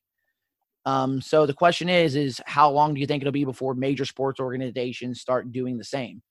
Um, 0.85 1.19
so 1.19 1.45
the 1.45 1.53
question 1.53 1.89
is, 1.89 2.15
is 2.15 2.39
how 2.45 2.69
long 2.71 2.93
do 2.93 3.01
you 3.01 3.07
think 3.07 3.21
it'll 3.21 3.33
be 3.33 3.43
before 3.43 3.73
major 3.73 4.05
sports 4.05 4.39
organizations 4.39 5.19
start 5.19 5.51
doing 5.51 5.77
the 5.77 5.83
same? 5.83 6.21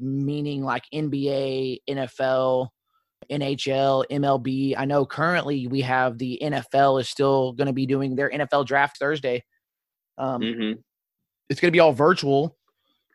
Meaning 0.00 0.64
like 0.64 0.84
NBA, 0.92 1.80
NFL, 1.88 2.68
NHL, 3.30 4.04
MLB. 4.10 4.74
I 4.76 4.84
know 4.84 5.06
currently 5.06 5.66
we 5.66 5.80
have 5.82 6.18
the 6.18 6.38
NFL 6.42 7.00
is 7.00 7.08
still 7.08 7.52
going 7.52 7.66
to 7.66 7.72
be 7.72 7.86
doing 7.86 8.16
their 8.16 8.30
NFL 8.30 8.66
draft 8.66 8.98
Thursday. 8.98 9.44
Um, 10.18 10.42
hmm 10.42 10.72
It's 11.48 11.60
going 11.60 11.70
to 11.70 11.76
be 11.76 11.80
all 11.80 11.92
virtual. 11.92 12.56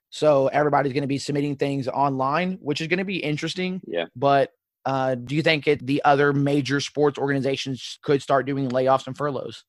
So 0.10 0.48
everybody's 0.48 0.94
going 0.94 1.04
to 1.04 1.08
be 1.08 1.18
submitting 1.18 1.58
things 1.58 1.88
online, 1.88 2.58
which 2.62 2.82
is 2.82 2.88
going 2.88 3.00
to 3.00 3.06
be 3.06 3.18
interesting. 3.18 3.82
Yeah. 3.86 4.06
But 4.16 4.52
uh, 4.86 5.16
do 5.16 5.36
you 5.36 5.42
think 5.42 5.68
it, 5.68 5.86
the 5.86 6.02
other 6.06 6.32
major 6.32 6.80
sports 6.80 7.18
organizations 7.18 8.00
could 8.04 8.22
start 8.22 8.46
doing 8.46 8.70
layoffs 8.70 9.08
and 9.08 9.18
furloughs? 9.18 9.66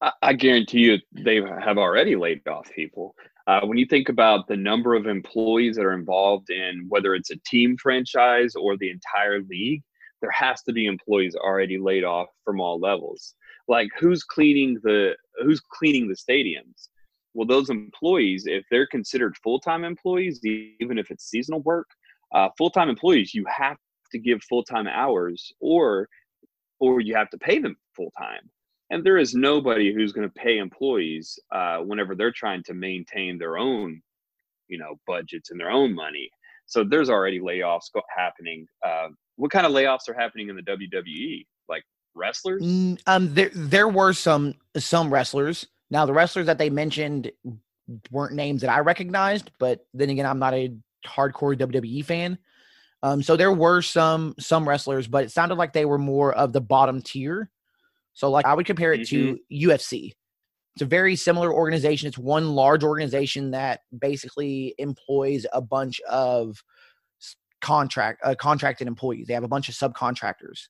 I, 0.00 0.12
I 0.22 0.32
guarantee 0.34 0.80
you 0.80 0.98
they 1.12 1.36
have 1.36 1.76
already 1.76 2.14
laid 2.14 2.46
off 2.46 2.70
people. 2.74 3.14
Uh, 3.46 3.60
when 3.64 3.76
you 3.76 3.86
think 3.86 4.08
about 4.08 4.48
the 4.48 4.56
number 4.56 4.94
of 4.94 5.06
employees 5.06 5.76
that 5.76 5.84
are 5.84 5.92
involved 5.92 6.48
in 6.50 6.86
whether 6.88 7.14
it's 7.14 7.30
a 7.30 7.36
team 7.46 7.76
franchise 7.76 8.54
or 8.54 8.76
the 8.76 8.90
entire 8.90 9.42
league, 9.42 9.82
there 10.22 10.30
has 10.30 10.62
to 10.62 10.72
be 10.72 10.86
employees 10.86 11.34
already 11.34 11.78
laid 11.78 12.04
off 12.04 12.28
from 12.44 12.58
all 12.58 12.80
levels. 12.80 13.34
Like 13.68 13.88
who's 13.98 14.24
cleaning 14.24 14.78
the 14.82 15.14
who's 15.42 15.60
cleaning 15.60 16.08
the 16.08 16.14
stadiums? 16.14 16.88
Well, 17.34 17.46
those 17.46 17.68
employees, 17.68 18.46
if 18.46 18.64
they're 18.70 18.86
considered 18.86 19.36
full 19.42 19.60
time 19.60 19.84
employees, 19.84 20.40
even 20.44 20.98
if 20.98 21.10
it's 21.10 21.28
seasonal 21.28 21.60
work, 21.60 21.88
uh, 22.34 22.48
full 22.56 22.70
time 22.70 22.88
employees, 22.88 23.34
you 23.34 23.44
have 23.46 23.76
to 24.12 24.18
give 24.18 24.42
full 24.44 24.64
time 24.64 24.86
hours, 24.86 25.52
or 25.60 26.08
or 26.80 27.00
you 27.00 27.14
have 27.14 27.28
to 27.30 27.38
pay 27.38 27.58
them 27.58 27.76
full 27.94 28.12
time 28.16 28.50
and 28.90 29.04
there 29.04 29.18
is 29.18 29.34
nobody 29.34 29.92
who's 29.92 30.12
going 30.12 30.28
to 30.28 30.34
pay 30.34 30.58
employees 30.58 31.38
uh, 31.52 31.78
whenever 31.78 32.14
they're 32.14 32.32
trying 32.32 32.62
to 32.64 32.74
maintain 32.74 33.38
their 33.38 33.56
own 33.58 34.00
you 34.68 34.78
know 34.78 34.94
budgets 35.06 35.50
and 35.50 35.60
their 35.60 35.70
own 35.70 35.94
money 35.94 36.28
so 36.66 36.82
there's 36.84 37.10
already 37.10 37.40
layoffs 37.40 37.90
happening 38.16 38.66
uh, 38.86 39.08
what 39.36 39.50
kind 39.50 39.66
of 39.66 39.72
layoffs 39.72 40.08
are 40.08 40.14
happening 40.14 40.48
in 40.48 40.56
the 40.56 40.62
wwe 40.62 41.44
like 41.68 41.82
wrestlers 42.14 42.62
Mm, 42.62 43.00
Um, 43.06 43.34
there 43.34 43.50
there 43.54 43.88
were 43.88 44.12
some 44.12 44.54
some 44.76 45.12
wrestlers. 45.12 45.66
Now 45.90 46.06
the 46.06 46.12
wrestlers 46.12 46.46
that 46.46 46.58
they 46.58 46.70
mentioned 46.70 47.30
weren't 48.10 48.32
names 48.34 48.62
that 48.62 48.70
I 48.70 48.80
recognized, 48.80 49.50
but 49.58 49.86
then 49.92 50.10
again, 50.10 50.26
I'm 50.26 50.38
not 50.38 50.54
a 50.54 50.74
hardcore 51.06 51.56
WWE 51.56 52.04
fan. 52.04 52.38
Um, 53.02 53.22
so 53.22 53.36
there 53.36 53.52
were 53.52 53.82
some 53.82 54.34
some 54.38 54.66
wrestlers, 54.66 55.06
but 55.06 55.24
it 55.24 55.30
sounded 55.30 55.56
like 55.56 55.72
they 55.72 55.84
were 55.84 55.98
more 55.98 56.32
of 56.32 56.52
the 56.52 56.60
bottom 56.60 57.02
tier. 57.02 57.50
So 58.14 58.30
like 58.30 58.46
I 58.46 58.54
would 58.54 58.66
compare 58.66 58.92
it 58.92 59.06
to 59.08 59.38
UFC. 59.52 60.12
It's 60.76 60.82
a 60.82 60.86
very 60.86 61.14
similar 61.14 61.52
organization. 61.52 62.08
It's 62.08 62.18
one 62.18 62.54
large 62.54 62.82
organization 62.82 63.52
that 63.52 63.80
basically 63.96 64.74
employs 64.78 65.46
a 65.52 65.60
bunch 65.60 66.00
of 66.08 66.56
contract 67.60 68.20
uh, 68.24 68.34
contracted 68.34 68.88
employees. 68.88 69.26
They 69.26 69.34
have 69.34 69.44
a 69.44 69.48
bunch 69.48 69.68
of 69.68 69.74
subcontractors. 69.74 70.68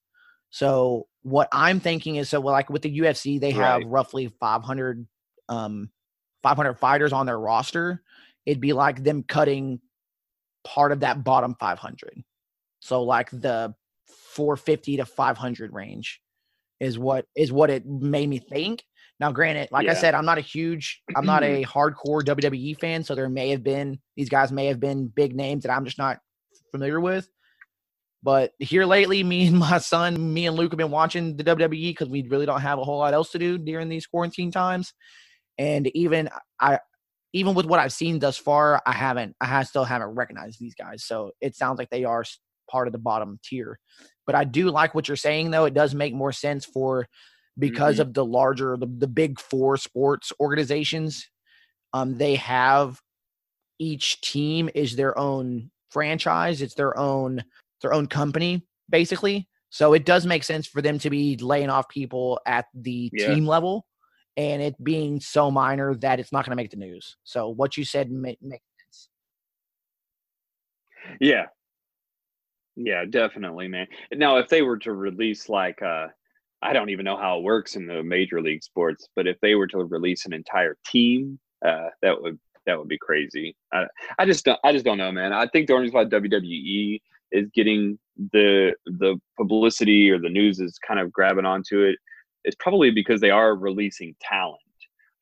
So 0.50 1.06
what 1.22 1.48
I'm 1.52 1.80
thinking 1.80 2.16
is 2.16 2.28
so 2.28 2.40
well, 2.40 2.52
like 2.52 2.70
with 2.70 2.82
the 2.82 2.98
UFC, 2.98 3.40
they 3.40 3.50
have 3.52 3.80
Right. 3.80 3.86
roughly 3.90 4.28
500 4.40 5.06
um 5.48 5.90
500 6.42 6.74
fighters 6.74 7.12
on 7.12 7.26
their 7.26 7.38
roster. 7.38 8.02
It'd 8.46 8.60
be 8.60 8.72
like 8.74 9.02
them 9.02 9.22
cutting 9.22 9.80
part 10.64 10.92
of 10.92 11.00
that 11.00 11.24
bottom 11.24 11.56
500. 11.58 12.22
So 12.80 13.02
like 13.02 13.30
the 13.30 13.74
450 14.06 14.98
to 14.98 15.04
500 15.06 15.72
range 15.72 16.20
is 16.84 16.98
what 16.98 17.26
is 17.36 17.52
what 17.52 17.70
it 17.70 17.86
made 17.86 18.28
me 18.28 18.38
think. 18.38 18.84
Now, 19.20 19.30
granted, 19.30 19.68
like 19.70 19.88
I 19.88 19.94
said, 19.94 20.14
I'm 20.14 20.24
not 20.24 20.38
a 20.38 20.42
huge, 20.42 21.00
I'm 21.14 21.24
not 21.24 21.44
a 21.44 21.62
hardcore 21.68 22.22
WWE 22.22 22.78
fan, 22.80 23.04
so 23.04 23.14
there 23.14 23.28
may 23.28 23.50
have 23.50 23.62
been 23.62 24.00
these 24.16 24.28
guys 24.28 24.50
may 24.50 24.66
have 24.66 24.80
been 24.80 25.06
big 25.06 25.36
names 25.36 25.62
that 25.62 25.72
I'm 25.72 25.84
just 25.84 25.98
not 25.98 26.18
familiar 26.72 27.00
with. 27.00 27.28
But 28.24 28.52
here 28.58 28.86
lately, 28.86 29.22
me 29.22 29.46
and 29.46 29.58
my 29.70 29.78
son, 29.78 30.34
me 30.34 30.46
and 30.46 30.56
Luke 30.56 30.72
have 30.72 30.78
been 30.78 30.90
watching 30.90 31.36
the 31.36 31.44
WWE 31.44 31.90
because 31.90 32.08
we 32.08 32.26
really 32.28 32.46
don't 32.46 32.60
have 32.60 32.78
a 32.78 32.84
whole 32.84 32.98
lot 32.98 33.14
else 33.14 33.30
to 33.32 33.38
do 33.38 33.58
during 33.58 33.88
these 33.88 34.06
quarantine 34.06 34.50
times. 34.50 34.94
And 35.58 35.86
even 35.94 36.30
I, 36.60 36.80
even 37.32 37.54
with 37.54 37.66
what 37.66 37.80
I've 37.80 37.92
seen 37.92 38.18
thus 38.18 38.36
far, 38.36 38.80
I 38.86 38.92
haven't, 38.92 39.36
I 39.40 39.62
still 39.64 39.84
haven't 39.84 40.08
recognized 40.08 40.58
these 40.58 40.74
guys. 40.74 41.04
So 41.04 41.32
it 41.40 41.54
sounds 41.54 41.78
like 41.78 41.90
they 41.90 42.04
are 42.04 42.24
part 42.70 42.88
of 42.88 42.92
the 42.92 42.98
bottom 42.98 43.38
tier. 43.44 43.78
But 44.26 44.34
I 44.34 44.44
do 44.44 44.70
like 44.70 44.94
what 44.94 45.08
you're 45.08 45.16
saying, 45.16 45.50
though. 45.50 45.64
It 45.66 45.74
does 45.74 45.94
make 45.94 46.14
more 46.14 46.32
sense 46.32 46.64
for 46.64 47.06
because 47.58 47.96
Mhm. 47.96 48.00
of 48.00 48.14
the 48.14 48.24
larger, 48.24 48.76
the, 48.76 48.86
the 48.86 49.06
big 49.06 49.38
four 49.38 49.76
sports 49.76 50.32
organizations. 50.40 51.28
Um, 51.92 52.16
they 52.18 52.34
have 52.36 53.00
each 53.78 54.20
team 54.20 54.68
is 54.74 54.96
their 54.96 55.16
own 55.18 55.70
franchise. 55.90 56.62
It's 56.62 56.74
their 56.74 56.98
own 56.98 57.44
their 57.82 57.92
own 57.92 58.06
company, 58.06 58.66
basically. 58.88 59.46
So 59.68 59.92
it 59.92 60.06
does 60.06 60.24
make 60.26 60.42
sense 60.44 60.66
for 60.66 60.80
them 60.80 60.98
to 61.00 61.10
be 61.10 61.36
laying 61.36 61.68
off 61.68 61.88
people 61.88 62.40
at 62.46 62.66
the 62.72 63.10
Yeah. 63.12 63.26
team 63.26 63.46
level, 63.46 63.84
and 64.36 64.62
it 64.62 64.82
being 64.82 65.20
so 65.20 65.50
minor 65.50 65.94
that 65.96 66.18
it's 66.18 66.32
not 66.32 66.44
going 66.44 66.52
to 66.52 66.56
make 66.56 66.70
the 66.70 66.76
news. 66.76 67.16
So 67.24 67.48
what 67.48 67.76
you 67.76 67.84
said 67.84 68.10
ma- 68.10 68.30
makes 68.40 68.64
sense. 68.78 69.08
yeah 71.20 71.46
yeah 72.76 73.04
definitely 73.04 73.68
man. 73.68 73.86
Now 74.12 74.36
if 74.38 74.48
they 74.48 74.62
were 74.62 74.78
to 74.78 74.92
release 74.92 75.48
like 75.48 75.80
uh 75.82 76.08
i 76.62 76.72
don't 76.72 76.90
even 76.90 77.04
know 77.04 77.16
how 77.16 77.38
it 77.38 77.42
works 77.44 77.76
in 77.76 77.86
the 77.86 78.02
major 78.02 78.40
league 78.40 78.62
sports 78.62 79.08
but 79.16 79.26
if 79.26 79.38
they 79.40 79.54
were 79.54 79.66
to 79.68 79.78
release 79.78 80.26
an 80.26 80.32
entire 80.32 80.76
team 80.86 81.38
uh 81.64 81.88
that 82.02 82.20
would 82.20 82.38
that 82.66 82.78
would 82.78 82.88
be 82.88 82.98
crazy. 82.98 83.56
I 83.72 83.84
i 84.18 84.26
just 84.26 84.44
don't 84.44 84.58
i 84.64 84.72
just 84.72 84.84
don't 84.84 84.98
know 84.98 85.12
man. 85.12 85.32
I 85.32 85.46
think 85.46 85.66
the 85.66 85.74
only 85.74 85.84
reason 85.84 85.96
why 85.96 86.04
wwe 86.04 87.00
is 87.32 87.50
getting 87.54 87.98
the 88.32 88.74
the 88.86 89.20
publicity 89.36 90.10
or 90.10 90.18
the 90.18 90.28
news 90.28 90.60
is 90.60 90.78
kind 90.86 91.00
of 91.00 91.12
grabbing 91.12 91.46
onto 91.46 91.82
it. 91.82 91.96
It's 92.44 92.56
probably 92.58 92.90
because 92.90 93.20
they 93.20 93.30
are 93.30 93.56
releasing 93.56 94.14
talent. 94.20 94.60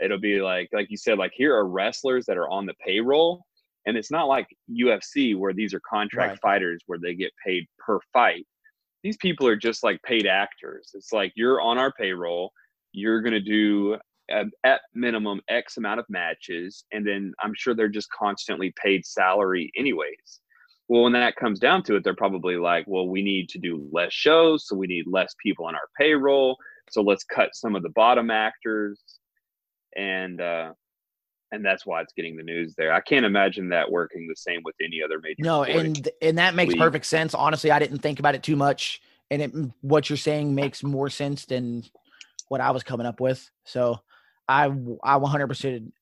It'll 0.01 0.21
be 0.21 0.41
like 0.41 0.69
like 0.73 0.91
you 0.91 0.97
said 0.97 1.19
like 1.19 1.33
here 1.35 1.55
are 1.55 1.67
wrestlers 1.67 2.27
that 2.27 2.37
are 2.37 2.49
on 2.49 2.67
the 2.67 2.75
payroll 2.85 3.45
and 3.87 3.97
it's 3.97 4.11
not 4.11 4.29
like 4.29 4.47
UFC 4.71 5.37
where 5.37 5.53
these 5.53 5.75
are 5.75 5.81
contract 5.89 6.31
Right. 6.33 6.41
fighters 6.41 6.83
where 6.87 6.99
they 6.99 7.15
get 7.15 7.33
paid 7.45 7.67
per 7.85 7.99
fight. 8.13 8.47
These 9.03 9.17
people 9.17 9.47
are 9.49 9.57
just 9.57 9.83
like 9.83 10.01
paid 10.03 10.27
actors. 10.27 10.91
It's 10.95 11.13
like 11.13 11.33
you're 11.35 11.61
on 11.61 11.79
our 11.79 11.93
payroll, 11.93 12.53
you're 12.93 13.21
going 13.21 13.33
to 13.33 13.41
do 13.41 13.97
at, 14.31 14.47
at 14.65 14.81
minimum 14.95 15.41
X 15.49 15.77
amount 15.77 15.99
of 16.01 16.07
matches, 16.09 16.85
and 16.93 17.07
then 17.07 17.33
I'm 17.43 17.53
sure 17.57 17.75
they're 17.75 17.89
just 17.89 18.09
constantly 18.17 18.73
paid 18.83 19.05
salary 19.05 19.71
anyways. 19.77 20.41
Well, 20.89 21.03
when 21.05 21.13
that 21.15 21.37
comes 21.37 21.59
down 21.59 21.83
to 21.85 21.97
it, 21.97 22.05
they're 22.05 22.15
probably 22.15 22.57
like, 22.57 22.85
well, 22.87 23.09
we 23.09 23.23
need 23.23 23.49
to 23.51 23.59
do 23.59 23.89
less 23.93 24.13
shows, 24.13 24.67
so 24.69 24.77
we 24.77 24.87
need 24.87 25.07
less 25.09 25.35
people 25.43 25.65
on 25.67 25.75
our 25.75 25.89
payroll. 25.99 26.57
So 26.91 27.03
let's 27.03 27.25
cut 27.25 27.51
some 27.55 27.75
of 27.75 27.83
the 27.83 27.89
bottom 27.91 28.31
actors. 28.31 29.01
And 29.97 30.41
uh, 30.41 30.73
and 31.53 31.65
that's 31.65 31.87
why 31.87 32.01
it's 32.01 32.13
getting 32.15 32.37
the 32.37 32.43
news 32.43 32.75
there. 32.77 32.93
I 32.93 33.01
can't 33.01 33.27
imagine 33.27 33.69
that 33.69 33.91
working 33.91 34.27
the 34.27 34.35
same 34.35 34.63
with 34.65 34.75
any 34.83 35.01
other 35.05 35.21
major. 35.21 35.37
No, 35.39 35.63
and 35.65 36.09
and 36.21 36.39
that 36.39 36.55
makes 36.55 36.73
league. 36.73 36.81
perfect 36.81 37.07
sense. 37.07 37.35
Honestly, 37.35 37.71
I 37.71 37.79
didn't 37.79 37.99
think 37.99 38.19
about 38.19 38.35
it 38.35 38.43
too 38.43 38.57
much, 38.57 39.01
and 39.31 39.43
it 39.43 39.53
what 39.83 40.11
you're 40.11 40.17
saying 40.17 40.55
makes 40.55 40.83
more 40.83 41.11
sense 41.11 41.45
than 41.45 41.85
what 42.49 42.61
I 42.61 42.71
was 42.71 42.83
coming 42.83 43.07
up 43.07 43.21
with. 43.21 43.49
So 43.65 44.01
I 44.49 44.65
I 44.65 45.19
100% 45.19 45.93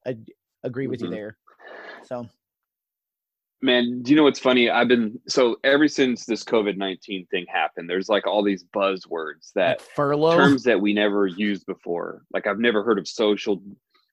agree 0.62 0.86
with 0.86 1.01
Mhm. 1.01 1.05
you 1.05 1.11
there. 1.11 1.36
So 2.05 2.28
man, 3.62 4.03
do 4.03 4.11
you 4.11 4.16
know 4.16 4.22
what's 4.22 4.40
funny? 4.40 4.70
I've 4.70 4.88
been 4.88 5.20
so 5.28 5.57
ever 5.64 5.88
since 5.88 6.24
this 6.24 6.44
COVID 6.44 6.76
nineteen 6.76 7.26
thing 7.26 7.44
happened. 7.48 7.90
There's 7.90 8.09
like 8.09 8.26
all 8.26 8.42
these 8.42 8.64
buzzwords 8.64 9.53
that 9.55 9.80
like 9.80 9.88
furlough, 9.96 10.36
terms 10.36 10.62
that 10.62 10.80
we 10.80 10.94
never 10.94 11.26
used 11.26 11.66
before. 11.66 12.22
Like 12.32 12.46
I've 12.46 12.61
never 12.61 12.84
heard 12.84 12.98
of 12.98 13.09
social 13.09 13.61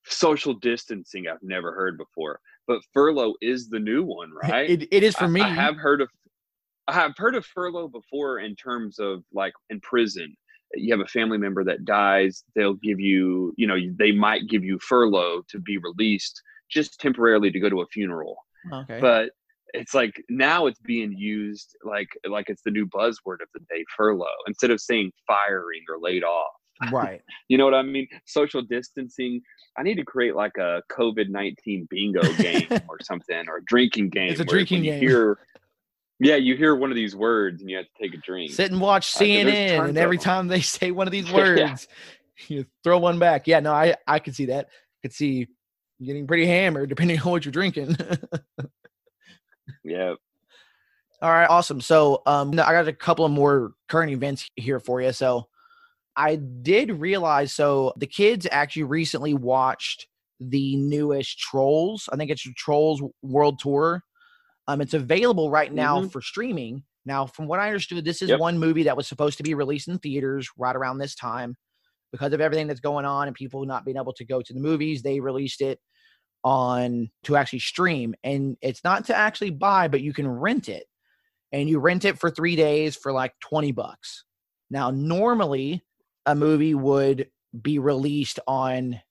social 0.09 0.53
distancing. 0.53 1.27
I've 1.27 1.41
never 1.41 1.73
heard 1.73 1.97
before, 1.97 2.39
but 2.67 2.81
furlough 2.93 3.33
is 3.41 3.69
the 3.69 3.79
new 3.79 4.03
one, 4.03 4.31
right? 4.43 4.69
it, 4.69 4.87
it 4.91 5.03
is 5.03 5.15
for 5.15 5.25
I- 5.25 5.29
me. 5.29 5.41
I 5.41 5.49
have 5.49 5.75
heard 5.77 6.01
of 6.01 6.09
I 6.89 6.93
have 6.93 7.13
heard 7.17 7.35
of 7.35 7.45
furlough 7.45 7.89
before 7.89 8.39
in 8.39 8.55
terms 8.55 8.97
of 8.97 9.21
like 9.33 9.51
in 9.69 9.81
prison. 9.81 10.33
you 10.75 10.93
have 10.93 11.05
a 11.05 11.09
family 11.09 11.37
member 11.37 11.63
that 11.65 11.83
dies, 11.83 12.43
they'll 12.55 12.75
give 12.75 12.97
you, 12.99 13.53
you 13.57 13.67
know, 13.67 13.75
they 13.99 14.13
might 14.13 14.47
give 14.47 14.63
you 14.63 14.79
furlough 14.79 15.41
to 15.49 15.59
be 15.59 15.77
released 15.79 16.41
just 16.69 16.99
temporarily 16.99 17.51
to 17.51 17.59
go 17.59 17.69
to 17.69 17.81
a 17.81 17.87
funeral. 17.87 18.37
Okay. 18.71 18.99
But 19.01 19.31
it's 19.73 19.93
like 19.93 20.13
now 20.29 20.65
it's 20.67 20.79
being 20.79 21.11
used 21.11 21.75
like 21.83 22.07
like 22.29 22.49
it's 22.49 22.61
the 22.63 22.71
new 22.71 22.85
buzzword 22.87 23.41
of 23.41 23.49
the 23.53 23.59
day 23.69 23.83
furlough 23.95 24.25
instead 24.47 24.71
of 24.71 24.79
saying 24.79 25.11
firing 25.27 25.81
or 25.89 25.99
laid 25.99 26.23
off 26.23 26.53
right. 26.91 27.21
you 27.49 27.57
know 27.57 27.65
what 27.65 27.73
i 27.73 27.81
mean 27.81 28.07
social 28.25 28.61
distancing 28.61 29.41
i 29.77 29.83
need 29.83 29.95
to 29.95 30.03
create 30.05 30.35
like 30.35 30.55
a 30.57 30.81
covid-19 30.91 31.87
bingo 31.89 32.21
game 32.33 32.67
or 32.89 32.97
something 33.01 33.47
or 33.47 33.57
a 33.57 33.63
drinking 33.65 34.09
game 34.09 34.31
It's 34.31 34.39
a 34.39 34.45
drinking 34.45 34.83
game. 34.83 34.99
hear 34.99 35.37
yeah 36.19 36.35
you 36.35 36.55
hear 36.55 36.75
one 36.75 36.89
of 36.91 36.95
these 36.95 37.15
words 37.15 37.61
and 37.61 37.69
you 37.69 37.77
have 37.77 37.85
to 37.85 38.01
take 38.03 38.13
a 38.13 38.17
drink 38.17 38.51
Sit 38.51 38.71
and 38.71 38.81
watch 38.81 39.15
Uh, 39.15 39.19
CNN, 39.19 39.75
tons 39.77 39.89
and 39.89 39.97
every 39.97 40.17
time 40.17 40.47
they 40.47 40.61
say 40.61 40.91
one 40.91 41.07
of 41.07 41.11
these 41.11 41.25
Yeah. 41.29 41.35
words, 41.35 41.87
you 42.47 42.65
throw 42.83 42.97
one 42.99 43.17
back. 43.19 43.47
Yeah, 43.47 43.59
no, 43.59 43.71
I 43.73 43.95
I 44.07 44.19
could 44.19 44.35
see 44.35 44.45
that. 44.45 44.67
I 44.67 44.97
could 45.01 45.13
see 45.13 45.47
getting 46.03 46.27
pretty 46.27 46.45
hammered 46.45 46.89
depending 46.89 47.19
on 47.19 47.31
what 47.31 47.43
you're 47.45 47.51
drinking. 47.51 47.97
yeah 49.83 50.13
All 51.21 51.31
right, 51.31 51.49
awesome. 51.49 51.81
So, 51.81 52.21
um, 52.27 52.51
I 52.53 52.71
got 52.73 52.87
a 52.87 52.93
couple 52.93 53.25
of 53.25 53.31
more 53.31 53.73
current 53.89 54.11
events 54.11 54.47
here 54.55 54.79
for 54.79 55.01
you. 55.01 55.11
So, 55.13 55.47
I 56.17 56.35
did 56.37 56.91
realize. 56.91 57.53
So, 57.53 57.93
the 57.97 58.07
kids 58.07 58.47
actually 58.51 58.83
recently 58.83 59.33
watched 59.33 60.07
the 60.39 60.75
newest 60.77 61.39
Trolls. 61.39 62.09
I 62.11 62.17
think 62.17 62.31
it's 62.31 62.41
Trolls 62.55 63.01
World 63.21 63.59
Tour. 63.59 64.03
Um, 64.67 64.81
it's 64.81 64.93
available 64.93 65.49
right 65.51 65.73
now 65.73 66.01
Mhm. 66.01 66.11
for 66.11 66.21
streaming. 66.21 66.83
Now, 67.05 67.25
from 67.25 67.47
what 67.47 67.59
I 67.59 67.67
understood, 67.67 68.03
this 68.03 68.21
is 68.21 68.29
Yep. 68.31 68.39
one 68.39 68.59
movie 68.59 68.83
that 68.83 68.97
was 68.97 69.07
supposed 69.07 69.37
to 69.37 69.43
be 69.43 69.53
released 69.53 69.87
in 69.87 69.99
theaters 69.99 70.49
right 70.57 70.75
around 70.75 70.97
this 70.97 71.15
time, 71.15 71.55
because 72.11 72.33
of 72.33 72.41
everything 72.41 72.67
that's 72.67 72.79
going 72.81 73.05
on 73.05 73.27
and 73.27 73.35
people 73.35 73.65
not 73.65 73.85
being 73.85 73.97
able 73.97 74.13
to 74.13 74.25
go 74.25 74.41
to 74.41 74.53
the 74.53 74.59
movies. 74.59 75.01
They 75.03 75.19
released 75.19 75.61
it 75.61 75.79
on 76.43 77.09
to 77.23 77.35
actually 77.35 77.59
stream, 77.59 78.15
and 78.23 78.57
it's 78.61 78.83
not 78.83 79.05
to 79.05 79.15
actually 79.15 79.51
buy, 79.51 79.87
but 79.87 80.01
you 80.01 80.13
can 80.13 80.27
rent 80.27 80.69
it 80.69 80.87
and 81.51 81.69
you 81.69 81.79
rent 81.79 82.05
it 82.05 82.19
for 82.19 82.29
three 82.29 82.55
days 82.55 82.95
for 82.95 83.11
like 83.13 83.33
20 83.39 83.71
bucks. 83.71 84.25
Now, 84.69 84.91
normally 84.91 85.83
a 86.27 86.35
movie 86.35 86.75
would 86.75 87.29
be 87.59 87.79
released 87.79 88.39
on 88.47 89.01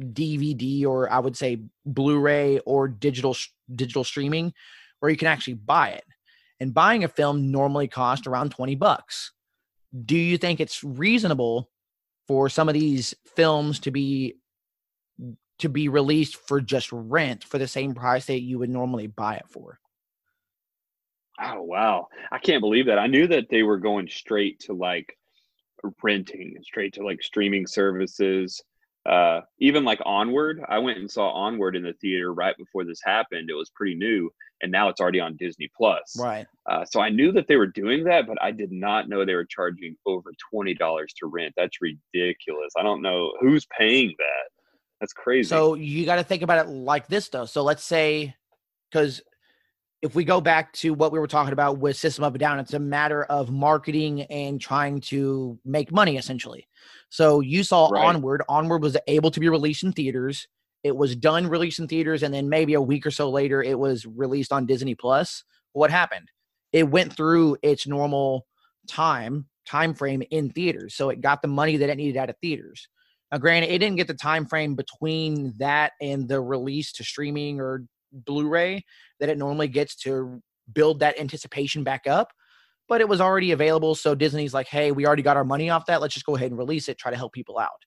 DVD 0.00 0.86
or 0.86 1.12
I 1.12 1.18
would 1.18 1.36
say 1.36 1.60
Blu-ray 1.84 2.60
or 2.60 2.88
digital 2.88 3.36
digital 3.74 4.04
streaming 4.04 4.54
where 5.00 5.10
you 5.10 5.16
can 5.16 5.28
actually 5.28 5.54
buy 5.54 5.90
it. 5.90 6.04
And 6.60 6.72
buying 6.72 7.04
a 7.04 7.08
film 7.08 7.50
normally 7.50 7.88
costs 7.88 8.26
around 8.26 8.50
20 8.50 8.74
bucks. 8.76 9.32
Do 10.04 10.16
you 10.16 10.38
think 10.38 10.60
it's 10.60 10.84
reasonable 10.84 11.70
for 12.28 12.48
some 12.48 12.68
of 12.68 12.74
these 12.74 13.14
films 13.34 13.80
to 13.80 13.90
be 13.90 14.36
to 15.58 15.68
be 15.68 15.88
released 15.88 16.36
for 16.36 16.60
just 16.60 16.90
rent 16.92 17.44
for 17.44 17.58
the 17.58 17.68
same 17.68 17.94
price 17.94 18.26
that 18.26 18.40
you 18.40 18.58
would 18.58 18.70
normally 18.70 19.08
buy 19.08 19.34
it 19.34 19.46
for? 19.48 19.78
oh 21.42 21.62
wow 21.62 22.06
i 22.32 22.38
can't 22.38 22.60
believe 22.60 22.86
that 22.86 22.98
i 22.98 23.06
knew 23.06 23.26
that 23.26 23.48
they 23.50 23.62
were 23.62 23.78
going 23.78 24.08
straight 24.08 24.60
to 24.60 24.72
like 24.72 25.16
renting 26.02 26.56
straight 26.62 26.94
to 26.94 27.04
like 27.04 27.22
streaming 27.22 27.66
services 27.66 28.62
uh 29.08 29.40
even 29.58 29.84
like 29.84 30.00
onward. 30.04 30.60
I 30.68 30.78
went 30.78 30.98
and 30.98 31.10
saw 31.10 31.30
onward 31.30 31.74
in 31.74 31.82
the 31.82 31.94
theater 31.94 32.34
right 32.34 32.56
before 32.56 32.84
this 32.84 33.00
happened. 33.02 33.48
It 33.48 33.54
was 33.54 33.70
pretty 33.70 33.94
new 33.94 34.30
and 34.62 34.70
now 34.70 34.90
it's 34.90 35.00
already 35.00 35.20
on 35.20 35.36
disney 35.36 35.70
plus. 35.74 36.16
Right. 36.18 36.46
uh, 36.68 36.84
so 36.84 37.00
i 37.00 37.08
knew 37.08 37.32
that 37.32 37.46
they 37.48 37.56
were 37.56 37.66
doing 37.66 38.04
that 38.04 38.26
but 38.26 38.36
i 38.42 38.50
did 38.50 38.70
not 38.70 39.08
know 39.08 39.24
they 39.24 39.34
were 39.34 39.46
charging 39.46 39.96
over 40.04 40.30
$20 40.52 40.76
to 40.76 41.26
rent. 41.26 41.54
That's 41.56 41.78
ridiculous. 41.80 42.72
I 42.78 42.82
don't 42.82 43.02
know 43.02 43.32
who's 43.40 43.66
paying 43.78 44.14
that. 44.18 44.50
That's 45.00 45.12
crazy. 45.12 45.48
So 45.48 45.74
you 45.74 46.04
got 46.04 46.16
to 46.16 46.24
think 46.24 46.42
about 46.42 46.66
it 46.66 46.70
like 46.70 47.08
this, 47.08 47.28
though. 47.28 47.46
So 47.46 47.62
let's 47.62 47.84
say, 47.84 48.34
because 48.90 49.22
if 50.02 50.14
we 50.14 50.24
go 50.24 50.40
back 50.40 50.72
to 50.72 50.94
what 50.94 51.12
we 51.12 51.18
were 51.18 51.26
talking 51.26 51.52
about 51.52 51.78
with 51.78 51.96
System 51.96 52.24
of 52.24 52.34
a 52.34 52.38
Down, 52.38 52.58
it's 52.58 52.72
a 52.72 52.78
matter 52.78 53.24
of 53.24 53.50
marketing 53.50 54.22
and 54.22 54.60
trying 54.60 55.00
to 55.02 55.58
make 55.64 55.92
money, 55.92 56.16
essentially. 56.16 56.66
So 57.10 57.40
you 57.40 57.62
saw 57.62 57.88
Right. 57.88 58.04
Onward. 58.04 58.42
Onward 58.48 58.82
was 58.82 58.96
able 59.08 59.30
to 59.30 59.40
be 59.40 59.48
released 59.48 59.82
in 59.82 59.92
theaters. 59.92 60.48
It 60.82 60.96
was 60.96 61.14
done 61.14 61.46
released 61.46 61.78
in 61.78 61.88
theaters, 61.88 62.22
and 62.22 62.32
then 62.32 62.48
maybe 62.48 62.74
a 62.74 62.80
week 62.80 63.04
or 63.04 63.10
so 63.10 63.28
later, 63.28 63.62
it 63.62 63.78
was 63.78 64.06
released 64.06 64.52
on 64.52 64.64
Disney 64.64 64.94
Plus. 64.94 65.44
What 65.72 65.90
happened? 65.90 66.30
It 66.72 66.88
went 66.88 67.14
through 67.14 67.58
its 67.62 67.86
normal 67.86 68.46
time 68.88 69.46
time 69.66 69.94
frame 69.94 70.22
in 70.30 70.50
theaters, 70.50 70.94
so 70.94 71.10
it 71.10 71.20
got 71.20 71.42
the 71.42 71.48
money 71.48 71.76
that 71.76 71.90
it 71.90 71.96
needed 71.96 72.16
out 72.16 72.30
of 72.30 72.36
theaters. 72.40 72.88
Now, 73.30 73.38
granted, 73.38 73.70
it 73.70 73.78
didn't 73.78 73.98
get 73.98 74.08
the 74.08 74.14
time 74.14 74.46
frame 74.46 74.74
between 74.74 75.52
that 75.58 75.92
and 76.00 76.26
the 76.26 76.40
release 76.40 76.90
to 76.94 77.04
streaming 77.04 77.60
or 77.60 77.84
Blu-ray 78.12 78.84
that 79.18 79.28
it 79.28 79.38
normally 79.38 79.68
gets 79.68 79.94
to 79.96 80.42
build 80.72 81.00
that 81.00 81.18
anticipation 81.18 81.84
back 81.84 82.06
up. 82.06 82.32
But 82.88 83.00
it 83.00 83.08
was 83.08 83.20
already 83.20 83.52
available, 83.52 83.94
so 83.94 84.16
Disney's 84.16 84.52
like, 84.52 84.66
"Hey, 84.66 84.90
we 84.90 85.06
already 85.06 85.22
got 85.22 85.36
our 85.36 85.44
money 85.44 85.70
off 85.70 85.86
that. 85.86 86.00
Let's 86.00 86.14
just 86.14 86.26
go 86.26 86.34
ahead 86.34 86.50
and 86.50 86.58
release 86.58 86.88
it. 86.88 86.98
Try 86.98 87.12
to 87.12 87.16
help 87.16 87.32
people 87.32 87.58
out." 87.58 87.84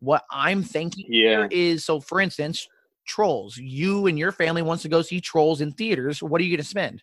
What 0.00 0.24
I'm 0.30 0.62
thinking 0.62 1.06
Yeah. 1.08 1.30
here 1.30 1.48
is, 1.50 1.86
so 1.86 2.00
for 2.00 2.20
instance, 2.20 2.68
Trolls. 3.06 3.56
You 3.56 4.06
and 4.06 4.18
your 4.18 4.32
family 4.32 4.60
wants 4.60 4.82
to 4.82 4.90
go 4.90 5.00
see 5.00 5.20
Trolls 5.22 5.62
in 5.62 5.72
theaters. 5.72 6.22
What 6.22 6.40
are 6.40 6.44
you 6.44 6.50
going 6.50 6.62
to 6.62 6.68
spend? 6.68 7.02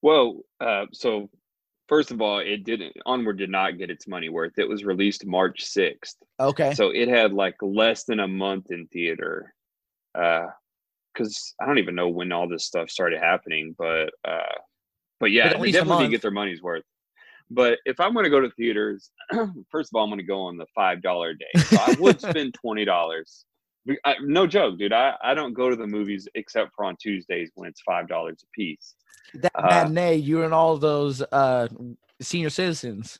Well, 0.00 0.40
uh, 0.58 0.86
so 0.92 1.30
first 1.86 2.10
of 2.10 2.20
all, 2.20 2.40
it 2.40 2.64
didn't. 2.64 2.96
Onward 3.06 3.38
did 3.38 3.50
not 3.50 3.78
get 3.78 3.90
its 3.90 4.08
money 4.08 4.28
worth. 4.28 4.58
It 4.58 4.68
was 4.68 4.84
released 4.84 5.24
March 5.24 5.62
sixth, 5.62 6.16
Okay, 6.40 6.74
so 6.74 6.90
it 6.90 7.06
had 7.06 7.32
like 7.32 7.54
less 7.62 8.02
than 8.02 8.18
a 8.18 8.26
month 8.26 8.72
in 8.72 8.88
theater. 8.88 9.54
Because 11.12 11.54
I 11.60 11.66
don't 11.66 11.78
even 11.78 11.94
know 11.94 12.08
when 12.08 12.32
all 12.32 12.48
this 12.48 12.64
stuff 12.64 12.90
started 12.90 13.20
happening, 13.20 13.74
but 13.78 14.10
uh, 14.26 14.54
but 15.20 15.30
yeah, 15.30 15.48
at 15.48 15.60
they 15.60 15.70
definitely 15.70 16.08
get 16.08 16.22
their 16.22 16.30
money's 16.30 16.62
worth. 16.62 16.84
But 17.50 17.78
if 17.84 18.00
I'm 18.00 18.14
going 18.14 18.24
to 18.24 18.30
go 18.30 18.40
to 18.40 18.50
theaters, 18.50 19.10
first 19.70 19.90
of 19.92 19.96
all, 19.96 20.04
I'm 20.04 20.10
going 20.10 20.18
to 20.18 20.24
go 20.24 20.40
on 20.40 20.56
the 20.56 20.66
five 20.74 21.02
dollar 21.02 21.34
day. 21.34 21.60
So 21.66 21.76
I 21.78 21.94
would 21.98 22.20
spend 22.28 22.54
twenty 22.54 22.84
dollars. 22.84 23.44
No 24.20 24.46
joke, 24.46 24.78
dude. 24.78 24.92
I, 24.92 25.14
I 25.22 25.34
don't 25.34 25.54
go 25.54 25.68
to 25.68 25.76
the 25.76 25.86
movies 25.86 26.28
except 26.34 26.70
for 26.74 26.84
on 26.84 26.96
Tuesdays 26.96 27.50
when 27.54 27.68
it's 27.68 27.80
five 27.82 28.08
dollars 28.08 28.42
a 28.42 28.46
piece. 28.54 28.94
that 29.34 29.52
uh, 29.54 29.66
matinee, 29.66 30.16
you 30.16 30.44
and 30.44 30.54
all 30.54 30.76
those 30.78 31.20
uh, 31.32 31.68
senior 32.20 32.50
citizens. 32.50 33.18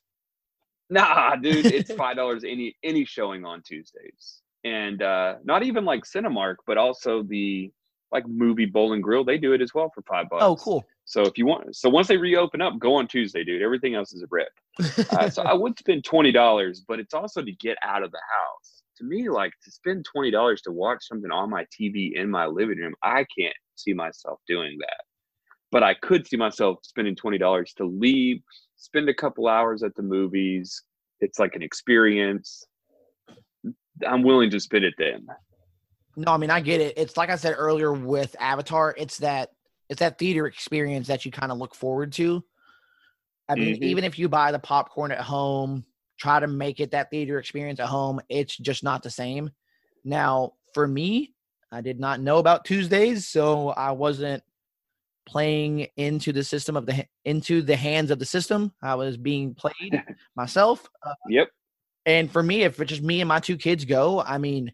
Nah, 0.88 1.36
dude, 1.42 1.66
it's 1.66 1.92
five 1.92 2.16
dollars 2.16 2.44
any 2.44 2.76
any 2.82 3.04
showing 3.04 3.44
on 3.44 3.62
Tuesdays, 3.62 4.42
and 4.64 5.02
uh 5.02 5.36
not 5.44 5.62
even 5.62 5.84
like 5.84 6.04
Cinemark, 6.04 6.56
but 6.66 6.78
also 6.78 7.22
the 7.22 7.70
like 8.12 8.28
movie 8.28 8.66
Bowl 8.66 8.92
and 8.92 9.02
Grill. 9.02 9.24
They 9.24 9.38
do 9.38 9.52
it 9.52 9.62
as 9.62 9.72
well 9.74 9.90
for 9.94 10.02
five 10.02 10.28
bucks. 10.28 10.44
Oh, 10.44 10.56
cool. 10.56 10.84
So 11.04 11.22
if 11.22 11.36
you 11.36 11.46
want, 11.46 11.74
so 11.74 11.88
once 11.88 12.06
they 12.06 12.16
reopen 12.16 12.60
up, 12.60 12.78
go 12.78 12.94
on 12.94 13.08
Tuesday, 13.08 13.42
dude. 13.42 13.62
Everything 13.62 13.94
else 13.94 14.12
is 14.12 14.22
a 14.22 14.26
rip. 14.30 14.48
Uh, 15.12 15.28
so 15.28 15.42
I 15.42 15.52
would 15.52 15.78
spend 15.78 16.04
twenty 16.04 16.32
dollars, 16.32 16.82
but 16.86 16.98
it's 16.98 17.12
also 17.12 17.42
to 17.42 17.52
get 17.52 17.76
out 17.82 18.02
of 18.02 18.10
the 18.10 18.20
house. 18.20 18.82
To 18.98 19.04
me, 19.04 19.28
like 19.28 19.52
to 19.64 19.70
spend 19.70 20.04
twenty 20.10 20.30
dollars 20.30 20.62
to 20.62 20.72
watch 20.72 21.06
something 21.06 21.30
on 21.30 21.50
my 21.50 21.64
TV 21.64 22.12
in 22.14 22.30
my 22.30 22.46
living 22.46 22.78
room, 22.78 22.94
I 23.02 23.26
can't 23.38 23.54
see 23.74 23.92
myself 23.92 24.40
doing 24.46 24.76
that. 24.80 25.04
But 25.70 25.82
I 25.82 25.94
could 25.94 26.26
see 26.26 26.36
myself 26.36 26.78
spending 26.82 27.16
twenty 27.16 27.38
dollars 27.38 27.72
to 27.78 27.84
leave, 27.84 28.40
spend 28.76 29.08
a 29.08 29.14
couple 29.14 29.48
hours 29.48 29.82
at 29.82 29.94
the 29.94 30.02
movies. 30.02 30.82
It's 31.20 31.38
like 31.38 31.54
an 31.54 31.62
experience. 31.62 32.64
I'm 34.06 34.22
willing 34.22 34.50
to 34.50 34.60
spend 34.60 34.84
it 34.84 34.94
then. 34.98 35.26
No, 36.16 36.32
I 36.32 36.36
mean 36.36 36.50
I 36.50 36.60
get 36.60 36.80
it. 36.80 36.94
It's 36.96 37.16
like 37.16 37.30
I 37.30 37.36
said 37.36 37.54
earlier 37.56 37.92
with 37.92 38.36
Avatar. 38.38 38.94
It's 38.96 39.18
that 39.18 39.50
it's 39.88 40.00
that 40.00 40.18
theater 40.18 40.46
experience 40.46 41.08
that 41.08 41.24
you 41.24 41.32
kind 41.32 41.52
of 41.52 41.58
look 41.58 41.74
forward 41.74 42.12
to. 42.14 42.44
I 43.48 43.56
mean, 43.56 43.74
Mhm. 43.74 43.82
even 43.82 44.04
if 44.04 44.18
you 44.18 44.28
buy 44.28 44.52
the 44.52 44.58
popcorn 44.58 45.10
at 45.12 45.20
home, 45.20 45.84
try 46.18 46.40
to 46.40 46.46
make 46.46 46.80
it 46.80 46.92
that 46.92 47.10
theater 47.10 47.38
experience 47.38 47.80
at 47.80 47.88
home. 47.88 48.20
It's 48.28 48.56
just 48.56 48.82
not 48.84 49.02
the 49.02 49.10
same. 49.10 49.50
Now, 50.04 50.54
for 50.74 50.86
me, 50.86 51.34
I 51.70 51.80
did 51.80 51.98
not 51.98 52.20
know 52.20 52.38
about 52.38 52.64
Tuesdays, 52.64 53.28
so 53.28 53.70
I 53.70 53.92
wasn't 53.92 54.42
playing 55.26 55.88
into 55.96 56.32
the 56.32 56.44
system 56.44 56.76
of 56.76 56.86
the 56.86 57.06
into 57.24 57.62
the 57.62 57.76
hands 57.76 58.10
of 58.10 58.18
the 58.18 58.26
system. 58.26 58.72
I 58.82 58.94
was 58.94 59.16
being 59.16 59.54
played 59.54 59.74
myself. 60.36 60.88
Uh, 61.02 61.14
Yep. 61.28 61.48
and 62.06 62.30
for 62.30 62.42
me, 62.42 62.62
if 62.62 62.80
it's 62.80 62.88
just 62.90 63.02
me 63.02 63.20
and 63.20 63.28
my 63.28 63.40
two 63.40 63.56
kids 63.56 63.84
go, 63.84 64.20
I 64.20 64.38
mean, 64.38 64.72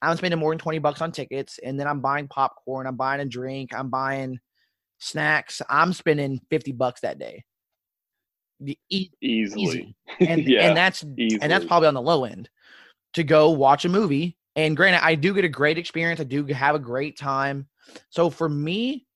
I'm 0.00 0.16
spending 0.16 0.38
more 0.38 0.52
than 0.52 0.58
20 0.58 0.78
bucks 0.78 1.00
on 1.00 1.12
tickets 1.12 1.58
and 1.62 1.78
then 1.78 1.86
I'm 1.86 2.00
buying 2.00 2.28
popcorn, 2.28 2.86
I'm 2.86 2.96
buying 2.96 3.20
a 3.20 3.24
drink, 3.24 3.74
I'm 3.74 3.90
buying 3.90 4.38
snacks. 4.98 5.62
I'm 5.68 5.92
spending 5.92 6.40
50 6.50 6.72
bucks 6.72 7.00
that 7.00 7.18
day. 7.18 7.44
E- 8.90 9.10
Easily. 9.20 9.62
easy. 9.62 9.94
And 10.20 10.44
yeah. 10.48 10.66
and 10.66 10.76
that's 10.76 11.04
easily. 11.16 11.40
and 11.42 11.50
that's 11.50 11.64
probably 11.64 11.86
on 11.86 11.94
the 11.94 12.02
low 12.02 12.24
end 12.24 12.48
to 13.14 13.22
go 13.22 13.50
watch 13.50 13.84
a 13.84 13.88
movie. 13.88 14.36
And 14.56 14.76
granted, 14.76 15.04
I 15.04 15.14
do 15.14 15.32
get 15.32 15.44
a 15.44 15.48
great 15.48 15.78
experience. 15.78 16.20
I 16.20 16.24
do 16.24 16.44
have 16.46 16.74
a 16.74 16.80
great 16.80 17.16
time. 17.16 17.68
So 18.10 18.28
for 18.28 18.48
me, 18.48 19.06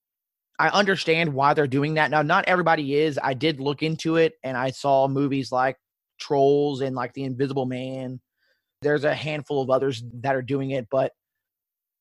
I 0.61 0.69
understand 0.69 1.33
why 1.33 1.55
they're 1.55 1.67
doing 1.67 1.95
that. 1.95 2.13
Now, 2.13 2.23
not 2.23 2.45
everybody 2.47 2.95
is. 2.95 3.19
I 3.21 3.35
did 3.35 3.59
look 3.59 3.83
into 3.83 4.17
it 4.17 4.35
and 4.45 4.57
I 4.57 4.71
saw 4.71 5.09
movies 5.09 5.51
like 5.51 5.77
trolls 6.21 6.83
and 6.83 6.95
like 6.95 7.13
the 7.15 7.25
Invisible 7.25 7.67
Man. 7.67 8.21
There's 8.83 9.05
a 9.05 9.15
handful 9.15 9.63
of 9.63 9.71
others 9.71 10.03
that 10.21 10.35
are 10.35 10.43
doing 10.43 10.73
it, 10.73 10.89
but 10.91 11.13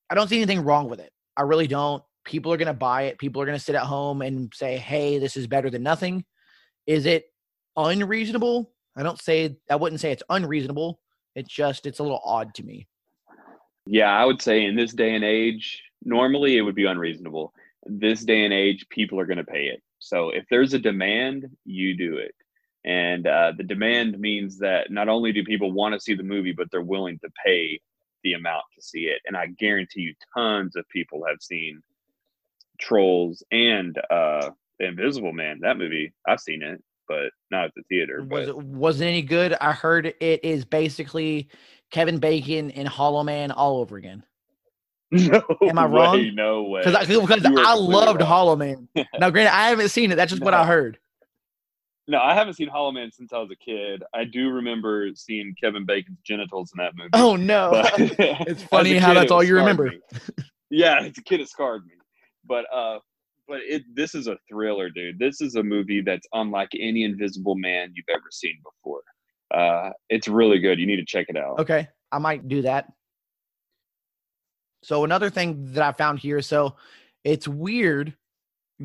I 0.09 0.15
don't 0.15 0.27
see 0.27 0.37
anything 0.37 0.63
wrong 0.63 0.89
with 0.89 0.99
it. 0.99 1.11
I 1.37 1.43
really 1.43 1.67
don't. 1.67 2.03
People 2.25 2.51
are 2.51 2.57
going 2.57 2.67
to 2.67 2.73
buy 2.73 3.03
it. 3.03 3.17
People 3.17 3.41
are 3.41 3.45
going 3.45 3.57
to 3.57 3.63
sit 3.63 3.75
at 3.75 3.83
home 3.83 4.21
and 4.21 4.51
say, 4.53 4.77
"Hey, 4.77 5.17
this 5.17 5.37
is 5.37 5.47
better 5.47 5.69
than 5.69 5.83
nothing." 5.83 6.25
Is 6.85 7.05
it 7.05 7.25
unreasonable? 7.77 8.73
I 8.95 9.03
don't 9.03 9.21
say 9.21 9.57
I 9.69 9.75
wouldn't 9.75 10.01
say 10.01 10.11
it's 10.11 10.23
unreasonable. 10.29 10.99
It's 11.35 11.53
just 11.53 11.85
it's 11.85 11.99
a 11.99 12.03
little 12.03 12.21
odd 12.23 12.53
to 12.55 12.63
me. 12.63 12.87
Yeah, 13.87 14.11
I 14.11 14.25
would 14.25 14.41
say 14.41 14.65
in 14.65 14.75
this 14.75 14.93
day 14.93 15.15
and 15.15 15.23
age, 15.23 15.81
normally 16.03 16.57
it 16.57 16.61
would 16.61 16.75
be 16.75 16.85
unreasonable. 16.85 17.53
This 17.85 18.23
day 18.23 18.43
and 18.43 18.53
age, 18.53 18.85
people 18.89 19.19
are 19.19 19.25
going 19.25 19.37
to 19.37 19.43
pay 19.43 19.65
it. 19.65 19.81
So 19.99 20.29
if 20.29 20.45
there's 20.49 20.73
a 20.73 20.79
demand, 20.79 21.49
you 21.65 21.95
do 21.95 22.17
it. 22.17 22.35
And 22.83 23.27
uh, 23.27 23.53
the 23.55 23.63
demand 23.63 24.19
means 24.19 24.57
that 24.59 24.89
not 24.91 25.07
only 25.07 25.31
do 25.31 25.43
people 25.43 25.71
want 25.71 25.93
to 25.93 25.99
see 25.99 26.15
the 26.15 26.23
movie, 26.23 26.53
but 26.53 26.67
they're 26.71 26.81
willing 26.81 27.19
to 27.19 27.29
pay 27.45 27.79
the 28.23 28.33
amount 28.33 28.63
to 28.75 28.81
see 28.81 29.01
it. 29.01 29.21
And 29.25 29.37
I 29.37 29.47
guarantee 29.47 30.01
you, 30.01 30.15
tons 30.35 30.75
of 30.75 30.87
people 30.89 31.23
have 31.27 31.37
seen 31.41 31.81
Trolls 32.79 33.43
and 33.51 33.95
uh, 34.09 34.49
Invisible 34.79 35.33
Man. 35.33 35.59
That 35.61 35.77
movie, 35.77 36.11
I've 36.27 36.39
seen 36.39 36.63
it, 36.63 36.81
but 37.07 37.31
not 37.51 37.65
at 37.65 37.71
the 37.75 37.83
theater. 37.89 38.25
Was 38.27 38.47
it 38.47 38.57
wasn't 38.57 39.09
any 39.09 39.21
good? 39.21 39.55
I 39.61 39.71
heard 39.73 40.07
it 40.07 40.43
is 40.43 40.65
basically 40.65 41.49
Kevin 41.91 42.17
Bacon 42.17 42.71
and 42.71 42.87
Hollow 42.87 43.23
Man 43.23 43.51
all 43.51 43.77
over 43.77 43.97
again. 43.97 44.23
no 45.11 45.43
Am 45.61 45.77
I 45.77 45.85
way, 45.85 45.91
wrong? 45.91 46.31
No 46.35 46.63
way. 46.63 46.81
Because 46.81 46.95
I, 46.95 47.05
because 47.05 47.45
I 47.45 47.73
loved 47.75 48.21
wrong. 48.21 48.29
Hollow 48.29 48.55
Man. 48.55 48.87
Now, 49.19 49.29
granted, 49.29 49.53
I 49.53 49.69
haven't 49.69 49.89
seen 49.89 50.11
it. 50.11 50.15
That's 50.15 50.31
just 50.31 50.43
what 50.43 50.53
I 50.53 50.65
heard. 50.67 50.97
No, 52.11 52.19
I 52.19 52.33
haven't 52.33 52.55
seen 52.55 52.67
Hollow 52.67 52.91
Man 52.91 53.09
since 53.09 53.31
I 53.31 53.37
was 53.37 53.51
a 53.51 53.55
kid. 53.55 54.03
I 54.13 54.25
do 54.25 54.49
remember 54.49 55.07
seeing 55.15 55.55
Kevin 55.63 55.85
Bacon's 55.85 56.19
genitals 56.25 56.73
in 56.75 56.83
that 56.83 56.91
movie. 56.93 57.09
Oh 57.13 57.37
no! 57.37 57.69
But 57.71 57.93
it's 58.49 58.63
funny 58.63 58.97
how 58.97 59.13
kid, 59.13 59.21
that's 59.21 59.31
all 59.31 59.41
you 59.41 59.55
remember. 59.55 59.93
yeah, 60.69 60.99
as 60.99 61.17
a 61.17 61.23
kid, 61.23 61.39
it 61.39 61.47
scarred 61.47 61.85
me. 61.85 61.93
But 62.45 62.65
uh, 62.75 62.99
but 63.47 63.61
it 63.61 63.83
this 63.95 64.13
is 64.13 64.27
a 64.27 64.35
thriller, 64.49 64.89
dude. 64.89 65.19
This 65.19 65.39
is 65.39 65.55
a 65.55 65.63
movie 65.63 66.01
that's 66.01 66.27
unlike 66.33 66.67
any 66.77 67.05
Invisible 67.05 67.55
Man 67.55 67.93
you've 67.95 68.13
ever 68.13 68.27
seen 68.29 68.57
before. 68.61 69.03
Uh, 69.55 69.91
it's 70.09 70.27
really 70.27 70.59
good. 70.59 70.81
You 70.81 70.87
need 70.87 70.97
to 70.97 71.05
check 71.05 71.27
it 71.29 71.37
out. 71.37 71.59
Okay, 71.59 71.87
I 72.11 72.17
might 72.17 72.45
do 72.49 72.61
that. 72.63 72.91
So 74.83 75.05
another 75.05 75.29
thing 75.29 75.71
that 75.71 75.83
I 75.83 75.93
found 75.93 76.19
here, 76.19 76.41
so 76.41 76.75
it's 77.23 77.47
weird 77.47 78.17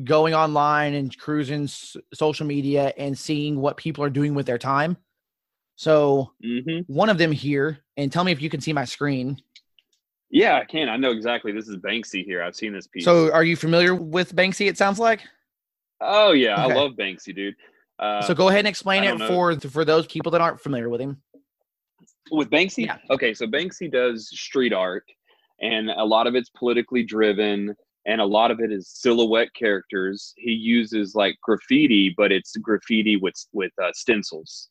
going 0.03 0.33
online 0.33 0.93
and 0.93 1.17
cruising 1.17 1.63
s- 1.63 1.97
social 2.13 2.45
media 2.45 2.93
and 2.97 3.17
seeing 3.17 3.59
what 3.59 3.77
people 3.77 4.03
are 4.03 4.09
doing 4.09 4.33
with 4.35 4.45
their 4.45 4.57
time. 4.57 4.97
So 5.75 6.31
hmm 6.43 6.79
one 6.87 7.09
of 7.09 7.17
them 7.17 7.31
here, 7.31 7.79
and 7.97 8.11
tell 8.11 8.23
me 8.23 8.31
if 8.31 8.41
you 8.41 8.49
can 8.49 8.61
see 8.61 8.71
my 8.73 8.85
screen. 8.85 9.41
Yeah, 10.29 10.55
I 10.57 10.65
can. 10.65 10.87
I 10.89 10.95
know 10.97 11.11
exactly. 11.11 11.51
This 11.51 11.67
is 11.67 11.75
Banksy 11.77 12.23
here. 12.23 12.41
I've 12.43 12.55
seen 12.55 12.73
this 12.73 12.87
piece. 12.87 13.03
So 13.03 13.31
are 13.33 13.43
you 13.43 13.55
familiar 13.55 13.93
with 13.95 14.35
Banksy? 14.35 14.67
It 14.67 14.77
sounds 14.77 14.99
like. 14.99 15.21
oh 16.01 16.31
yeah, 16.31 16.63
Okay. 16.65 16.73
I 16.73 16.75
love 16.75 16.91
Banksy, 16.93 17.35
dude. 17.35 17.55
Uh, 17.99 18.21
so 18.21 18.33
go 18.33 18.47
ahead 18.49 18.59
and 18.59 18.67
explain 18.67 19.03
it 19.03 19.17
know. 19.17 19.27
for 19.27 19.59
for 19.69 19.83
those 19.83 20.05
people 20.07 20.31
that 20.31 20.41
aren't 20.41 20.61
familiar 20.61 20.89
with 20.89 21.01
him. 21.01 21.21
with 22.31 22.49
Banksy, 22.49 22.85
Yeah. 22.85 22.97
okay, 23.09 23.33
so 23.33 23.45
Banksy 23.47 23.91
does 23.91 24.29
street 24.29 24.73
art, 24.73 25.03
and 25.61 25.89
a 25.89 26.03
lot 26.05 26.27
of 26.27 26.35
it's 26.35 26.49
politically 26.49 27.03
driven, 27.03 27.75
and 28.07 28.19
a 28.21 28.25
lot 28.25 28.49
of 28.51 28.59
it 28.59 28.71
is 28.71 28.89
silhouette 28.89 29.53
characters. 29.53 30.33
He 30.37 30.51
uses 30.51 31.13
like 31.13 31.35
graffiti, 31.43 32.13
but 32.17 32.31
it's 32.31 32.55
graffiti 32.57 33.17
with 33.17 33.35
with 33.53 33.71
uh, 33.83 33.91
stencils. 33.93 34.69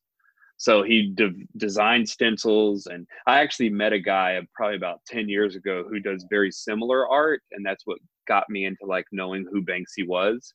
So 0.58 0.82
he 0.82 1.12
de- 1.14 1.44
designed 1.58 2.08
stencils, 2.08 2.86
and 2.86 3.06
I 3.26 3.40
actually 3.40 3.68
met 3.68 3.92
a 3.92 4.00
guy 4.00 4.40
probably 4.54 4.76
about 4.76 5.00
ten 5.06 5.28
years 5.28 5.54
ago 5.54 5.84
who 5.88 6.00
does 6.00 6.24
very 6.30 6.50
similar 6.50 7.06
art, 7.08 7.42
and 7.52 7.64
that's 7.64 7.86
what 7.86 7.98
got 8.26 8.48
me 8.48 8.64
into 8.64 8.86
like 8.86 9.04
knowing 9.12 9.46
who 9.52 9.62
Banksy 9.62 10.06
was. 10.06 10.52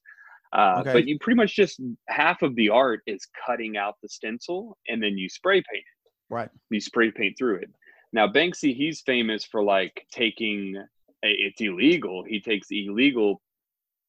Uh, 0.54 0.78
Okay. 0.82 0.94
But 0.94 1.08
you 1.08 1.18
pretty 1.20 1.38
much 1.38 1.56
just 1.56 1.80
half 2.10 2.42
of 2.42 2.56
the 2.56 2.70
art 2.70 3.02
is 3.08 3.26
cutting 3.46 3.78
out 3.78 3.96
the 4.02 4.10
stencil, 4.10 4.78
and 4.90 5.02
then 5.02 5.18
you 5.18 5.30
spray 5.30 5.62
paint 5.72 5.84
it 5.86 6.34
Right. 6.34 6.50
you 6.72 6.82
spray 6.82 7.12
paint 7.12 7.36
through 7.38 7.58
it. 7.58 7.70
Now 8.12 8.28
Banksy, 8.28 8.76
he's 8.76 9.02
famous 9.02 9.46
for 9.46 9.64
like 9.64 10.06
taking 10.12 10.76
it's 11.24 11.62
illegal. 11.62 12.24
He 12.24 12.40
takes 12.40 12.68
illegal, 12.72 13.42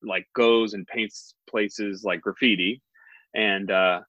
like 0.02 0.26
goes 0.34 0.74
and 0.74 0.86
paints 0.86 1.34
places 1.48 2.04
like 2.04 2.20
graffiti, 2.20 2.82
and 3.34 3.70
uh, 3.70 4.00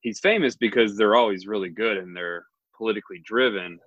he's 0.00 0.20
famous 0.20 0.56
because 0.56 0.96
they're 0.96 1.16
always 1.16 1.46
really 1.46 1.70
good 1.70 1.96
and 1.96 2.16
they're 2.16 2.44
politically 2.76 3.20
driven. 3.24 3.78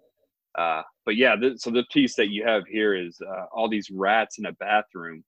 Uh, 0.58 0.82
but 1.06 1.16
yeah, 1.16 1.36
th- 1.36 1.60
so 1.60 1.72
the 1.72 1.86
piece 1.92 2.16
that 2.16 2.30
you 2.30 2.46
have 2.46 2.64
here 2.68 2.94
is 2.94 3.20
uh, 3.22 3.46
all 3.52 3.68
these 3.68 3.90
rats 3.92 4.38
in 4.38 4.46
a 4.46 4.54
bathroom. 4.54 5.24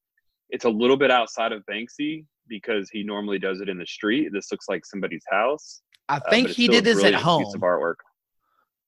It's 0.49 0.65
a 0.65 0.69
little 0.69 0.97
bit 0.97 1.09
outside 1.09 1.51
of 1.51 1.63
Banksy 1.65 2.25
because 2.47 2.89
he 2.91 3.03
normally 3.03 3.39
does 3.39 3.59
it 3.61 3.69
in 3.69 3.77
the 3.77 3.87
street. 3.87 4.29
This 4.31 4.51
looks 4.51 4.69
like 4.69 4.85
somebody's 4.85 5.23
house. 5.29 5.81
I 6.07 6.17
uh, 6.17 6.29
think 6.29 6.49
he 6.49 6.67
did 6.67 6.83
this 6.83 7.03
at 7.03 7.15
home 7.15 7.43
Piece 7.43 7.55
of 7.55 7.61
artwork. 7.61 7.95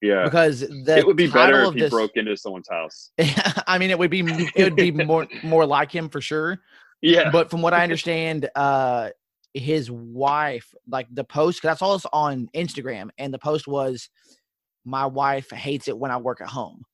Yeah, 0.00 0.24
because 0.24 0.60
the 0.60 0.96
it 0.96 1.06
would 1.06 1.16
be 1.16 1.26
better 1.26 1.62
if 1.64 1.74
he 1.74 1.80
this, 1.80 1.90
broke 1.90 2.12
into 2.16 2.36
someone's 2.36 2.68
house. 2.68 3.10
I 3.66 3.78
mean, 3.78 3.90
it 3.90 3.98
would 3.98 4.10
be 4.10 4.20
it 4.54 4.62
would 4.64 4.76
be 4.76 4.90
more 5.04 5.26
more 5.42 5.66
like 5.66 5.90
him 5.92 6.08
for 6.08 6.20
sure. 6.20 6.60
Yeah. 7.00 7.30
But 7.30 7.50
from 7.50 7.62
what 7.62 7.74
I 7.74 7.82
understand, 7.84 8.48
uh, 8.54 9.10
his 9.54 9.90
wife, 9.90 10.72
like 10.88 11.08
the 11.10 11.24
post, 11.24 11.60
'cause 11.60 11.68
that's 11.70 11.82
all 11.82 11.94
it's 11.96 12.06
on 12.12 12.48
Instagram, 12.54 13.10
and 13.18 13.34
the 13.34 13.38
post 13.38 13.66
was, 13.66 14.08
"My 14.84 15.06
wife 15.06 15.50
hates 15.50 15.88
it 15.88 15.98
when 15.98 16.10
I 16.12 16.16
work 16.18 16.40
at 16.40 16.48
home." 16.48 16.84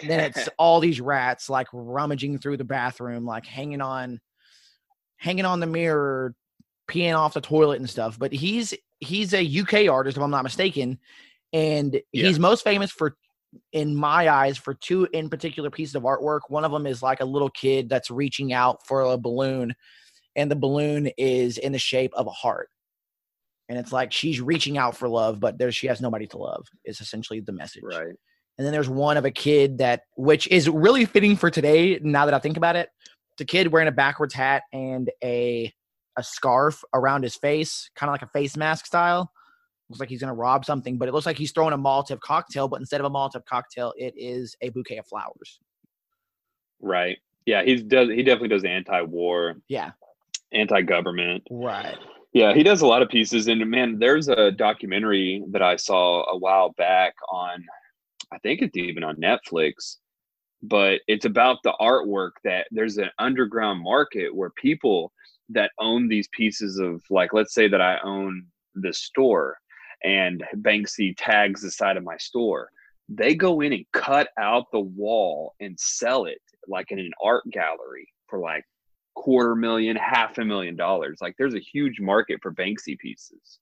And 0.00 0.10
then 0.10 0.20
it's 0.20 0.48
all 0.58 0.78
these 0.78 1.00
rats 1.00 1.48
like 1.48 1.68
rummaging 1.72 2.38
through 2.38 2.58
the 2.58 2.64
bathroom, 2.64 3.24
like 3.24 3.46
hanging 3.46 3.80
on, 3.80 4.20
hanging 5.16 5.46
on 5.46 5.58
the 5.58 5.66
mirror, 5.66 6.34
peeing 6.88 7.16
off 7.16 7.32
the 7.34 7.40
toilet 7.40 7.80
and 7.80 7.88
stuff. 7.88 8.18
But 8.18 8.32
he's 8.32 8.74
he's 9.00 9.32
a 9.34 9.42
UK 9.42 9.88
artist, 9.88 10.18
if 10.18 10.22
I'm 10.22 10.30
not 10.30 10.44
mistaken, 10.44 10.98
and 11.52 11.94
Yeah. 12.12 12.28
he's 12.28 12.38
most 12.38 12.64
famous 12.64 12.90
for, 12.90 13.16
in 13.72 13.94
my 13.94 14.28
eyes, 14.28 14.58
for 14.58 14.74
two 14.74 15.08
in 15.12 15.28
particular 15.30 15.70
pieces 15.70 15.94
of 15.94 16.02
artwork. 16.02 16.40
One 16.48 16.64
of 16.64 16.72
them 16.72 16.86
is 16.86 17.02
like 17.02 17.20
a 17.20 17.24
little 17.24 17.50
kid 17.50 17.88
that's 17.88 18.10
reaching 18.10 18.52
out 18.52 18.86
for 18.86 19.00
a 19.02 19.16
balloon, 19.16 19.74
and 20.34 20.50
the 20.50 20.56
balloon 20.56 21.08
is 21.16 21.58
in 21.58 21.72
the 21.72 21.78
shape 21.78 22.12
of 22.14 22.26
a 22.26 22.30
heart. 22.30 22.68
And 23.68 23.78
it's 23.78 23.92
like 23.92 24.12
she's 24.12 24.40
reaching 24.40 24.78
out 24.78 24.96
for 24.96 25.08
love, 25.08 25.40
but 25.40 25.58
there 25.58 25.72
she 25.72 25.86
has 25.88 26.00
nobody 26.00 26.26
to 26.28 26.38
love. 26.38 26.66
Is 26.84 27.00
essentially 27.00 27.40
the 27.40 27.52
message. 27.52 27.82
right. 27.84 28.14
And 28.58 28.64
then 28.64 28.72
there's 28.72 28.88
one 28.88 29.16
of 29.18 29.24
a 29.26 29.30
kid 29.30 29.78
that, 29.78 30.02
which 30.16 30.46
is 30.48 30.66
really 30.70 31.04
fitting 31.04 31.36
for 31.36 31.50
today. 31.50 31.98
Now 32.02 32.24
that 32.24 32.32
I 32.34 32.38
think 32.38 32.56
about 32.56 32.74
it, 32.76 32.88
the 33.36 33.44
kid 33.44 33.70
wearing 33.70 33.88
a 33.88 33.92
backwards 33.92 34.32
hat 34.34 34.62
and 34.72 35.10
a 35.22 35.72
a 36.18 36.22
scarf 36.22 36.82
around 36.94 37.22
his 37.22 37.36
face, 37.36 37.90
kind 37.96 38.08
of 38.08 38.14
like 38.14 38.22
a 38.22 38.28
face 38.28 38.56
mask 38.56 38.86
style. 38.86 39.30
Looks 39.88 40.00
like 40.00 40.08
he's 40.08 40.20
gonna 40.20 40.34
rob 40.34 40.64
something, 40.64 40.98
but 40.98 41.08
it 41.08 41.12
looks 41.12 41.26
like 41.26 41.38
he's 41.38 41.52
throwing 41.52 41.72
a 41.72 41.78
Molotov 41.78 42.20
cocktail. 42.20 42.66
But 42.68 42.80
instead 42.80 43.00
of 43.00 43.06
a 43.06 43.10
Molotov 43.10 43.44
cocktail, 43.44 43.92
it 43.96 44.14
is 44.16 44.56
a 44.60 44.70
bouquet 44.70 44.98
of 44.98 45.06
flowers. 45.06 45.60
Right. 46.80 47.18
Yeah, 47.46 47.62
he's 47.62 47.82
does 47.84 48.08
he 48.08 48.22
definitely 48.22 48.48
does 48.48 48.64
anti-war, 48.64 49.56
Yeah, 49.68 49.92
anti-government. 50.52 51.44
right. 51.50 51.96
Yeah, 52.32 52.52
he 52.52 52.62
does 52.62 52.82
a 52.82 52.86
lot 52.86 53.00
of 53.00 53.08
pieces. 53.08 53.46
And 53.48 53.64
man, 53.70 53.98
there's 53.98 54.28
a 54.28 54.50
documentary 54.50 55.42
that 55.52 55.62
I 55.62 55.76
saw 55.76 56.28
a 56.30 56.36
while 56.36 56.70
back 56.76 57.14
on, 57.30 57.64
I 58.30 58.38
think 58.38 58.60
it's 58.60 58.76
even 58.76 59.04
on 59.04 59.16
Netflix, 59.16 59.96
but 60.62 61.00
it's 61.06 61.24
about 61.24 61.58
the 61.64 61.72
artwork 61.80 62.32
that 62.44 62.66
there's 62.72 62.98
an 62.98 63.08
underground 63.18 63.82
market 63.82 64.34
where 64.34 64.50
people 64.50 65.12
that 65.48 65.70
own 65.78 66.08
these 66.08 66.28
pieces 66.32 66.78
of, 66.78 67.00
like, 67.08 67.32
let's 67.32 67.54
say 67.54 67.68
that 67.68 67.80
I 67.80 67.98
own 68.04 68.44
the 68.74 68.92
store 68.92 69.56
and 70.04 70.44
Banksy 70.56 71.14
tags 71.16 71.62
the 71.62 71.70
side 71.70 71.96
of 71.96 72.04
my 72.04 72.16
store. 72.16 72.70
They 73.08 73.34
go 73.34 73.60
in 73.60 73.72
and 73.72 73.84
cut 73.92 74.28
out 74.38 74.66
the 74.72 74.80
wall 74.80 75.54
and 75.60 75.78
sell 75.78 76.24
it 76.24 76.40
like 76.68 76.90
in 76.90 76.98
an 76.98 77.12
art 77.22 77.44
gallery 77.50 78.08
for 78.28 78.40
like 78.40 78.64
quarter 79.14 79.54
million, 79.54 79.96
half 79.96 80.38
a 80.38 80.44
million 80.44 80.76
dollars. 80.76 81.18
Like 81.20 81.34
there's 81.38 81.54
a 81.54 81.60
huge 81.60 82.00
market 82.00 82.40
for 82.42 82.52
Banksy 82.52 82.98
pieces. 82.98 83.58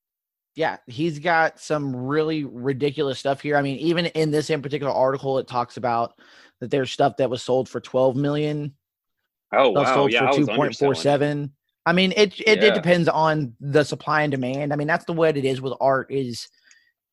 Yeah, 0.57 0.77
he's 0.87 1.19
got 1.19 1.59
some 1.59 1.95
really 1.95 2.45
ridiculous 2.45 3.19
stuff 3.19 3.41
here. 3.41 3.57
I 3.57 3.63
mean, 3.63 3.79
even 3.79 4.07
in 4.07 4.31
this 4.31 4.51
in 4.51 4.63
particular 4.63 4.93
article, 4.93 5.39
it 5.39 5.49
talks 5.49 5.77
about 5.77 6.15
that 6.61 6.71
there's 6.71 6.93
stuff 6.93 7.17
that 7.17 7.29
was 7.29 7.43
sold 7.43 7.69
for 7.69 7.81
12 7.81 8.15
million. 8.15 8.73
Oh, 9.53 9.71
wow. 9.71 9.95
sold 9.95 10.13
yeah, 10.13 10.31
for 10.31 10.39
2.47. 10.39 11.51
I 11.87 11.93
mean, 11.93 12.13
it, 12.17 12.41
it 12.41 12.63
it 12.63 12.75
depends 12.75 13.09
on 13.09 13.55
the 13.61 13.85
supply 13.85 14.23
and 14.23 14.31
demand. 14.31 14.73
I 14.73 14.77
mean, 14.77 14.87
that's 14.89 15.05
the 15.05 15.13
way 15.13 15.29
it 15.31 15.45
is 15.45 15.61
with 15.61 15.75
art. 15.81 16.11
Is 16.11 16.49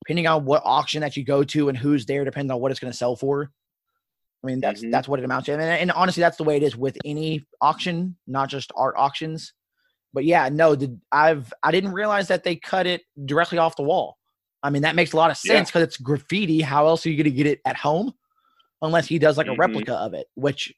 depending 0.05 0.27
on 0.27 0.45
what 0.45 0.61
auction 0.65 1.01
that 1.01 1.17
you 1.17 1.23
go 1.25 1.43
to 1.43 1.69
and 1.69 1.77
who's 1.77 2.05
there, 2.05 2.23
depends 2.23 2.51
on 2.51 2.59
what 2.59 2.71
it's 2.71 2.79
going 2.79 2.91
to 2.91 2.97
sell 2.97 3.15
for. 3.15 3.51
I 4.43 4.47
mean, 4.47 4.59
that's 4.61 4.81
Mhm. 4.83 4.91
that's 4.91 5.07
what 5.07 5.19
it 5.19 5.25
amounts 5.25 5.45
to, 5.47 5.53
and, 5.53 5.61
and 5.61 5.91
honestly, 5.91 6.21
that's 6.21 6.37
the 6.37 6.43
way 6.43 6.57
it 6.57 6.63
is 6.63 6.75
with 6.75 6.97
any 7.05 7.45
auction, 7.59 8.15
not 8.27 8.49
just 8.49 8.71
art 8.75 8.95
auctions. 8.97 9.53
But 10.13 10.25
yeah, 10.25 10.49
no, 10.49 10.75
the, 10.75 10.97
I've 11.11 11.53
I 11.63 11.71
didn't 11.71 11.91
realize 11.93 12.27
that 12.29 12.43
they 12.43 12.55
cut 12.55 12.87
it 12.87 13.01
directly 13.25 13.57
off 13.57 13.75
the 13.75 13.83
wall. 13.83 14.17
I 14.63 14.69
mean, 14.69 14.83
that 14.83 14.95
makes 14.95 15.13
a 15.13 15.17
lot 15.17 15.31
of 15.31 15.37
sense 15.37 15.69
because 15.69 15.83
it's 15.83 15.97
graffiti. 15.97 16.61
How 16.61 16.87
else 16.87 17.05
are 17.05 17.09
you 17.09 17.17
going 17.17 17.25
to 17.25 17.31
get 17.31 17.47
it 17.47 17.61
at 17.65 17.75
home? 17.77 18.13
Unless 18.81 19.07
he 19.07 19.19
does 19.19 19.37
like 19.37 19.47
a 19.47 19.51
Mhm. 19.51 19.57
replica 19.59 19.93
of 19.95 20.13
it, 20.13 20.27
which 20.35 20.73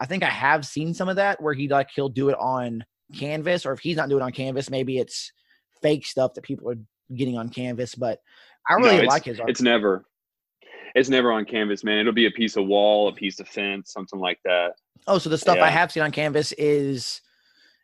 I 0.00 0.06
think 0.06 0.22
I 0.22 0.28
have 0.30 0.66
seen 0.66 0.92
some 0.94 1.08
of 1.08 1.16
that 1.16 1.40
where 1.42 1.54
he 1.54 1.68
like 1.68 1.90
he'll 1.94 2.08
do 2.08 2.28
it 2.28 2.36
on 2.38 2.84
canvas, 3.16 3.66
or 3.66 3.72
if 3.72 3.80
he's 3.80 3.96
not 3.96 4.08
doing 4.08 4.20
it 4.20 4.24
on 4.24 4.32
canvas, 4.32 4.70
maybe 4.70 4.98
it's 4.98 5.32
fake 5.82 6.06
stuff 6.06 6.34
that 6.34 6.42
people 6.42 6.70
are 6.70 6.78
getting 7.14 7.38
on 7.38 7.48
canvas. 7.48 7.94
But 7.94 8.20
I 8.68 8.74
really 8.74 8.96
it's- 8.96 9.08
like 9.08 9.24
his 9.24 9.40
art. 9.40 9.50
It's 9.50 9.62
never. 9.62 10.04
It's 10.94 11.10
never 11.10 11.30
on 11.32 11.44
canvas, 11.44 11.84
man. 11.84 11.98
It'll 11.98 12.12
be 12.12 12.26
a 12.26 12.30
piece 12.30 12.56
of 12.56 12.66
wall, 12.66 13.08
a 13.08 13.12
piece 13.12 13.40
of 13.40 13.48
fence, 13.48 13.92
something 13.92 14.18
like 14.18 14.40
that. 14.44 14.72
Oh, 15.06 15.18
so 15.18 15.28
the 15.28 15.38
stuff 15.38 15.58
I 15.58 15.68
have 15.68 15.92
seen 15.92 16.02
on 16.02 16.10
canvas 16.10 16.52
is 16.52 17.20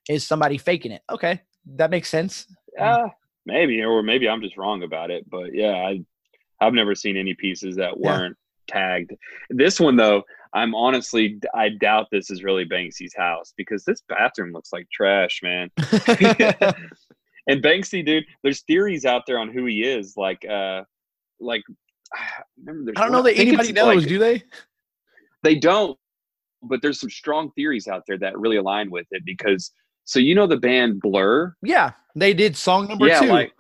is 0.09 0.27
somebody 0.27 0.59
faking 0.59 0.91
it. 0.93 1.03
Okay, 1.11 1.41
that 1.77 1.91
makes 1.91 2.09
sense. 2.09 2.47
Uh, 2.79 3.09
maybe, 3.47 3.83
or 3.83 4.03
maybe 4.03 4.29
I'm 4.29 4.41
just 4.41 4.57
wrong 4.57 4.83
about 4.83 5.11
it. 5.11 5.29
But 5.31 5.55
yeah, 5.55 5.73
I, 5.75 6.03
I've 6.61 6.73
never 6.75 6.95
seen 6.95 7.17
any 7.17 7.35
pieces 7.35 7.77
that 7.77 7.99
weren't 7.99 8.37
tagged. 8.67 9.13
This 9.51 9.79
one 9.79 9.97
though, 9.97 10.25
I'm 10.55 10.75
honestly, 10.75 11.41
I 11.55 11.71
doubt 11.71 12.07
this 12.13 12.31
is 12.31 12.45
really 12.45 12.65
Banksy's 12.65 13.15
house 13.17 13.53
because 13.57 13.85
this 13.85 14.03
bathroom 14.09 14.53
looks 14.53 14.73
like 14.73 14.87
trash, 14.91 15.41
man. 15.43 15.71
and 15.79 17.63
Banksy, 17.63 18.07
dude, 18.07 18.25
there's 18.43 18.63
theories 18.63 19.05
out 19.05 19.23
there 19.27 19.39
on 19.39 19.51
who 19.53 19.67
he 19.67 19.83
is. 19.83 20.15
Like, 20.17 20.45
uh, 20.49 20.83
like, 21.41 21.63
remember 22.65 22.87
there's 22.87 22.97
I 22.97 23.03
don't 23.03 23.13
know 23.13 23.23
that 23.23 23.37
anybody 23.37 23.73
knows, 23.73 24.03
like- 24.03 24.09
do 24.09 24.19
they? 24.19 24.43
they 25.43 25.55
don't 25.55 25.99
but 26.67 26.83
there's 26.83 26.99
some 26.99 27.11
strong 27.11 27.51
theories 27.53 27.87
out 27.87 28.03
there 28.07 28.19
that 28.19 28.39
really 28.39 28.57
align 28.57 28.91
with 28.91 29.07
it 29.11 29.23
because 29.25 29.71
so 30.05 30.19
you 30.19 30.35
know 30.35 30.47
the 30.47 30.57
band 30.57 31.01
blur 31.01 31.55
Yeah, 31.63 31.93
they 32.17 32.35
did 32.35 32.57
song 32.57 32.89
number 32.89 33.07
yeah 33.07 33.21
two. 33.21 33.27
like 33.27 33.53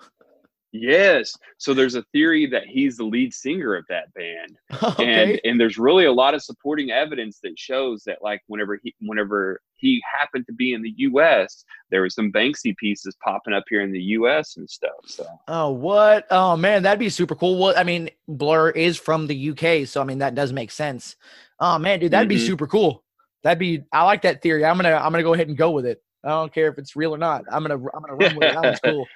yes 0.76 1.32
so 1.58 1.72
there's 1.72 1.94
a 1.94 2.02
theory 2.12 2.46
that 2.46 2.66
he's 2.66 2.96
the 2.96 3.04
lead 3.04 3.32
singer 3.32 3.76
of 3.76 3.84
that 3.88 4.12
band 4.14 4.58
okay. 4.82 5.30
and 5.32 5.40
and 5.44 5.60
there's 5.60 5.78
really 5.78 6.06
a 6.06 6.12
lot 6.12 6.34
of 6.34 6.42
supporting 6.42 6.90
evidence 6.90 7.38
that 7.44 7.56
shows 7.56 8.02
that 8.04 8.18
like 8.22 8.42
whenever 8.48 8.80
he 8.82 8.92
whenever 9.00 9.60
he 9.74 10.02
happened 10.18 10.44
to 10.46 10.52
be 10.52 10.72
in 10.72 10.82
the 10.82 10.90
us 10.90 11.64
there 11.92 12.02
was 12.02 12.12
some 12.14 12.32
banksy 12.32 12.76
pieces 12.76 13.16
popping 13.22 13.54
up 13.54 13.62
here 13.70 13.82
in 13.82 13.92
the 13.92 14.00
us 14.00 14.56
and 14.56 14.68
stuff 14.68 14.90
so 15.06 15.24
Oh, 15.46 15.70
what? 15.70 16.26
Oh 16.30 16.56
man, 16.56 16.82
that'd 16.82 16.98
be 16.98 17.10
super 17.10 17.34
cool. 17.34 17.58
Well, 17.58 17.74
I 17.76 17.84
mean, 17.84 18.08
Blur 18.26 18.70
is 18.70 18.96
from 18.96 19.26
the 19.26 19.50
UK, 19.50 19.86
so 19.86 20.00
I 20.00 20.04
mean 20.04 20.18
that 20.18 20.34
does 20.34 20.52
make 20.54 20.70
sense. 20.70 21.16
Oh 21.60 21.78
man, 21.78 22.00
dude, 22.00 22.10
that'd 22.12 22.28
be 22.28 22.36
Mhm. 22.36 22.46
super 22.46 22.66
cool. 22.66 23.04
That'd 23.42 23.58
be. 23.58 23.82
I 23.92 24.04
like 24.04 24.22
that 24.22 24.40
theory. 24.40 24.64
I'm 24.64 24.76
gonna. 24.76 24.94
I'm 24.94 25.12
gonna 25.12 25.22
go 25.22 25.34
ahead 25.34 25.48
and 25.48 25.56
go 25.56 25.70
with 25.70 25.84
it. 25.84 26.02
I 26.24 26.30
don't 26.30 26.52
care 26.52 26.68
if 26.68 26.78
it's 26.78 26.96
real 26.96 27.14
or 27.14 27.18
not. 27.18 27.44
I'm 27.52 27.62
gonna. 27.62 27.74
I'm 27.74 28.00
gonna 28.00 28.14
run 28.14 28.34
with 28.34 28.48
it. 28.48 28.54
That 28.54 28.64
one's 28.64 28.80
cool. 28.84 29.06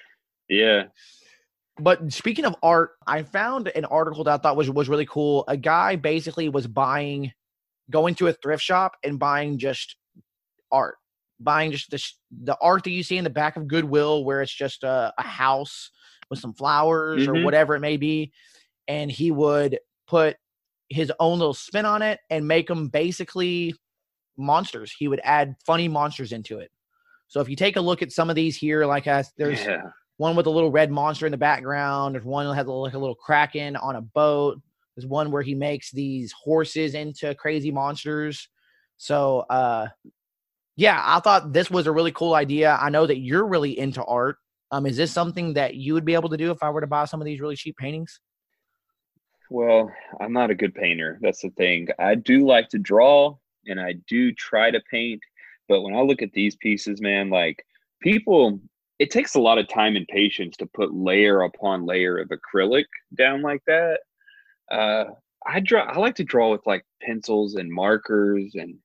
yeah 0.51 0.85
But 1.81 2.12
speaking 2.12 2.45
of 2.45 2.57
art, 2.62 2.93
I 3.07 3.22
found 3.22 3.68
an 3.68 3.85
article 3.85 4.24
that 4.24 4.35
I 4.35 4.43
thought 4.43 4.57
was 4.57 4.70
was 4.70 4.89
really 4.89 5.07
cool. 5.07 5.45
A 5.49 5.57
guy 5.57 5.97
basically 5.97 6.49
was 6.49 6.66
buying, 6.66 7.33
going 7.91 8.14
to 8.16 8.26
a 8.26 8.33
thrift 8.33 8.62
shop 8.62 8.97
and 9.05 9.18
buying 9.18 9.59
just 9.59 9.97
art, 10.72 10.97
buying 11.41 11.70
just 11.70 11.91
the 11.91 12.03
the 12.45 12.57
art 12.61 12.85
that 12.85 12.91
you 12.91 13.03
see 13.03 13.16
in 13.16 13.24
the 13.24 13.31
back 13.31 13.57
of 13.57 13.68
Goodwill, 13.68 14.24
where 14.24 14.43
it's 14.43 14.55
just 14.55 14.83
a, 14.83 15.12
a 15.18 15.22
house 15.22 15.91
with 16.31 16.41
some 16.41 16.53
flowers 16.55 17.26
or 17.26 17.35
Mhm. 17.35 17.43
whatever 17.45 17.74
it 17.74 17.81
may 17.81 17.97
be, 17.97 18.33
and 18.89 19.11
he 19.11 19.31
would 19.31 19.79
put 20.07 20.37
his 20.91 21.12
own 21.20 21.39
little 21.39 21.55
spin 21.55 21.85
on 21.87 22.03
it 22.03 22.18
and 22.31 22.49
make 22.49 22.66
them 22.66 22.89
basically 22.89 23.74
monsters. 24.37 24.93
He 24.99 25.07
would 25.09 25.20
add 25.22 25.55
funny 25.64 25.87
monsters 25.89 26.33
into 26.33 26.59
it. 26.59 26.70
So 27.29 27.41
if 27.41 27.49
you 27.49 27.57
take 27.57 27.76
a 27.76 27.81
look 27.81 28.03
at 28.03 28.11
some 28.11 28.31
of 28.31 28.37
these 28.37 28.57
here, 28.57 28.87
like 28.87 29.07
I, 29.07 29.22
there's 29.37 29.61
yeah 29.61 29.83
one 30.19 30.37
with 30.37 30.47
a 30.47 30.51
little 30.51 30.71
red 30.71 30.91
monster 30.91 31.27
in 31.27 31.33
the 31.33 31.39
background. 31.39 32.14
There's 32.14 32.25
one 32.25 32.47
that 32.47 32.55
has 32.55 32.66
a, 32.66 32.71
like 32.71 32.95
a 32.95 32.99
little 32.99 33.14
kraken 33.14 33.77
on 33.77 33.97
a 33.97 34.03
boat. 34.03 34.61
There's 34.95 35.07
one 35.07 35.31
where 35.31 35.43
he 35.43 35.55
makes 35.55 35.91
these 35.91 36.33
horses 36.33 36.95
into 36.95 37.35
crazy 37.37 37.71
monsters. 37.71 38.49
So, 38.97 39.41
uh, 39.49 39.89
yeah, 40.77 41.01
I 41.05 41.21
thought 41.21 41.53
this 41.53 41.71
was 41.71 41.87
a 41.87 41.93
really 41.93 42.12
cool 42.12 42.35
idea. 42.35 42.77
I 42.81 42.91
know 42.91 43.07
that 43.07 43.19
you're 43.19 43.47
really 43.47 43.79
into 43.79 44.05
art. 44.05 44.37
Um, 44.71 44.87
is 44.87 44.97
this 44.97 45.12
something 45.12 45.55
that 45.55 45.77
you 45.77 45.95
would 45.95 46.05
be 46.05 46.14
able 46.14 46.29
to 46.29 46.37
do 46.37 46.51
if 46.51 46.62
I 46.62 46.71
were 46.71 46.81
to 46.81 46.87
buy 46.87 47.05
some 47.05 47.21
of 47.21 47.25
these 47.25 47.41
really 47.41 47.57
cheap 47.57 47.77
paintings? 47.77 48.21
Well, 49.51 49.91
I'm 50.21 50.33
not 50.33 50.51
a 50.51 50.55
good 50.55 50.75
painter. 50.75 51.19
That's 51.23 51.43
the 51.43 51.51
thing. 51.51 51.89
I 51.99 52.16
do 52.16 52.45
like 52.45 52.69
to 52.71 52.79
draw 52.79 53.37
and 53.66 53.81
I 53.81 53.95
do 54.09 54.33
try 54.33 54.71
to 54.71 54.81
paint, 54.91 55.23
but 55.69 55.83
when 55.83 55.95
I 55.95 56.01
look 56.01 56.23
at 56.23 56.33
these 56.33 56.57
pieces, 56.57 57.01
man, 57.01 57.31
like 57.31 57.64
people, 58.03 58.61
it 58.99 59.11
takes 59.11 59.34
a 59.34 59.40
lot 59.40 59.59
of 59.59 59.68
time 59.68 59.96
and 59.96 60.07
patience 60.09 60.57
to 60.59 60.66
put 60.66 60.94
layer 60.94 61.42
upon 61.42 61.86
layer 61.86 62.18
of 62.18 62.30
acrylic 62.30 62.84
down 63.16 63.42
like 63.42 63.62
that. 63.66 64.01
Uh, 64.70 65.05
I 65.46 65.61
draw. 65.61 65.82
I 65.84 65.99
like 65.99 66.16
to 66.16 66.24
draw 66.24 66.51
with 66.51 66.66
like 66.66 66.84
pencils 67.03 67.55
and 67.57 67.72
markers 67.72 68.55
and 68.55 68.76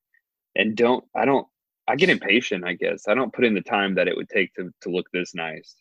and 0.55 0.75
don't. 0.75 1.03
I 1.15 1.25
don't. 1.25 1.47
I 1.87 1.95
get 1.97 2.09
impatient. 2.09 2.65
I 2.65 2.73
guess 2.73 3.07
I 3.07 3.15
don't 3.15 3.33
put 3.33 3.45
in 3.45 3.53
the 3.55 3.61
time 3.61 3.95
that 3.95 4.07
it 4.07 4.15
would 4.17 4.29
take 4.29 4.53
to 4.55 4.71
to 4.81 4.89
look 4.89 5.07
this 5.13 5.35
nice. 5.35 5.75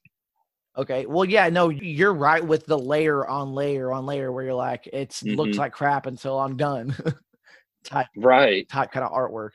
Okay. 0.77 1.05
Well, 1.07 1.25
yeah, 1.27 1.49
no, 1.51 1.69
you're 1.69 2.15
right 2.15 2.43
with 2.45 2.65
the 2.67 2.79
layer 2.79 3.27
on 3.27 3.53
layer 3.55 3.93
on 3.93 4.07
layer 4.07 4.33
where 4.33 4.45
you're 4.45 4.55
like, 4.55 4.87
it 4.87 5.21
looks 5.23 5.57
Mhm. 5.57 5.59
like 5.59 5.73
crap 5.73 6.07
until 6.07 6.39
I'm 6.39 6.57
done. 6.57 6.97
type 7.85 8.07
Right. 8.17 8.69
type 8.69 8.93
kind 8.93 9.05
of 9.05 9.13
artwork. 9.13 9.53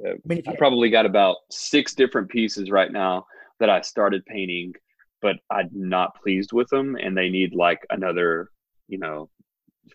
Yeah, 0.00 0.12
I 0.12 0.14
mean, 0.24 0.42
I 0.46 0.56
probably 0.56 0.90
got 0.90 1.06
about 1.06 1.36
six 1.50 1.94
different 1.94 2.28
pieces 2.30 2.70
right 2.70 2.90
now 2.90 3.26
that 3.60 3.70
I 3.70 3.80
started 3.82 4.24
painting, 4.26 4.74
but 5.20 5.36
I'm 5.50 5.68
not 5.72 6.20
pleased 6.20 6.52
with 6.52 6.68
them, 6.68 6.96
and 6.96 7.16
they 7.16 7.28
need 7.28 7.54
like 7.54 7.80
another, 7.90 8.50
you 8.88 8.98
know, 8.98 9.28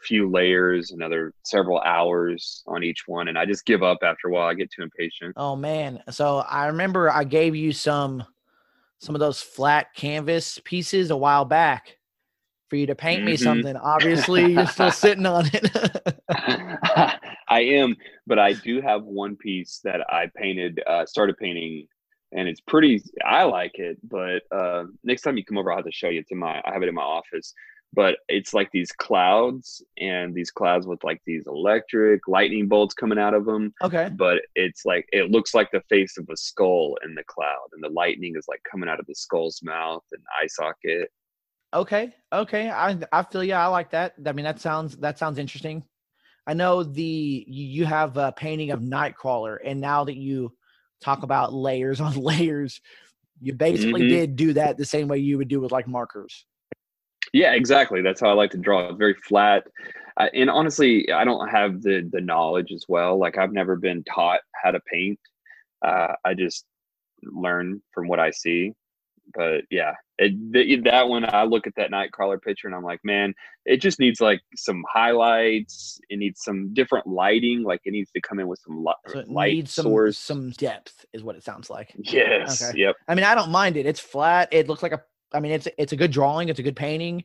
few 0.02 0.30
layers, 0.30 0.92
another 0.92 1.34
several 1.44 1.80
hours 1.82 2.64
on 2.68 2.84
each 2.84 3.08
one, 3.08 3.28
and 3.28 3.38
I 3.38 3.46
just 3.46 3.66
give 3.66 3.84
up 3.84 4.00
after 4.04 4.28
a 4.28 4.32
while. 4.32 4.48
I 4.48 4.54
get 4.54 4.72
too 4.72 4.84
impatient. 4.84 5.34
Oh 5.38 5.56
man. 5.56 6.04
So 6.10 6.40
I 6.40 6.68
remember 6.68 7.12
I 7.12 7.24
gave 7.24 7.56
you 7.56 7.72
some 7.72 8.24
some 9.00 9.16
of 9.16 9.20
those 9.20 9.42
flat 9.42 9.94
canvas 9.96 10.60
pieces 10.64 11.12
a 11.12 11.18
while 11.18 11.46
back 11.46 11.97
for 12.70 12.76
you 12.76 12.86
to 12.88 12.96
paint 12.96 13.24
me 13.24 13.34
Mhm. 13.34 13.40
something. 13.44 13.76
Obviously, 13.76 14.52
you're 14.54 14.66
still 14.68 14.92
sitting 14.92 15.26
on 15.26 15.46
it. 15.54 15.72
I 17.50 17.62
am, 17.62 17.96
but 18.26 18.40
I 18.40 18.54
do 18.54 18.82
have 18.82 19.04
one 19.04 19.36
piece 19.36 19.80
that 19.84 20.02
I 20.12 20.30
painted, 20.36 20.82
uh, 20.86 21.06
started 21.06 21.38
painting, 21.38 21.88
and 22.34 22.48
it's 22.48 22.62
pretty. 22.62 23.02
I 23.26 23.44
like 23.44 23.80
it, 23.80 23.98
but 24.04 24.42
uh, 24.52 24.86
next 25.04 25.22
time 25.22 25.38
you 25.38 25.46
come 25.46 25.58
over, 25.58 25.72
I'll 25.72 25.78
have 25.78 25.86
to 25.86 25.92
show 25.92 26.10
you. 26.10 26.20
It's 26.20 26.32
in 26.32 26.38
my. 26.38 26.62
I 26.66 26.74
have 26.74 26.84
it 26.84 26.90
in 26.90 26.96
my 26.96 27.02
office, 27.02 27.54
but 27.94 28.18
it's 28.28 28.54
like 28.54 28.70
these 28.72 28.92
clouds, 28.92 29.82
and 29.98 30.36
these 30.36 30.52
clouds 30.52 30.86
with 30.86 31.02
like 31.06 31.22
these 31.26 31.48
electric 31.48 32.28
lightning 32.28 32.68
bolts 32.68 32.94
coming 32.94 33.18
out 33.18 33.34
of 33.34 33.46
them. 33.46 33.74
okay. 33.82 34.10
But 34.14 34.42
it's 34.56 34.86
like 34.86 35.08
it 35.14 35.32
looks 35.32 35.54
like 35.56 35.72
the 35.72 35.82
face 35.90 36.18
of 36.18 36.28
a 36.30 36.36
skull 36.36 36.98
in 37.06 37.16
the 37.16 37.24
cloud, 37.24 37.70
and 37.72 37.82
the 37.82 37.90
lightning 37.90 38.34
is 38.38 38.46
like 38.50 38.62
coming 38.70 38.90
out 38.90 39.00
of 39.00 39.06
the 39.06 39.16
skull's 39.16 39.62
mouth 39.64 40.04
and 40.12 40.22
eye 40.42 40.48
socket. 40.48 41.10
Okay. 41.74 42.14
Okay. 42.32 42.70
I 42.70 42.98
I 43.12 43.24
feel 43.24 43.44
yeah, 43.44 43.64
I 43.64 43.68
like 43.68 43.92
that. 43.92 44.14
I 44.26 44.32
mean, 44.32 44.46
that 44.46 44.60
sounds 44.60 44.98
that 44.98 45.20
sounds 45.20 45.38
interesting. 45.38 45.84
I 46.46 46.54
know 46.54 46.84
the 46.84 47.46
you 47.48 47.86
have 47.86 48.18
a 48.18 48.32
painting 48.32 48.72
of 48.72 48.80
Nightcrawler, 48.80 49.58
and 49.64 49.82
now 49.82 50.06
that 50.06 50.16
you 50.16 50.56
talk 51.02 51.24
about 51.24 51.54
layers 51.54 52.00
on 52.08 52.14
layers, 52.16 52.80
you 53.42 53.54
basically 53.54 54.02
Mhm. 54.02 54.10
did 54.10 54.36
do 54.36 54.54
that 54.54 54.78
the 54.78 54.86
same 54.86 55.08
way 55.08 55.18
you 55.20 55.38
would 55.38 55.50
do 55.50 55.60
with 55.60 55.72
like 55.72 55.88
markers. 55.88 56.46
Yeah, 57.34 57.54
exactly. 57.54 58.02
That's 58.02 58.22
how 58.22 58.30
I 58.30 58.34
like 58.34 58.52
to 58.52 58.58
draw. 58.58 58.94
Very 58.94 59.14
flat, 59.14 59.68
uh, 60.16 60.30
and 60.34 60.50
honestly, 60.50 61.12
I 61.12 61.26
don't 61.26 61.50
have 61.50 61.82
the 61.82 62.08
the 62.12 62.22
knowledge 62.22 62.72
as 62.72 62.86
well. 62.88 63.18
Like 63.20 63.38
I've 63.38 63.52
never 63.52 63.76
been 63.76 64.04
taught 64.06 64.40
how 64.64 64.72
to 64.72 64.80
paint. 64.92 65.20
Uh, 65.86 66.14
I 66.24 66.34
just 66.34 66.66
learn 67.24 67.82
from 67.92 68.08
what 68.08 68.20
I 68.22 68.32
see. 68.32 68.72
But 69.34 69.66
yeah, 69.70 69.94
it, 70.18 70.34
th- 70.54 70.84
that 70.86 71.08
one 71.08 71.26
I 71.26 71.44
look 71.44 71.68
at 71.68 71.76
that 71.76 71.92
Nightcrawler 71.92 72.42
picture 72.42 72.68
and 72.68 72.76
I'm 72.76 72.84
like, 72.84 73.00
man, 73.04 73.34
it 73.66 73.78
just 73.82 74.00
needs 74.00 74.20
like 74.20 74.42
some 74.56 74.84
highlights. 74.92 76.00
It 76.10 76.18
needs 76.18 76.42
some 76.44 76.74
different 76.74 77.08
lighting. 77.08 77.64
Like 77.64 77.82
it 77.86 77.92
needs 77.92 78.12
to 78.12 78.22
come 78.22 78.40
in 78.40 78.48
with 78.48 78.60
some 78.66 78.84
li- 78.84 78.94
So 79.08 79.20
it 79.20 79.30
light 79.30 79.54
needs 79.54 79.72
some 79.74 79.84
source. 79.84 80.18
some 80.18 80.50
depth, 80.52 81.06
is 81.14 81.24
what 81.24 81.36
it 81.36 81.44
sounds 81.44 81.70
like. 81.70 81.94
yes. 81.98 82.64
Okay. 82.64 82.80
Yep. 82.80 82.96
I 83.08 83.16
mean, 83.16 83.26
I 83.26 83.36
don't 83.36 83.52
mind 83.52 83.78
it. 83.78 83.86
It's 83.86 84.00
flat. 84.00 84.50
It 84.52 84.68
looks 84.68 84.84
like 84.84 84.92
a. 84.94 85.02
I 85.34 85.40
mean, 85.40 85.52
it's 85.52 85.68
it's 85.78 85.92
a 85.94 85.98
good 85.98 86.12
drawing. 86.12 86.50
It's 86.50 86.60
a 86.60 86.64
good 86.64 86.76
painting, 86.78 87.24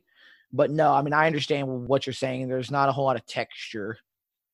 but 0.53 0.71
no, 0.71 0.93
I 0.93 1.03
mean, 1.03 1.13
I 1.13 1.27
understand 1.27 1.69
what 1.87 2.05
you're 2.07 2.13
saying. 2.13 2.49
There's 2.49 2.71
not 2.71 2.89
a 2.89 2.93
whole 2.93 3.05
lot 3.05 3.17
of 3.17 3.25
texture 3.27 3.97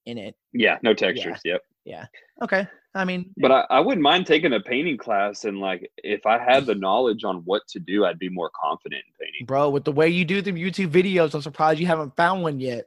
in 0.07 0.19
it. 0.19 0.35
Yeah. 0.53 0.79
No 0.83 0.93
textures. 0.95 1.41
Yep. 1.45 1.63
Yeah. 1.85 2.07
Okay, 2.43 2.67
I 2.99 3.05
mean, 3.05 3.31
But 3.37 3.53
I, 3.53 3.65
I 3.71 3.81
wouldn't 3.81 4.03
mind 4.03 4.27
taking 4.27 4.53
a 4.53 4.61
painting 4.61 4.97
class 4.97 5.45
and 5.45 5.61
like 5.61 5.91
if 5.99 6.27
I 6.27 6.39
had 6.39 6.67
the 6.67 6.75
knowledge 6.75 7.25
on 7.25 7.37
what 7.45 7.67
to 7.69 7.79
do, 7.79 8.05
I'd 8.05 8.19
be 8.19 8.29
more 8.29 8.51
confident 8.61 9.05
in 9.07 9.27
painting. 9.27 9.47
bro, 9.47 9.71
with 9.71 9.85
the 9.85 9.93
way 9.93 10.09
you 10.09 10.25
do 10.25 10.43
the 10.43 10.53
YouTube 10.53 10.91
videos, 10.91 11.35
I'm 11.35 11.43
surprised 11.43 11.79
you 11.79 11.87
haven't 11.87 12.17
found 12.17 12.43
one 12.43 12.59
yet. 12.59 12.87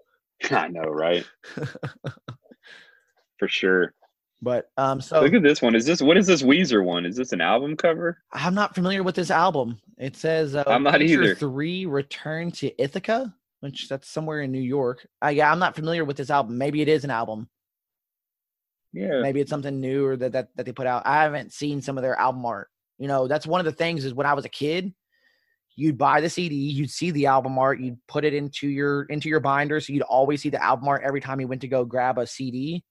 I 0.50 0.68
know, 0.68 0.82
right? 0.84 1.26
For 3.38 3.48
sure. 3.48 3.94
But 4.40 4.70
um, 4.76 5.00
so 5.00 5.20
Look 5.20 5.34
at 5.34 5.42
this 5.42 5.62
one. 5.62 5.76
Is 5.76 5.86
this 5.86 6.02
what 6.02 6.16
is 6.16 6.26
this 6.26 6.42
Weezer 6.42 6.84
one? 6.84 7.06
Is 7.06 7.16
this 7.16 7.32
an 7.32 7.40
album 7.40 7.76
cover? 7.76 8.18
I'm 8.32 8.54
not 8.54 8.74
familiar 8.74 9.02
with 9.04 9.14
this 9.14 9.30
album. 9.30 9.78
It 9.98 10.16
says 10.16 10.56
uh, 10.56 10.64
I'm 10.66 10.82
not 10.82 11.00
either. 11.00 11.36
Three 11.36 11.86
Return 11.86 12.50
to 12.52 12.82
Ithaca, 12.82 13.32
which 13.60 13.88
that's 13.88 14.08
somewhere 14.08 14.42
in 14.42 14.50
New 14.50 14.60
York. 14.60 15.06
Uh, 15.24 15.28
yeah, 15.28 15.52
I'm 15.52 15.60
not 15.60 15.76
familiar 15.76 16.04
with 16.04 16.16
this 16.16 16.30
album. 16.30 16.58
Maybe 16.58 16.82
it 16.82 16.88
is 16.88 17.04
an 17.04 17.10
album. 17.10 17.48
Yeah. 18.92 19.22
Maybe 19.22 19.40
it's 19.40 19.50
something 19.50 19.80
new 19.80 20.04
or 20.06 20.16
that, 20.16 20.32
that 20.32 20.48
that 20.56 20.66
they 20.66 20.72
put 20.72 20.86
out. 20.86 21.02
I 21.06 21.22
haven't 21.22 21.52
seen 21.52 21.80
some 21.80 21.96
of 21.98 22.02
their 22.02 22.18
album 22.18 22.44
art. 22.44 22.68
You 22.98 23.08
know, 23.08 23.26
that's 23.26 23.46
one 23.46 23.60
of 23.60 23.64
the 23.64 23.72
things 23.72 24.04
is 24.04 24.14
when 24.14 24.26
I 24.26 24.34
was 24.34 24.44
a 24.44 24.50
kid, 24.50 24.92
you'd 25.74 25.98
buy 25.98 26.20
the 26.20 26.28
CD, 26.28 26.54
you'd 26.54 26.90
see 26.90 27.10
the 27.10 27.26
album 27.26 27.58
art, 27.58 27.80
you'd 27.80 27.98
put 28.06 28.24
it 28.24 28.34
into 28.34 28.68
your 28.68 29.04
into 29.04 29.28
your 29.28 29.40
binder, 29.40 29.80
so 29.80 29.92
you'd 29.92 30.02
always 30.02 30.42
see 30.42 30.50
the 30.50 30.62
album 30.62 30.88
art 30.88 31.02
every 31.04 31.20
time 31.20 31.40
you 31.40 31.48
went 31.48 31.62
to 31.62 31.68
go 31.68 31.84
grab 31.84 32.18
a 32.18 32.26
CD. 32.26 32.84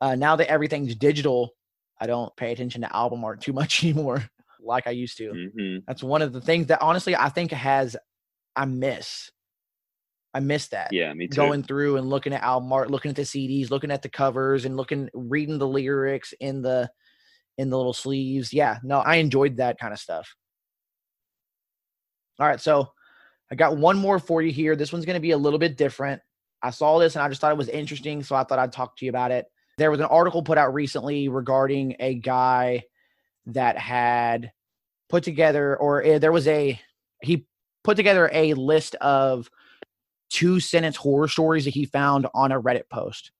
Uh, 0.00 0.14
now 0.14 0.36
that 0.36 0.48
everything's 0.50 0.94
digital, 0.94 1.50
I 2.00 2.06
don't 2.06 2.34
pay 2.36 2.52
attention 2.52 2.80
to 2.80 2.96
album 2.96 3.22
art 3.24 3.42
too 3.42 3.52
much 3.52 3.84
anymore, 3.84 4.24
like 4.62 4.86
I 4.86 4.92
used 4.92 5.18
to. 5.18 5.30
hmm 5.30 5.76
That's 5.86 6.02
one 6.02 6.22
of 6.22 6.32
the 6.32 6.40
things 6.40 6.68
that 6.68 6.80
honestly 6.80 7.14
I 7.14 7.28
think 7.28 7.52
has 7.52 7.96
I 8.56 8.64
miss. 8.64 9.30
I 10.32 10.40
miss 10.40 10.68
that 10.68 10.92
Yeah, 10.92 11.12
me 11.12 11.26
too. 11.26 11.34
going 11.34 11.62
through 11.62 11.96
and 11.96 12.08
looking 12.08 12.32
at 12.32 12.42
album 12.42 12.72
art, 12.72 12.90
looking 12.90 13.10
at 13.10 13.16
the 13.16 13.22
CDs, 13.22 13.70
looking 13.70 13.90
at 13.90 14.02
the 14.02 14.08
covers, 14.08 14.64
and 14.64 14.76
looking 14.76 15.08
reading 15.12 15.58
the 15.58 15.66
lyrics 15.66 16.32
in 16.40 16.62
the 16.62 16.88
in 17.58 17.68
the 17.68 17.76
little 17.76 17.92
sleeves. 17.92 18.52
Yeah, 18.52 18.78
no, 18.82 18.98
I 19.00 19.16
enjoyed 19.16 19.56
that 19.56 19.78
kind 19.78 19.92
of 19.92 19.98
stuff. 19.98 20.34
All 22.38 22.46
right, 22.46 22.60
so 22.60 22.88
I 23.50 23.54
got 23.54 23.76
one 23.76 23.98
more 23.98 24.18
for 24.18 24.40
you 24.40 24.52
here. 24.52 24.76
This 24.76 24.92
one's 24.92 25.04
going 25.04 25.14
to 25.14 25.20
be 25.20 25.32
a 25.32 25.38
little 25.38 25.58
bit 25.58 25.76
different. 25.76 26.22
I 26.62 26.70
saw 26.70 26.98
this 26.98 27.16
and 27.16 27.22
I 27.22 27.28
just 27.28 27.40
thought 27.40 27.52
it 27.52 27.58
was 27.58 27.68
interesting, 27.68 28.22
so 28.22 28.36
I 28.36 28.44
thought 28.44 28.58
I'd 28.58 28.72
talk 28.72 28.96
to 28.98 29.04
you 29.04 29.10
about 29.10 29.30
it. 29.30 29.46
There 29.78 29.90
was 29.90 30.00
an 30.00 30.06
article 30.06 30.42
put 30.42 30.58
out 30.58 30.74
recently 30.74 31.28
regarding 31.28 31.96
a 32.00 32.14
guy 32.14 32.84
that 33.46 33.78
had 33.78 34.52
put 35.08 35.24
together, 35.24 35.76
or 35.76 36.02
eh, 36.02 36.18
there 36.18 36.32
was 36.32 36.46
a 36.46 36.78
he 37.22 37.46
put 37.82 37.96
together 37.96 38.30
a 38.32 38.54
list 38.54 38.94
of 38.96 39.50
two 40.30 40.60
sentence 40.60 40.96
horror 40.96 41.28
stories 41.28 41.64
that 41.64 41.74
he 41.74 41.84
found 41.84 42.26
on 42.34 42.52
a 42.52 42.60
Reddit 42.60 42.88
post. 42.90 43.32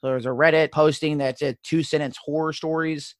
So 0.00 0.08
there's 0.08 0.26
a 0.26 0.30
Reddit 0.30 0.72
posting 0.72 1.18
that 1.18 1.38
said 1.38 1.58
two 1.62 1.82
sentence 1.82 2.16
horror 2.16 2.52
stories. 2.52 3.14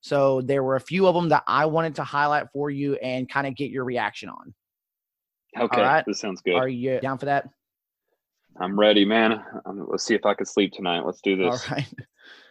So 0.00 0.42
there 0.42 0.62
were 0.62 0.76
a 0.76 0.80
few 0.80 1.06
of 1.06 1.14
them 1.14 1.30
that 1.30 1.44
I 1.46 1.66
wanted 1.66 1.94
to 1.96 2.04
highlight 2.04 2.48
for 2.52 2.70
you 2.70 2.96
and 2.96 3.28
kind 3.28 3.46
of 3.46 3.56
get 3.56 3.70
your 3.70 3.84
reaction 3.84 4.28
on. 4.28 4.54
Okay, 5.58 5.80
right. 5.80 6.04
this 6.06 6.18
sounds 6.18 6.42
good. 6.42 6.56
Are 6.56 6.68
you 6.68 7.00
down 7.00 7.16
for 7.16 7.26
that? 7.26 7.48
I'm 8.60 8.78
ready, 8.78 9.04
man. 9.04 9.42
Um, 9.64 9.86
let's 9.88 10.04
see 10.04 10.14
if 10.14 10.26
I 10.26 10.34
can 10.34 10.46
sleep 10.46 10.72
tonight. 10.72 11.06
Let's 11.06 11.20
do 11.22 11.36
this. 11.36 11.70
right. 11.70 11.86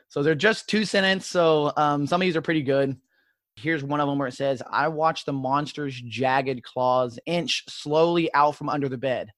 So 0.09 0.21
they're 0.21 0.36
just 0.36 0.69
two 0.69 0.86
sentence. 0.86 1.26
So 1.26 1.74
um, 1.76 2.05
some 2.05 2.21
of 2.21 2.26
these 2.26 2.36
are 2.36 2.41
pretty 2.41 2.61
good. 2.61 2.95
Here's 3.55 3.84
one 3.84 3.99
of 3.99 4.07
them 4.07 4.19
where 4.19 4.28
it 4.28 4.36
says, 4.36 4.61
I 4.69 4.88
watched 4.88 5.26
the 5.26 5.34
monster's 5.34 5.99
jagged 5.99 6.61
claws 6.61 7.17
inch 7.26 7.63
slowly 7.67 8.32
out 8.36 8.55
from 8.55 8.69
under 8.69 8.88
the 8.88 8.97
bed. 8.97 9.32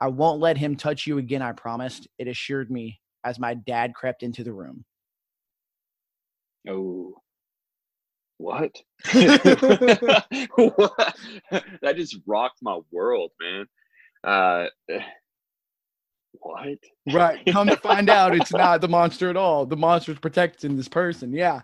I 0.00 0.08
won't 0.08 0.40
let 0.40 0.56
him 0.56 0.76
touch 0.76 1.06
you 1.06 1.18
again, 1.18 1.42
I 1.42 1.52
promised, 1.52 2.08
it 2.18 2.28
assured 2.28 2.70
me 2.70 3.00
as 3.24 3.38
my 3.38 3.54
dad 3.54 3.94
crept 3.94 4.22
into 4.22 4.42
the 4.42 4.52
room. 4.52 4.84
Oh. 6.68 7.14
What? 8.38 8.74
what? 9.12 10.26
That 11.82 11.96
just 11.96 12.16
rocked 12.26 12.62
my 12.62 12.78
world, 12.90 13.32
man. 13.40 13.66
Uh, 14.24 14.66
what? 16.32 16.78
Right. 17.12 17.40
Come 17.52 17.68
to 17.68 17.76
find 17.76 18.08
out, 18.08 18.34
it's 18.34 18.52
not 18.52 18.80
the 18.80 18.88
monster 18.88 19.28
at 19.28 19.36
all. 19.36 19.66
The 19.66 19.76
monster's 19.76 20.18
protecting 20.18 20.76
this 20.76 20.88
person. 20.88 21.32
Yeah. 21.32 21.60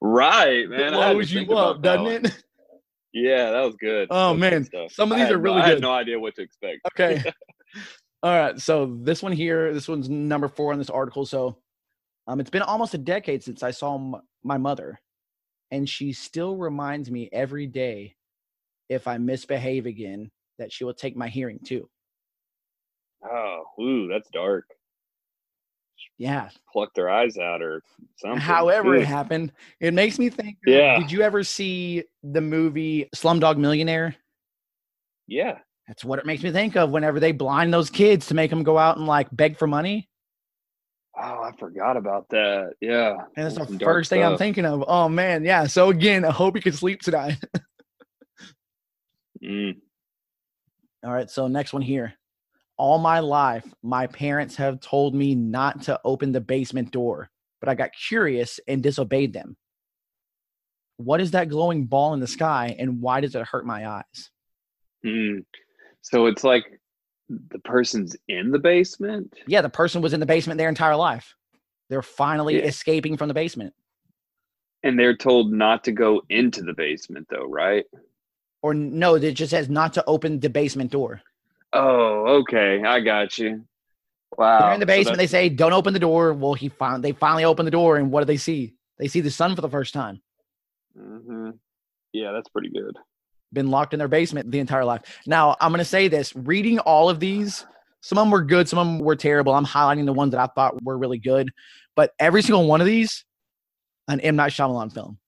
Right, 0.00 0.68
man. 0.68 0.94
I 0.94 1.08
had 1.08 1.10
to 1.10 1.14
blows 1.14 1.32
you 1.32 1.52
up, 1.52 1.82
doesn't 1.82 2.26
it? 2.26 2.44
Yeah, 3.12 3.50
that 3.50 3.60
was 3.62 3.74
good. 3.76 4.08
Oh, 4.10 4.32
was 4.32 4.40
man. 4.40 4.64
stuff. 4.64 4.92
Some 4.92 5.12
of 5.12 5.18
these 5.18 5.28
are 5.28 5.34
no- 5.36 5.40
really 5.40 5.60
I 5.60 5.66
had 5.66 5.74
good. 5.76 5.82
no 5.82 5.92
idea 5.92 6.18
what 6.18 6.34
to 6.36 6.42
expect. 6.42 6.80
Okay. 6.98 7.22
All 8.22 8.30
right. 8.38 8.58
So 8.60 8.98
this 9.02 9.22
one 9.22 9.32
here, 9.32 9.72
this 9.74 9.88
one's 9.88 10.08
number 10.08 10.48
four 10.48 10.72
on 10.72 10.78
this 10.78 10.90
article. 10.90 11.26
So 11.26 11.58
um, 12.26 12.40
it's 12.40 12.50
been 12.50 12.62
almost 12.62 12.94
a 12.94 12.98
decade 12.98 13.42
since 13.42 13.62
I 13.62 13.70
saw 13.72 13.96
m- 13.96 14.22
my 14.44 14.56
mother, 14.58 15.00
and 15.70 15.88
she 15.88 16.12
still 16.12 16.56
reminds 16.56 17.10
me 17.10 17.28
every 17.32 17.66
day 17.66 18.14
if 18.88 19.08
I 19.08 19.18
misbehave 19.18 19.86
again 19.86 20.30
that 20.58 20.72
she 20.72 20.84
will 20.84 20.94
take 20.94 21.16
my 21.16 21.28
hearing 21.28 21.58
too. 21.64 21.88
Oh, 23.24 23.64
ooh, 23.80 24.08
that's 24.08 24.28
dark. 24.30 24.64
Yeah. 26.18 26.48
Pluck 26.72 26.94
their 26.94 27.10
eyes 27.10 27.36
out 27.38 27.62
or 27.62 27.82
something. 28.16 28.40
However, 28.40 28.94
it 28.94 29.06
happened. 29.06 29.52
It 29.80 29.94
makes 29.94 30.18
me 30.18 30.30
think. 30.30 30.58
Yeah. 30.66 30.98
Did 30.98 31.10
you 31.10 31.22
ever 31.22 31.42
see 31.44 32.04
the 32.22 32.40
movie 32.40 33.08
Slumdog 33.14 33.56
Millionaire? 33.58 34.16
yeah. 35.26 35.58
That's 35.88 36.04
what 36.04 36.20
it 36.20 36.26
makes 36.26 36.42
me 36.44 36.52
think 36.52 36.76
of 36.76 36.90
whenever 36.90 37.18
they 37.18 37.32
blind 37.32 37.74
those 37.74 37.90
kids 37.90 38.26
to 38.26 38.34
make 38.34 38.50
them 38.50 38.62
go 38.62 38.78
out 38.78 38.98
and 38.98 39.06
like 39.06 39.28
beg 39.32 39.58
for 39.58 39.66
money. 39.66 40.08
Oh, 41.20 41.42
I 41.42 41.50
forgot 41.58 41.96
about 41.96 42.28
that. 42.30 42.74
Yeah. 42.80 43.16
And 43.36 43.44
that's 43.44 43.56
the 43.56 43.78
first 43.80 44.08
thing 44.08 44.22
I'm 44.22 44.38
thinking 44.38 44.64
of. 44.64 44.84
Oh 44.86 45.08
man, 45.08 45.44
yeah. 45.44 45.66
So 45.66 45.90
again, 45.90 46.24
I 46.24 46.30
hope 46.30 46.54
you 46.54 46.62
can 46.62 46.72
sleep 46.72 47.00
tonight. 47.02 47.38
Mm. 49.42 49.76
All 51.04 51.12
right, 51.12 51.28
so 51.28 51.48
next 51.48 51.72
one 51.72 51.82
here. 51.82 52.14
All 52.82 52.98
my 52.98 53.20
life, 53.20 53.64
my 53.84 54.08
parents 54.08 54.56
have 54.56 54.80
told 54.80 55.14
me 55.14 55.36
not 55.36 55.82
to 55.82 56.00
open 56.04 56.32
the 56.32 56.40
basement 56.40 56.90
door, 56.90 57.30
but 57.60 57.68
I 57.68 57.76
got 57.76 57.90
curious 58.08 58.58
and 58.66 58.82
disobeyed 58.82 59.32
them. 59.32 59.56
What 60.96 61.20
is 61.20 61.30
that 61.30 61.48
glowing 61.48 61.84
ball 61.84 62.12
in 62.12 62.18
the 62.18 62.26
sky 62.26 62.74
and 62.76 63.00
why 63.00 63.20
does 63.20 63.36
it 63.36 63.46
hurt 63.46 63.64
my 63.64 63.88
eyes? 63.88 64.30
Mm. 65.06 65.44
So 66.00 66.26
it's 66.26 66.42
like 66.42 66.64
the 67.28 67.60
person's 67.60 68.16
in 68.26 68.50
the 68.50 68.58
basement. 68.58 69.32
Yeah, 69.46 69.60
the 69.60 69.70
person 69.70 70.02
was 70.02 70.12
in 70.12 70.18
the 70.18 70.26
basement 70.26 70.58
their 70.58 70.68
entire 70.68 70.96
life. 70.96 71.36
They're 71.88 72.02
finally 72.02 72.56
Yeah. 72.56 72.64
escaping 72.64 73.16
from 73.16 73.28
the 73.28 73.34
basement. 73.34 73.74
And 74.82 74.98
they're 74.98 75.16
told 75.16 75.52
not 75.52 75.84
to 75.84 75.92
go 75.92 76.22
into 76.30 76.62
the 76.62 76.74
basement, 76.74 77.28
though, 77.30 77.46
right? 77.46 77.84
Or 78.60 78.74
no, 78.74 79.14
it 79.14 79.34
just 79.34 79.50
says 79.50 79.68
not 79.68 79.92
to 79.92 80.04
open 80.08 80.40
the 80.40 80.50
basement 80.50 80.90
door. 80.90 81.22
Oh, 81.72 82.40
okay. 82.40 82.82
I 82.84 83.00
got 83.00 83.38
you. 83.38 83.64
Wow. 84.36 84.60
They're 84.60 84.74
in 84.74 84.80
the 84.80 84.84
so 84.84 84.86
basement. 84.86 85.18
they 85.18 85.26
say, 85.26 85.48
"Don't 85.48 85.72
open 85.72 85.92
the 85.92 86.00
door." 86.00 86.32
Well, 86.32 86.54
he 86.54 86.68
found 86.68 87.04
they 87.04 87.12
finally 87.12 87.44
open 87.44 87.64
the 87.64 87.70
door, 87.70 87.96
and 87.96 88.10
what 88.10 88.20
do 88.20 88.24
they 88.26 88.36
see? 88.36 88.74
They 88.98 89.08
see 89.08 89.20
the 89.20 89.30
sun 89.30 89.54
for 89.54 89.60
the 89.60 89.68
first 89.68 89.92
time. 89.92 90.22
Mm-hmm. 90.98 91.50
Yeah, 92.12 92.32
that's 92.32 92.48
pretty 92.48 92.70
good. 92.70 92.96
Been 93.52 93.70
locked 93.70 93.92
in 93.92 93.98
their 93.98 94.08
basement 94.08 94.50
the 94.50 94.58
entire 94.58 94.84
life. 94.84 95.02
Now, 95.26 95.56
I'm 95.60 95.70
going 95.70 95.80
to 95.80 95.84
say 95.84 96.08
this: 96.08 96.34
reading 96.34 96.78
all 96.80 97.10
of 97.10 97.20
these, 97.20 97.66
some 98.00 98.18
of 98.18 98.22
them 98.24 98.30
were 98.30 98.42
good, 98.42 98.68
some 98.68 98.78
of 98.78 98.86
them 98.86 98.98
were 99.00 99.16
terrible. 99.16 99.54
I'm 99.54 99.66
highlighting 99.66 100.06
the 100.06 100.12
ones 100.12 100.32
that 100.32 100.40
I 100.40 100.46
thought 100.54 100.82
were 100.82 100.96
really 100.96 101.18
good, 101.18 101.50
but 101.94 102.12
every 102.18 102.42
single 102.42 102.66
one 102.66 102.80
of 102.80 102.86
these, 102.86 103.24
an 104.08 104.20
M 104.20 104.36
Night 104.36 104.52
Shyamalan 104.52 104.92
film. 104.92 105.18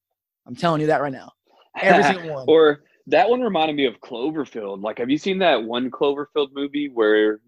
I'm 0.47 0.57
telling 0.57 0.81
you 0.81 0.89
that 0.89 1.01
right 1.01 1.13
now. 1.13 1.33
Every 1.81 2.03
single 2.15 2.35
one. 2.35 2.45
or 2.49 2.85
that 3.09 3.29
one 3.29 3.41
reminded 3.41 3.77
me 3.77 3.87
of 3.87 4.01
Cloverfield. 4.01 4.83
Like, 4.83 4.99
have 4.99 5.11
you 5.11 5.19
seen 5.19 5.39
that 5.41 5.63
one 5.63 5.91
Cloverfield 5.91 6.49
movie 6.53 6.91
where 6.93 7.41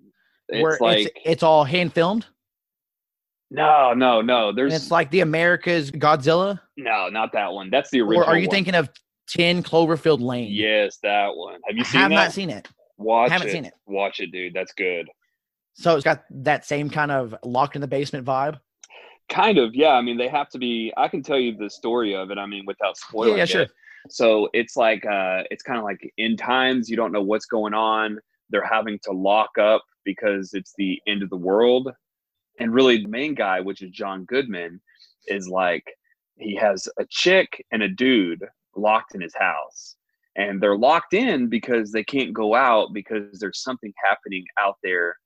it's 0.49 0.63
where 0.63 0.79
like 0.81 1.07
it's, 1.07 1.11
it's 1.25 1.43
all 1.43 1.65
hand 1.65 1.93
filmed. 1.93 2.27
no, 3.51 3.95
no, 3.95 4.21
no? 4.21 4.51
And 4.51 4.59
There's 4.59 4.75
it's 4.75 4.91
like 4.91 5.11
the 5.11 5.21
America's 5.21 5.91
Godzilla. 5.91 6.61
no, 6.77 7.09
not 7.09 7.33
that 7.33 7.53
one. 7.53 7.71
That's 7.71 7.91
the 7.91 8.01
original. 8.01 8.25
Or 8.25 8.27
are 8.27 8.39
you 8.39 8.49
one. 8.49 8.55
thinking 8.55 8.75
of 8.75 8.91
10 9.29 9.63
Cloverfield 9.63 10.21
Lane? 10.21 10.53
Yes, 10.53 10.99
that 11.03 11.35
one. 11.35 11.61
Have 11.67 11.77
you 11.77 11.83
I 11.83 11.87
seen 11.87 12.01
have 12.01 12.11
that? 12.11 12.15
not 12.15 12.33
seen 12.33 12.51
it. 12.51 12.69
Watch 12.99 13.31
haven't 13.31 13.49
it. 13.49 13.53
seen 13.53 13.65
it. 13.65 13.75
Watch 13.87 14.21
it, 14.21 14.31
dude. 14.33 14.55
That's 14.55 14.73
good. 14.73 15.09
So 15.75 15.95
it's 15.95 16.05
got 16.05 16.25
that 16.31 16.65
same 16.65 16.89
kind 16.89 17.11
of 17.11 17.35
locked 17.45 17.75
in 17.75 17.83
the 17.83 17.89
basement 17.89 18.25
vibe. 18.25 18.59
Kind 19.29 19.59
of, 19.59 19.75
yeah. 19.75 19.91
I 19.91 20.01
mean, 20.01 20.17
they 20.17 20.29
have 20.29 20.49
to 20.51 20.59
be. 20.59 20.93
I 20.97 21.09
can 21.09 21.23
tell 21.23 21.39
you 21.39 21.57
the 21.57 21.69
story 21.69 22.15
of 22.15 22.31
it. 22.31 22.39
I 22.39 22.47
mean, 22.47 22.65
without 22.67 22.97
spoiling 22.97 23.37
yeah, 23.37 23.43
it. 23.43 23.49
sure. 23.49 23.67
So 24.11 24.49
it's 24.53 24.77
like, 24.77 25.05
uh, 25.07 25.43
it's 25.51 25.63
kind 25.63 25.79
of 25.79 25.85
like 25.85 26.13
in 26.19 26.37
times 26.37 26.89
you 26.89 26.97
don't 26.97 27.13
know 27.13 27.23
what's 27.23 27.47
going 27.47 27.75
on. 27.75 28.19
They're 28.51 28.65
having 28.65 28.99
to 29.05 29.13
lock 29.13 29.59
up 29.59 29.83
because 30.05 30.55
it's 30.55 30.73
the 30.77 31.01
end 31.07 31.23
of 31.23 31.31
the 31.31 31.37
world. 31.37 31.91
And 32.59 32.73
really, 32.73 33.03
the 33.03 33.09
main 33.09 33.35
guy, 33.35 33.61
which 33.61 33.83
is 33.83 33.91
John 33.91 34.25
Goodman, 34.25 34.81
is 35.27 35.49
like 35.49 35.85
he 36.39 36.55
has 36.57 36.89
a 36.99 37.05
chick 37.11 37.65
and 37.73 37.83
a 37.83 37.89
dude 37.89 38.45
locked 38.75 39.15
in 39.15 39.21
his 39.21 39.35
house. 39.35 39.97
And 40.37 40.61
they're 40.61 40.77
locked 40.77 41.15
in 41.15 41.49
because 41.49 41.93
they 41.93 42.05
can't 42.05 42.35
go 42.35 42.55
out 42.55 42.93
because 42.93 43.39
there's 43.39 43.63
something 43.63 43.93
happening 44.05 44.45
out 44.59 44.77
there 44.83 45.17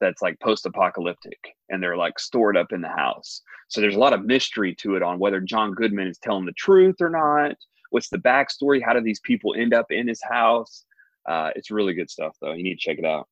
that's 0.00 0.22
like 0.22 0.38
post 0.40 0.64
apocalyptic 0.64 1.38
and 1.68 1.82
they're 1.82 1.96
like 1.96 2.18
stored 2.18 2.56
up 2.56 2.72
in 2.72 2.80
the 2.80 2.88
house. 2.88 3.42
So 3.68 3.80
there's 3.80 3.96
a 3.96 4.00
lot 4.00 4.12
of 4.12 4.24
mystery 4.24 4.74
to 4.76 4.96
it 4.96 5.02
on 5.02 5.18
whether 5.18 5.40
John 5.40 5.72
Goodman 5.72 6.08
is 6.08 6.18
telling 6.18 6.46
the 6.46 6.52
truth 6.52 6.96
or 7.00 7.10
not. 7.10 7.56
What's 7.90 8.08
the 8.08 8.18
backstory? 8.18 8.82
How 8.82 8.92
do 8.92 9.00
these 9.00 9.20
people 9.20 9.54
end 9.56 9.74
up 9.74 9.86
in 9.90 10.08
his 10.08 10.22
house? 10.22 10.84
Uh, 11.28 11.50
it's 11.54 11.70
really 11.70 11.92
good 11.94 12.10
stuff, 12.10 12.36
though. 12.40 12.52
You 12.52 12.62
need 12.62 12.74
to 12.76 12.80
check 12.80 12.98
it 12.98 13.04
out. 13.04 13.28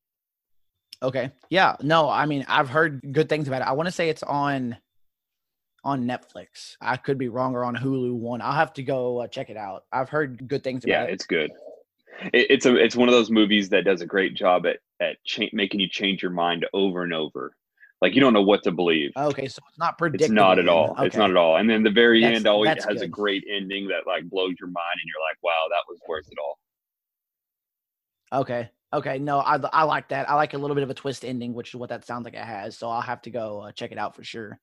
Okay. 1.01 1.31
Yeah. 1.49 1.75
No, 1.81 2.09
I 2.09 2.25
mean, 2.25 2.45
I've 2.47 2.69
heard 2.69 3.01
good 3.13 3.29
things 3.29 3.47
about 3.47 3.61
it. 3.61 3.67
I 3.67 3.71
want 3.71 3.87
to 3.87 3.91
say 3.91 4.09
it's 4.09 4.23
on 4.23 4.77
on 5.85 6.03
Netflix. 6.05 6.75
I 6.81 6.97
could 6.97 7.17
be 7.17 7.29
wrong 7.29 7.55
or 7.55 7.63
on 7.63 7.73
Hulu 7.75 8.13
one. 8.13 8.41
I'll 8.41 8.51
have 8.51 8.73
to 8.73 8.83
go 8.83 9.19
uh, 9.21 9.27
check 9.27 9.49
it 9.49 9.55
out. 9.55 9.85
I've 9.93 10.09
heard 10.09 10.45
good 10.47 10.61
things 10.61 10.83
about 10.83 10.91
Yeah, 10.91 11.03
it. 11.03 11.11
it's 11.13 11.25
good. 11.25 11.51
It, 12.33 12.47
it's 12.49 12.65
a 12.65 12.75
it's 12.75 12.97
one 12.97 13.07
of 13.07 13.13
those 13.13 13.31
movies 13.31 13.69
that 13.69 13.85
does 13.85 14.01
a 14.01 14.05
great 14.05 14.35
job 14.35 14.65
at 14.65 14.79
at 14.99 15.23
cha- 15.23 15.45
making 15.53 15.79
you 15.79 15.87
change 15.87 16.21
your 16.21 16.31
mind 16.31 16.65
over 16.73 17.03
and 17.03 17.13
over. 17.13 17.55
Like 18.01 18.15
you 18.15 18.21
don't 18.21 18.33
know 18.33 18.41
what 18.41 18.63
to 18.63 18.71
believe. 18.71 19.11
Okay, 19.17 19.47
so 19.47 19.61
it's 19.67 19.77
not 19.77 19.97
predictable. 19.97 20.25
It's 20.25 20.33
not 20.33 20.57
at 20.57 20.69
all. 20.69 20.95
It's 20.99 21.17
not 21.17 21.29
at 21.31 21.35
all. 21.35 21.57
And 21.57 21.69
then 21.69 21.83
the 21.83 21.91
very 21.91 22.21
That's- 22.21 22.37
end 22.37 22.47
always 22.47 22.83
has 22.85 23.01
a 23.01 23.07
great 23.07 23.43
ending 23.49 23.87
that 23.89 24.07
like 24.07 24.29
blows 24.29 24.55
your 24.59 24.69
mind, 24.69 24.99
and 25.01 25.07
you're 25.07 25.21
like, 25.21 25.37
"Wow, 25.43 25.67
that 25.69 25.83
was 25.87 25.99
worth 26.07 26.27
it 26.31 26.37
all." 26.39 26.59
Okay. 28.41 28.69
Okay. 28.93 29.19
No, 29.19 29.39
I 29.39 29.57
I 29.73 29.83
like 29.83 30.09
that. 30.09 30.29
I 30.29 30.35
like 30.35 30.53
a 30.53 30.57
little 30.57 30.75
bit 30.75 30.83
of 30.83 30.89
a 30.89 30.93
twist 30.93 31.25
ending, 31.25 31.53
which 31.53 31.69
is 31.69 31.75
what 31.75 31.89
that 31.89 32.05
sounds 32.05 32.23
like 32.23 32.35
it 32.35 32.39
has. 32.43 32.77
So 32.77 32.89
I'll 32.89 33.01
have 33.01 33.21
to 33.23 33.31
go 33.31 33.61
uh, 33.61 33.71
check 33.73 33.91
it 33.91 33.97
out 33.97 34.15
for 34.15 34.23
sure. 34.23 34.59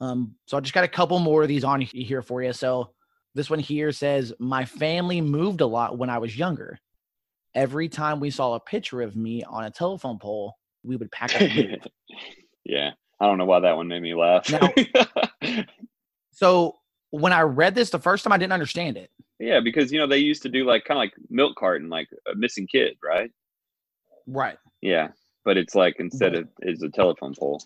Um. 0.00 0.34
So 0.46 0.56
I 0.56 0.60
just 0.60 0.74
got 0.74 0.84
a 0.84 0.88
couple 0.88 1.20
more 1.20 1.42
of 1.42 1.48
these 1.48 1.64
on 1.64 1.80
here 1.80 2.22
for 2.22 2.42
you. 2.42 2.52
So 2.52 2.94
this 3.36 3.48
one 3.48 3.60
here 3.60 3.92
says 3.92 4.32
my 4.40 4.64
family 4.64 5.20
moved 5.20 5.60
a 5.60 5.66
lot 5.66 5.96
when 5.98 6.10
I 6.10 6.18
was 6.18 6.36
younger. 6.36 6.80
Every 7.54 7.88
time 7.88 8.18
we 8.18 8.30
saw 8.30 8.54
a 8.54 8.60
picture 8.60 9.02
of 9.02 9.14
me 9.14 9.44
on 9.44 9.64
a 9.64 9.70
telephone 9.70 10.18
pole, 10.18 10.57
we 10.84 10.96
would 10.96 11.10
pack 11.12 11.34
up. 11.34 11.42
move. 11.42 11.76
yeah, 12.64 12.90
I 13.20 13.26
don't 13.26 13.38
know 13.38 13.44
why 13.44 13.60
that 13.60 13.76
one 13.76 13.88
made 13.88 14.02
me 14.02 14.14
laugh. 14.14 14.50
Now- 14.50 14.72
so 16.32 16.76
when 17.10 17.32
I 17.32 17.42
read 17.42 17.74
this 17.74 17.90
the 17.90 17.98
first 17.98 18.24
time, 18.24 18.32
I 18.32 18.38
didn't 18.38 18.52
understand 18.52 18.96
it. 18.96 19.10
yeah, 19.38 19.60
because 19.60 19.92
you 19.92 19.98
know 19.98 20.06
they 20.06 20.18
used 20.18 20.42
to 20.42 20.48
do 20.48 20.64
like 20.64 20.84
kind 20.84 20.98
of 20.98 21.02
like 21.02 21.12
milk 21.30 21.56
carton, 21.56 21.88
like 21.88 22.08
a 22.30 22.34
missing 22.34 22.66
kid, 22.66 22.96
right? 23.02 23.30
Right. 24.26 24.58
Yeah, 24.82 25.08
but 25.44 25.56
it's 25.56 25.74
like 25.74 25.96
instead 25.98 26.32
But- 26.32 26.42
of 26.42 26.48
is 26.62 26.82
a 26.82 26.88
telephone 26.90 27.34
pole. 27.38 27.62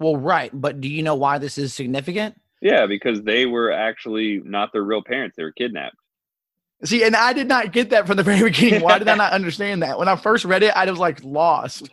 Well, 0.00 0.16
right. 0.16 0.50
But 0.52 0.80
do 0.80 0.88
you 0.88 1.04
know 1.04 1.14
why 1.14 1.38
this 1.38 1.56
is 1.56 1.72
significant? 1.72 2.34
Yeah, 2.60 2.86
because 2.86 3.22
they 3.22 3.46
were 3.46 3.70
actually 3.70 4.40
not 4.44 4.72
their 4.72 4.82
real 4.82 5.02
parents; 5.02 5.36
they 5.36 5.44
were 5.44 5.52
kidnapped. 5.52 5.96
See, 6.82 7.04
and 7.04 7.14
I 7.14 7.32
did 7.32 7.46
not 7.46 7.72
get 7.72 7.90
that 7.90 8.06
from 8.06 8.16
the 8.16 8.22
very 8.22 8.42
beginning. 8.50 8.82
Why 8.82 8.98
did 8.98 9.08
I 9.08 9.14
not 9.14 9.32
understand 9.32 9.82
that? 9.82 9.98
When 9.98 10.08
I 10.08 10.16
first 10.16 10.44
read 10.44 10.62
it, 10.62 10.76
I 10.76 10.90
was 10.90 10.98
like 10.98 11.22
lost. 11.22 11.88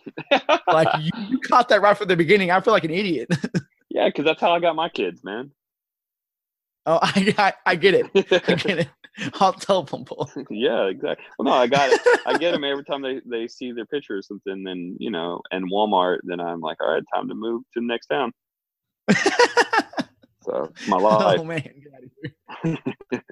Like 0.68 0.88
you, 1.00 1.12
you 1.30 1.40
caught 1.40 1.70
that 1.70 1.82
right 1.82 1.98
from 1.98 2.08
the 2.08 2.18
beginning. 2.18 2.52
I 2.52 2.60
feel 2.62 2.74
like 2.74 2.84
an 2.84 2.92
idiot. 2.92 3.30
yeah, 3.90 4.08
because 4.08 4.26
that's 4.26 4.42
how 4.42 4.52
I 4.52 4.60
got 4.60 4.76
my 4.76 4.90
kids, 4.90 5.24
man. 5.24 5.52
oh, 6.86 7.00
I, 7.02 7.36
I, 7.38 7.54
I 7.66 7.76
get 7.76 7.94
it. 7.94 8.08
I 8.16 8.56
get 8.56 8.80
it. 8.80 8.90
I'll 9.36 9.54
telephone 9.54 10.06
pole. 10.06 10.30
yeah, 10.50 10.86
exactly. 10.86 11.26
Well, 11.38 11.46
no, 11.46 11.52
I 11.54 11.68
got 11.68 11.92
it. 11.92 12.02
I 12.26 12.38
get 12.38 12.54
them 12.54 12.64
every 12.64 12.86
time 12.86 13.02
they, 13.02 13.22
they 13.26 13.48
see 13.48 13.74
their 13.74 13.86
picture 13.86 14.18
or 14.18 14.22
something. 14.22 14.64
Then 14.64 14.96
you 15.00 15.12
know, 15.12 15.42
and 15.52 15.70
Walmart. 15.72 16.20
Then 16.24 16.40
I'm 16.40 16.62
like, 16.62 16.78
all 16.82 16.94
right, 16.94 17.04
time 17.14 17.28
to 17.28 17.36
move 17.36 17.64
to 17.74 17.82
the 17.82 17.86
next 17.86 18.08
town. 18.08 18.32
So 20.44 20.72
my 20.88 20.98
oh, 20.98 21.04
life. 21.04 21.40
oh 21.40 21.44
man, 21.44 21.62
get 21.62 21.94
out 21.94 22.04
of 22.04 22.80
here. 23.12 23.24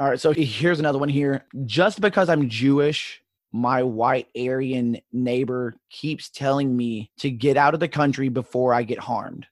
All 0.00 0.08
right, 0.08 0.18
so 0.18 0.32
here's 0.32 0.80
another 0.80 0.98
one 0.98 1.10
here. 1.10 1.44
Just 1.66 2.00
because 2.00 2.30
I'm 2.30 2.48
Jewish, 2.48 3.20
my 3.52 3.82
white 3.82 4.28
Aryan 4.34 4.98
neighbor 5.12 5.76
keeps 5.90 6.30
telling 6.30 6.74
me 6.74 7.10
to 7.18 7.30
get 7.30 7.58
out 7.58 7.74
of 7.74 7.80
the 7.80 7.88
country 7.88 8.30
before 8.30 8.72
I 8.72 8.82
get 8.82 8.98
harmed. 8.98 9.46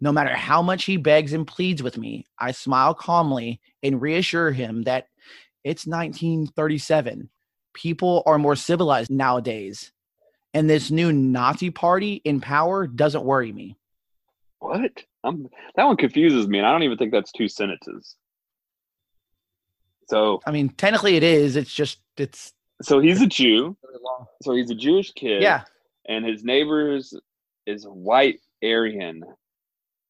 No 0.00 0.10
matter 0.10 0.34
how 0.34 0.60
much 0.60 0.86
he 0.86 0.96
begs 0.96 1.32
and 1.32 1.46
pleads 1.46 1.84
with 1.84 1.96
me, 1.96 2.26
I 2.36 2.50
smile 2.50 2.94
calmly 2.94 3.60
and 3.80 4.02
reassure 4.02 4.50
him 4.50 4.82
that 4.84 5.06
it's 5.62 5.86
1937. 5.86 7.30
People 7.72 8.24
are 8.26 8.38
more 8.38 8.56
civilized 8.56 9.08
nowadays. 9.08 9.92
And 10.52 10.68
this 10.68 10.90
new 10.90 11.12
Nazi 11.12 11.70
party 11.70 12.14
in 12.24 12.40
power 12.40 12.88
doesn't 12.88 13.22
worry 13.22 13.52
me. 13.52 13.76
What? 14.58 15.04
I'm, 15.22 15.48
that 15.76 15.84
one 15.84 15.96
confuses 15.96 16.48
me, 16.48 16.58
and 16.58 16.66
I 16.66 16.72
don't 16.72 16.82
even 16.82 16.98
think 16.98 17.12
that's 17.12 17.30
two 17.30 17.46
sentences. 17.46 18.16
So, 20.10 20.40
I 20.44 20.50
mean, 20.50 20.68
technically 20.70 21.16
it 21.16 21.22
is. 21.22 21.56
It's 21.56 21.72
just, 21.72 22.00
it's 22.16 22.52
so 22.82 22.98
he's 23.00 23.20
a 23.22 23.26
Jew. 23.26 23.76
So 24.42 24.54
he's 24.54 24.70
a 24.70 24.74
Jewish 24.74 25.12
kid. 25.12 25.42
Yeah. 25.42 25.62
and 26.08 26.24
his 26.24 26.42
neighbors 26.44 27.14
is 27.66 27.84
white 27.84 28.40
Aryan. 28.64 29.22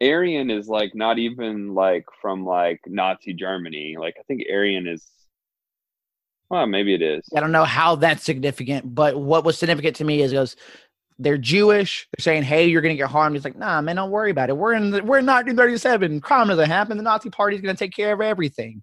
Aryan 0.03 0.51
is 0.51 0.69
like 0.69 0.95
not 0.95 1.19
even 1.19 1.75
like 1.75 2.07
from 2.23 2.45
like 2.47 2.81
Nazi 2.87 3.35
Germany. 3.35 3.97
Like 3.99 4.15
I 4.19 4.23
think 4.23 4.43
Aryan 4.51 4.87
is. 4.87 5.07
Well, 6.49 6.67
maybe 6.67 6.95
it 6.95 7.03
is. 7.03 7.29
I 7.37 7.41
don't 7.41 7.53
know 7.53 7.65
how 7.65 7.95
that's 7.97 8.25
significant, 8.25 8.93
but 8.95 9.21
what 9.21 9.45
was 9.45 9.57
significant 9.59 9.97
to 9.97 10.05
me 10.05 10.21
is 10.23 10.33
it 10.33 10.37
goes, 10.37 10.57
they're 11.19 11.39
Jewish. 11.39 12.09
They're 12.11 12.23
saying, 12.23 12.43
"Hey, 12.45 12.67
you're 12.67 12.83
gonna 12.83 12.97
get 12.97 13.09
harmed." 13.11 13.37
He's 13.37 13.45
like, 13.45 13.57
"Nah, 13.57 13.81
man, 13.83 13.97
don't 13.97 14.11
worry 14.11 14.31
about 14.31 14.49
it. 14.49 14.57
We're 14.57 14.73
in 14.73 14.91
the, 14.91 15.03
we're 15.03 15.19
in 15.19 15.27
1937. 15.27 16.21
Crime 16.21 16.49
doesn't 16.49 16.67
happen. 16.71 16.97
The 16.97 17.03
Nazi 17.03 17.31
Party's 17.31 17.61
gonna 17.61 17.75
take 17.77 17.95
care 17.95 18.13
of 18.13 18.21
everything." 18.21 18.83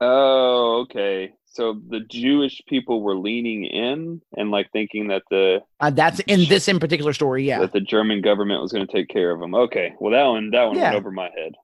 Oh, 0.00 0.80
okay. 0.82 1.32
So 1.46 1.80
the 1.88 2.00
Jewish 2.00 2.62
people 2.68 3.02
were 3.02 3.16
leaning 3.16 3.64
in 3.64 4.20
and 4.36 4.50
like 4.50 4.70
thinking 4.70 5.08
that 5.08 5.22
the 5.30 5.60
Uh, 5.80 5.90
that's 5.90 6.20
in 6.20 6.48
this 6.48 6.68
in 6.68 6.78
particular 6.78 7.12
story. 7.12 7.44
Yeah. 7.44 7.60
that 7.60 7.72
the 7.72 7.80
German 7.80 8.20
government 8.20 8.62
was 8.62 8.70
going 8.72 8.86
to 8.86 8.92
take 8.92 9.08
care 9.08 9.30
of 9.32 9.40
them. 9.40 9.54
Okay, 9.54 9.94
well 9.98 10.12
that 10.12 10.24
one 10.24 10.50
that 10.50 10.64
one 10.64 10.76
Yeah. 10.76 10.84
went 10.92 10.96
over 10.96 11.10
my 11.10 11.30
head. 11.36 11.54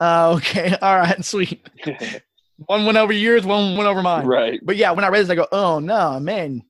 Uh, 0.00 0.34
okay. 0.36 0.76
All 0.82 0.96
right. 0.96 1.24
Sweet. 1.24 1.68
One 2.66 2.86
went 2.86 2.96
over 2.96 3.12
yours. 3.12 3.44
One 3.44 3.76
went 3.76 3.88
over 3.88 4.00
mine. 4.00 4.26
right. 4.26 4.60
But 4.62 4.76
yeah, 4.76 4.92
when 4.92 5.04
I 5.04 5.08
read 5.08 5.22
this, 5.22 5.30
I 5.30 5.34
go, 5.34 5.48
"Oh 5.50 5.80
no, 5.80 6.20
man." 6.20 6.62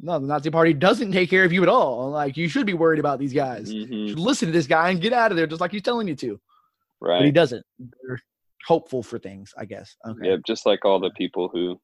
No, 0.00 0.18
the 0.18 0.26
Nazi 0.26 0.50
Party 0.50 0.72
doesn't 0.74 1.12
take 1.12 1.30
care 1.30 1.44
of 1.44 1.52
you 1.52 1.62
at 1.62 1.68
all. 1.68 2.10
Like 2.10 2.36
you 2.36 2.48
should 2.48 2.66
be 2.66 2.74
worried 2.74 2.98
about 2.98 3.20
these 3.20 3.32
guys. 3.32 3.72
Mhm, 3.72 4.08
should 4.08 4.18
listen 4.18 4.46
to 4.48 4.52
this 4.52 4.66
guy 4.66 4.90
and 4.90 5.00
get 5.00 5.12
out 5.12 5.30
of 5.30 5.36
there, 5.36 5.46
just 5.46 5.60
like 5.60 5.70
he's 5.70 5.82
telling 5.82 6.08
you 6.08 6.16
to. 6.16 6.40
Right. 7.00 7.18
But 7.20 7.26
he 7.26 7.30
doesn't. 7.30 7.64
They're 7.78 8.20
hopeful 8.66 9.02
for 9.02 9.18
things, 9.18 9.54
I 9.58 9.66
guess. 9.66 9.96
Okay. 10.08 10.30
Yep. 10.30 10.40
Just 10.46 10.66
like 10.66 10.84
all 10.84 11.00
the 11.00 11.10
people 11.16 11.50
who. 11.52 11.80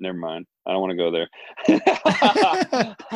Never 0.00 0.18
mind. 0.18 0.46
I 0.66 0.72
don't 0.72 0.80
want 0.80 0.92
to 0.92 0.96
go 0.96 1.10
there. 1.10 1.28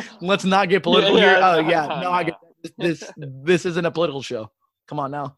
Let's 0.21 0.45
not 0.45 0.69
get 0.69 0.83
political 0.83 1.17
Yeah, 1.17 1.21
here. 1.21 1.37
yeah, 1.37 1.41
Oh 1.41 1.61
no, 1.61 1.69
yeah, 1.69 1.87
no, 1.93 2.11
I 2.11 2.23
get 2.25 2.35
this. 2.63 2.73
This 2.77 3.13
this 3.17 3.65
isn't 3.65 3.85
a 3.85 3.91
political 3.91 4.21
show. 4.23 4.51
Come 4.87 4.99
on 4.99 5.11
now. 5.11 5.37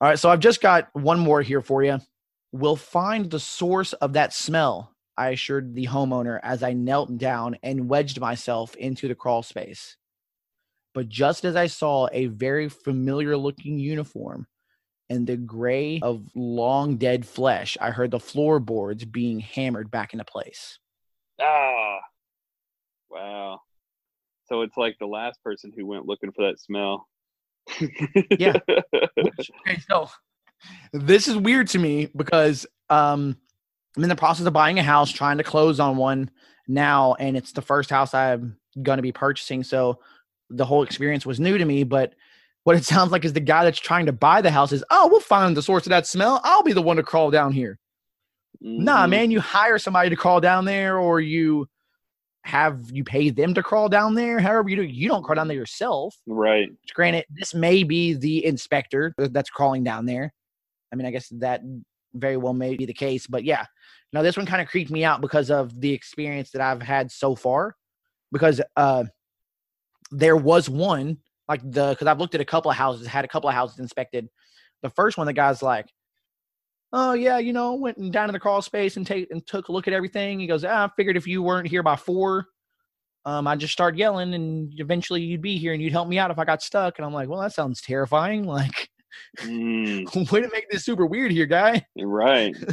All 0.00 0.08
right, 0.08 0.18
so 0.18 0.30
I've 0.30 0.40
just 0.40 0.62
got 0.62 0.90
one 0.94 1.20
more 1.20 1.42
here 1.42 1.62
for 1.62 1.84
you. 1.84 2.00
We'll 2.52 2.76
find 2.76 3.30
the 3.30 3.40
source 3.40 3.94
of 3.94 4.14
that 4.14 4.32
smell. 4.34 4.94
I 5.18 5.30
assured 5.30 5.74
the 5.74 5.86
homeowner 5.88 6.40
as 6.42 6.62
I 6.62 6.74
knelt 6.74 7.18
down 7.18 7.58
and 7.64 7.90
wedged 7.90 8.20
myself 8.20 8.76
into 8.76 9.08
the 9.08 9.16
crawl 9.16 9.42
space. 9.42 9.96
But 10.94 11.08
just 11.08 11.44
as 11.44 11.56
I 11.56 11.68
saw 11.68 12.08
a 12.12 12.26
very 12.26 12.68
familiar 12.68 13.36
looking 13.36 13.78
uniform 13.78 14.46
and 15.10 15.26
the 15.26 15.36
gray 15.36 15.98
of 16.00 16.22
long 16.34 16.96
dead 16.96 17.26
flesh, 17.26 17.76
I 17.80 17.90
heard 17.90 18.12
the 18.12 18.20
floorboards 18.20 19.04
being 19.04 19.40
hammered 19.40 19.90
back 19.90 20.14
into 20.14 20.24
place. 20.24 20.78
ah. 21.40 21.98
Wow. 23.10 23.60
So 24.46 24.62
it's 24.62 24.76
like 24.76 24.96
the 25.00 25.06
last 25.06 25.42
person 25.42 25.72
who 25.76 25.84
went 25.84 26.06
looking 26.06 26.32
for 26.32 26.46
that 26.46 26.60
smell. 26.60 27.06
Yeah. 28.38 28.56
okay, 28.68 29.78
so 29.88 30.08
this 30.92 31.28
is 31.28 31.36
weird 31.36 31.68
to 31.68 31.78
me 31.78 32.08
because 32.16 32.66
um 32.88 33.36
I'm 33.96 34.04
in 34.04 34.08
the 34.08 34.16
process 34.16 34.46
of 34.46 34.52
buying 34.52 34.78
a 34.78 34.84
house, 34.84 35.10
trying 35.10 35.38
to 35.38 35.44
close 35.44 35.80
on 35.80 35.96
one 35.96 36.30
now, 36.68 37.14
and 37.18 37.36
it's 37.36 37.52
the 37.52 37.62
first 37.62 37.90
house 37.90 38.14
I'm 38.14 38.56
gonna 38.80 39.02
be 39.02 39.12
purchasing. 39.12 39.64
So 39.64 40.00
the 40.48 40.64
whole 40.64 40.84
experience 40.84 41.26
was 41.26 41.40
new 41.40 41.58
to 41.58 41.64
me, 41.64 41.82
but 41.82 42.14
what 42.64 42.76
it 42.76 42.84
sounds 42.92 43.10
like 43.12 43.24
is 43.24 43.32
the 43.32 43.40
guy 43.40 43.64
that's 43.64 43.78
trying 43.80 44.06
to 44.06 44.12
buy 44.12 44.40
the 44.42 44.50
house 44.50 44.72
is, 44.72 44.84
oh, 44.90 45.08
we'll 45.08 45.20
find 45.20 45.56
the 45.56 45.62
source 45.62 45.86
of 45.86 45.90
that 45.90 46.06
smell. 46.06 46.40
I'll 46.44 46.62
be 46.62 46.72
the 46.72 46.82
one 46.82 46.96
to 46.96 47.02
crawl 47.02 47.30
down 47.30 47.52
here. 47.52 47.78
Nah, 48.60 49.06
Mhm. 49.06 49.10
man, 49.10 49.30
you 49.30 49.40
hire 49.40 49.78
somebody 49.78 50.10
to 50.10 50.16
crawl 50.16 50.40
down 50.40 50.64
there, 50.66 50.98
or 50.98 51.20
you 51.20 51.66
have 52.44 52.90
you 52.90 53.04
pay 53.04 53.30
them 53.30 53.54
to 53.54 53.62
crawl 53.62 53.88
down 53.88 54.14
there. 54.14 54.38
However, 54.38 54.68
you 54.68 54.76
do, 54.76 54.82
you 54.82 55.08
don't 55.08 55.22
crawl 55.22 55.36
down 55.36 55.48
there 55.48 55.56
yourself. 55.56 56.14
Right. 56.26 56.68
Granted, 56.94 57.26
this 57.30 57.54
may 57.54 57.82
be 57.84 58.14
the 58.14 58.44
inspector 58.44 59.14
that's 59.18 59.50
crawling 59.50 59.84
down 59.84 60.06
there. 60.06 60.32
I 60.92 60.96
mean, 60.96 61.06
I 61.06 61.10
guess 61.10 61.28
that 61.38 61.62
very 62.14 62.36
well 62.36 62.54
may 62.54 62.76
be 62.76 62.86
the 62.86 62.92
case, 62.94 63.26
but 63.26 63.44
yeah. 63.44 63.66
Now 64.12 64.22
this 64.22 64.36
one 64.36 64.46
kind 64.46 64.60
of 64.60 64.68
creeped 64.68 64.90
me 64.90 65.04
out 65.04 65.20
because 65.20 65.50
of 65.50 65.78
the 65.80 65.92
experience 65.92 66.50
that 66.50 66.60
I've 66.62 66.82
had 66.82 67.10
so 67.12 67.34
far. 67.36 67.76
Because 68.32 68.60
uh 68.76 69.04
there 70.10 70.36
was 70.36 70.68
one 70.68 71.18
like 71.50 71.60
the 71.68 71.90
because 71.90 72.06
I've 72.06 72.20
looked 72.20 72.36
at 72.36 72.40
a 72.40 72.44
couple 72.44 72.70
of 72.70 72.76
houses, 72.76 73.06
had 73.06 73.24
a 73.24 73.28
couple 73.28 73.48
of 73.50 73.54
houses 73.54 73.80
inspected. 73.80 74.28
The 74.82 74.90
first 74.90 75.18
one, 75.18 75.26
the 75.26 75.32
guy's 75.32 75.62
like, 75.62 75.92
"Oh 76.92 77.12
yeah, 77.12 77.38
you 77.38 77.52
know, 77.52 77.74
went 77.74 77.98
and 77.98 78.12
down 78.12 78.28
to 78.28 78.32
the 78.32 78.38
crawl 78.38 78.62
space 78.62 78.96
and 78.96 79.04
take 79.06 79.30
and 79.32 79.44
took 79.46 79.68
a 79.68 79.72
look 79.72 79.88
at 79.88 79.92
everything." 79.92 80.38
He 80.38 80.46
goes, 80.46 80.64
ah, 80.64 80.86
"I 80.86 80.90
figured 80.96 81.16
if 81.16 81.26
you 81.26 81.42
weren't 81.42 81.66
here 81.66 81.82
by 81.82 81.96
four, 81.96 82.46
um, 83.24 83.48
I'd 83.48 83.58
just 83.58 83.72
start 83.72 83.96
yelling, 83.96 84.32
and 84.32 84.72
eventually 84.76 85.22
you'd 85.22 85.42
be 85.42 85.58
here 85.58 85.72
and 85.72 85.82
you'd 85.82 85.92
help 85.92 86.08
me 86.08 86.18
out 86.18 86.30
if 86.30 86.38
I 86.38 86.44
got 86.44 86.62
stuck." 86.62 86.98
And 86.98 87.04
I'm 87.04 87.12
like, 87.12 87.28
"Well, 87.28 87.40
that 87.40 87.52
sounds 87.52 87.82
terrifying. 87.82 88.44
Like, 88.46 88.88
Mm, 89.40 90.30
way 90.32 90.40
to 90.40 90.48
make 90.52 90.70
this 90.70 90.84
super 90.84 91.04
weird 91.04 91.32
here, 91.32 91.46
guy." 91.46 91.84
you're 91.96 92.08
right. 92.08 92.56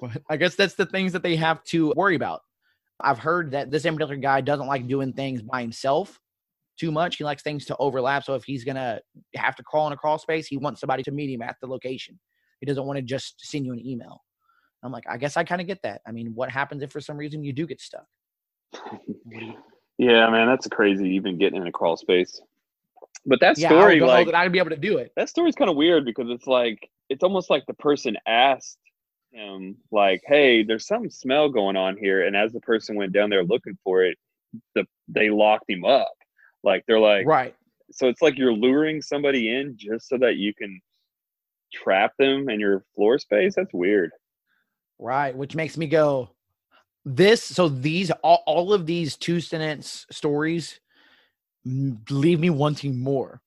But 0.00 0.22
I 0.30 0.36
guess 0.36 0.54
that's 0.54 0.74
the 0.74 0.86
things 0.86 1.12
that 1.12 1.24
they 1.24 1.34
have 1.34 1.62
to 1.64 1.92
worry 1.96 2.14
about. 2.14 2.42
I've 3.00 3.18
heard 3.18 3.50
that 3.50 3.70
this 3.72 3.82
particular 3.82 4.14
guy 4.16 4.40
doesn't 4.40 4.68
like 4.68 4.86
doing 4.86 5.12
things 5.12 5.42
by 5.42 5.60
himself. 5.60 6.20
Too 6.78 6.90
much. 6.92 7.16
He 7.16 7.24
likes 7.24 7.42
things 7.42 7.64
to 7.66 7.76
overlap. 7.78 8.24
So 8.24 8.34
if 8.34 8.44
he's 8.44 8.64
gonna 8.64 9.00
have 9.34 9.56
to 9.56 9.62
crawl 9.62 9.86
in 9.86 9.92
a 9.92 9.96
crawl 9.96 10.18
space, 10.18 10.46
he 10.46 10.56
wants 10.56 10.80
somebody 10.80 11.02
to 11.02 11.10
meet 11.10 11.30
him 11.30 11.42
at 11.42 11.56
the 11.60 11.66
location. 11.66 12.18
He 12.60 12.66
doesn't 12.66 12.84
want 12.84 12.96
to 12.96 13.02
just 13.02 13.34
send 13.38 13.66
you 13.66 13.72
an 13.72 13.84
email. 13.84 14.22
I'm 14.82 14.92
like, 14.92 15.04
I 15.08 15.16
guess 15.16 15.36
I 15.36 15.44
kind 15.44 15.60
of 15.60 15.66
get 15.66 15.82
that. 15.82 16.00
I 16.06 16.12
mean, 16.12 16.32
what 16.34 16.50
happens 16.50 16.82
if 16.82 16.92
for 16.92 17.00
some 17.00 17.16
reason 17.16 17.42
you 17.42 17.52
do 17.52 17.66
get 17.66 17.80
stuck? 17.80 18.06
yeah, 19.98 20.28
man, 20.30 20.46
that's 20.46 20.68
crazy. 20.68 21.08
Even 21.10 21.38
getting 21.38 21.60
in 21.60 21.66
a 21.66 21.72
crawl 21.72 21.96
space. 21.96 22.40
But 23.26 23.40
that 23.40 23.58
Yeah, 23.58 23.74
I 23.74 23.80
story, 23.80 24.00
know 24.00 24.06
like 24.06 24.26
that 24.26 24.34
I'd 24.34 24.52
be 24.52 24.58
able 24.58 24.70
to 24.70 24.76
do 24.76 24.98
it. 24.98 25.12
that 25.16 25.28
story's 25.28 25.54
kind 25.56 25.70
of 25.70 25.76
weird 25.76 26.04
because 26.04 26.30
it's 26.30 26.46
like 26.46 26.88
it's 27.08 27.22
almost 27.22 27.50
like 27.50 27.64
the 27.66 27.74
person 27.74 28.16
asked 28.26 28.78
him, 29.32 29.76
like, 29.90 30.22
"Hey, 30.26 30.62
there's 30.62 30.86
some 30.86 31.10
smell 31.10 31.48
going 31.48 31.76
on 31.76 31.96
here," 31.96 32.26
and 32.26 32.36
as 32.36 32.52
the 32.52 32.60
person 32.60 32.96
went 32.96 33.12
down 33.12 33.30
there 33.30 33.44
looking 33.44 33.76
for 33.82 34.04
it, 34.04 34.16
the 34.74 34.86
they 35.08 35.30
locked 35.30 35.68
him 35.68 35.84
up. 35.84 36.12
Like 36.64 36.84
they're 36.86 37.00
like, 37.00 37.26
right. 37.26 37.54
so 37.90 38.08
it's 38.08 38.22
like 38.22 38.36
you're 38.36 38.52
luring 38.52 39.00
somebody 39.02 39.54
in 39.54 39.76
just 39.76 40.08
so 40.08 40.18
that 40.18 40.36
you 40.36 40.54
can 40.54 40.80
trap 41.72 42.12
them 42.18 42.48
in 42.48 42.60
your 42.60 42.84
floor 42.94 43.18
space. 43.18 43.54
That's 43.56 43.72
weird. 43.72 44.10
Right, 44.98 45.36
which 45.36 45.54
makes 45.54 45.76
me 45.76 45.86
go 45.86 46.30
this 47.04 47.42
so 47.42 47.68
these 47.68 48.10
all, 48.22 48.42
all 48.46 48.72
of 48.72 48.84
these 48.84 49.16
two 49.16 49.40
sentence 49.40 50.06
stories 50.10 50.80
leave 51.64 52.40
me 52.40 52.50
wanting 52.50 52.98
more. 52.98 53.40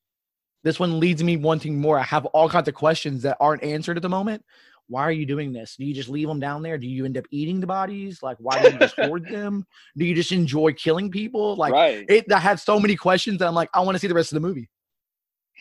This 0.63 0.79
one 0.79 0.99
leads 0.99 1.23
me 1.23 1.37
wanting 1.37 1.79
more. 1.79 1.97
I 1.97 2.03
have 2.03 2.25
all 2.27 2.47
kinds 2.49 2.67
of 2.67 2.75
questions 2.75 3.23
that 3.23 3.37
aren't 3.39 3.63
answered 3.63 3.97
at 3.97 4.03
the 4.03 4.09
moment. 4.09 4.45
Why 4.91 5.03
are 5.03 5.11
you 5.11 5.25
doing 5.25 5.53
this? 5.53 5.77
Do 5.77 5.85
you 5.85 5.93
just 5.93 6.09
leave 6.09 6.27
them 6.27 6.41
down 6.41 6.61
there? 6.61 6.77
Do 6.77 6.85
you 6.85 7.05
end 7.05 7.17
up 7.17 7.23
eating 7.31 7.61
the 7.61 7.67
bodies? 7.67 8.21
Like, 8.21 8.35
why 8.39 8.61
do 8.61 8.73
you 8.73 8.77
just 8.77 8.95
hoard 8.99 9.25
them? 9.25 9.65
Do 9.95 10.03
you 10.03 10.13
just 10.13 10.33
enjoy 10.33 10.73
killing 10.73 11.09
people? 11.09 11.55
Like, 11.55 11.71
right. 11.71 12.05
it 12.09 12.29
I 12.29 12.39
had 12.39 12.59
so 12.59 12.77
many 12.77 12.97
questions 12.97 13.39
that 13.39 13.47
I'm 13.47 13.55
like, 13.55 13.69
I 13.73 13.79
want 13.79 13.95
to 13.95 13.99
see 13.99 14.07
the 14.07 14.13
rest 14.13 14.33
of 14.33 14.41
the 14.41 14.45
movie. 14.45 14.69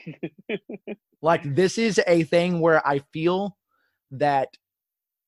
like 1.23 1.43
this 1.55 1.79
is 1.79 2.01
a 2.09 2.25
thing 2.25 2.59
where 2.59 2.85
I 2.85 3.03
feel 3.13 3.57
that 4.11 4.49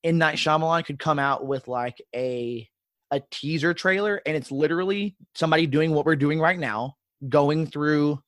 M. 0.03 0.19
Night 0.19 0.37
Shyamalan 0.37 0.85
could 0.85 0.99
come 0.99 1.21
out 1.21 1.47
with 1.47 1.69
like 1.69 2.03
a 2.13 2.69
a 3.13 3.23
teaser 3.31 3.73
trailer, 3.73 4.21
and 4.27 4.37
it's 4.37 4.51
literally 4.51 5.17
somebody 5.37 5.69
doing 5.69 5.93
what 5.93 6.07
we're 6.07 6.17
doing 6.17 6.41
right 6.41 6.59
now, 6.59 6.97
going 7.29 7.67
through 7.69 8.21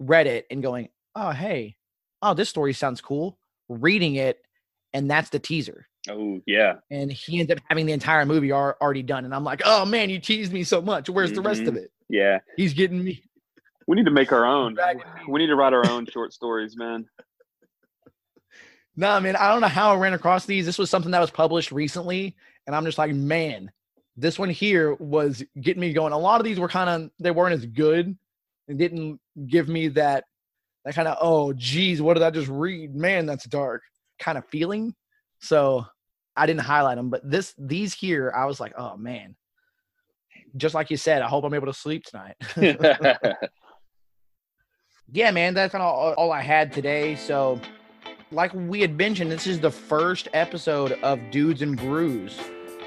Reddit 0.00 0.44
and 0.50 0.62
going, 0.62 0.88
"Oh, 1.14 1.32
hey, 1.32 1.76
oh, 2.22 2.32
this 2.32 2.48
story 2.48 2.72
sounds 2.72 3.02
cool," 3.02 3.38
reading 3.68 4.14
it, 4.14 4.38
and 4.94 5.10
that's 5.10 5.30
the 5.30 5.38
teaser. 5.38 5.86
oh 6.10 6.40
yeah. 6.46 6.74
And 6.90 7.10
he 7.10 7.40
ends 7.40 7.52
up 7.52 7.58
having 7.68 7.86
the 7.86 7.92
entire 7.92 8.26
movie 8.26 8.52
ar- 8.52 8.76
already 8.80 9.02
done, 9.02 9.24
and 9.24 9.34
I'm 9.34 9.44
like, 9.44 9.62
"Oh 9.64 9.84
man, 9.84 10.10
you 10.10 10.18
teased 10.18 10.52
me 10.52 10.64
so 10.64 10.80
much. 10.82 11.08
Where's 11.08 11.32
the 11.32 11.42
rest 11.42 11.62
of 11.62 11.68
mm-hmm. 11.68 11.84
it?" 11.84 11.92
Yeah. 12.08 12.38
He's 12.56 12.74
getting 12.74 13.02
me. 13.02 13.22
We 13.86 13.96
need 13.96 14.04
to 14.04 14.10
make 14.10 14.32
our 14.32 14.44
own. 14.44 14.76
We 15.28 15.40
need 15.40 15.48
to 15.48 15.56
write 15.56 15.72
our 15.72 15.88
own 15.88 16.06
short 16.06 16.32
stories, 16.32 16.76
man. 16.76 17.06
No, 18.94 19.18
man, 19.20 19.36
I 19.36 19.50
don't 19.50 19.62
know 19.62 19.68
how 19.68 19.92
I 19.92 19.96
ran 19.96 20.12
across 20.12 20.44
these. 20.44 20.66
This 20.66 20.78
was 20.78 20.90
something 20.90 21.12
that 21.12 21.20
was 21.20 21.30
published 21.30 21.72
recently, 21.72 22.36
and 22.66 22.76
I'm 22.76 22.84
just 22.84 22.98
like, 22.98 23.12
man, 23.12 23.70
this 24.16 24.38
one 24.38 24.50
here 24.50 24.94
was 24.94 25.42
getting 25.60 25.80
me 25.80 25.92
going. 25.94 26.12
A 26.12 26.18
lot 26.18 26.40
of 26.40 26.44
these 26.44 26.60
were 26.60 26.68
kind 26.68 26.90
of 26.90 27.10
they 27.18 27.30
weren't 27.30 27.54
as 27.54 27.64
good 27.64 28.16
and 28.68 28.78
didn't 28.78 29.18
give 29.46 29.68
me 29.68 29.88
that 29.88 30.24
that 30.84 30.94
kind 30.94 31.08
of 31.08 31.16
oh 31.20 31.52
geez, 31.54 32.02
what 32.02 32.14
did 32.14 32.22
I 32.22 32.30
just 32.30 32.48
read? 32.48 32.94
Man, 32.94 33.24
that's 33.26 33.44
dark 33.44 33.82
kind 34.22 34.38
of 34.38 34.46
feeling. 34.46 34.94
So 35.40 35.84
I 36.36 36.46
didn't 36.46 36.60
highlight 36.60 36.96
them, 36.96 37.10
but 37.10 37.28
this 37.28 37.54
these 37.58 37.92
here, 37.92 38.32
I 38.34 38.46
was 38.46 38.60
like, 38.60 38.72
oh 38.78 38.96
man. 38.96 39.36
Just 40.56 40.74
like 40.74 40.90
you 40.90 40.98
said, 40.98 41.22
I 41.22 41.28
hope 41.28 41.44
I'm 41.44 41.54
able 41.54 41.66
to 41.66 41.72
sleep 41.72 42.04
tonight. 42.04 42.36
yeah, 45.10 45.30
man, 45.30 45.54
that's 45.54 45.72
kind 45.72 45.82
of 45.82 45.88
all, 45.88 46.12
all 46.14 46.30
I 46.30 46.42
had 46.42 46.72
today. 46.72 47.16
So, 47.16 47.58
like 48.30 48.52
we 48.52 48.82
had 48.82 48.96
mentioned, 48.96 49.32
this 49.32 49.46
is 49.46 49.60
the 49.60 49.70
first 49.70 50.28
episode 50.34 50.92
of 51.02 51.18
Dudes 51.30 51.62
and 51.62 51.74
Brews. 51.74 52.38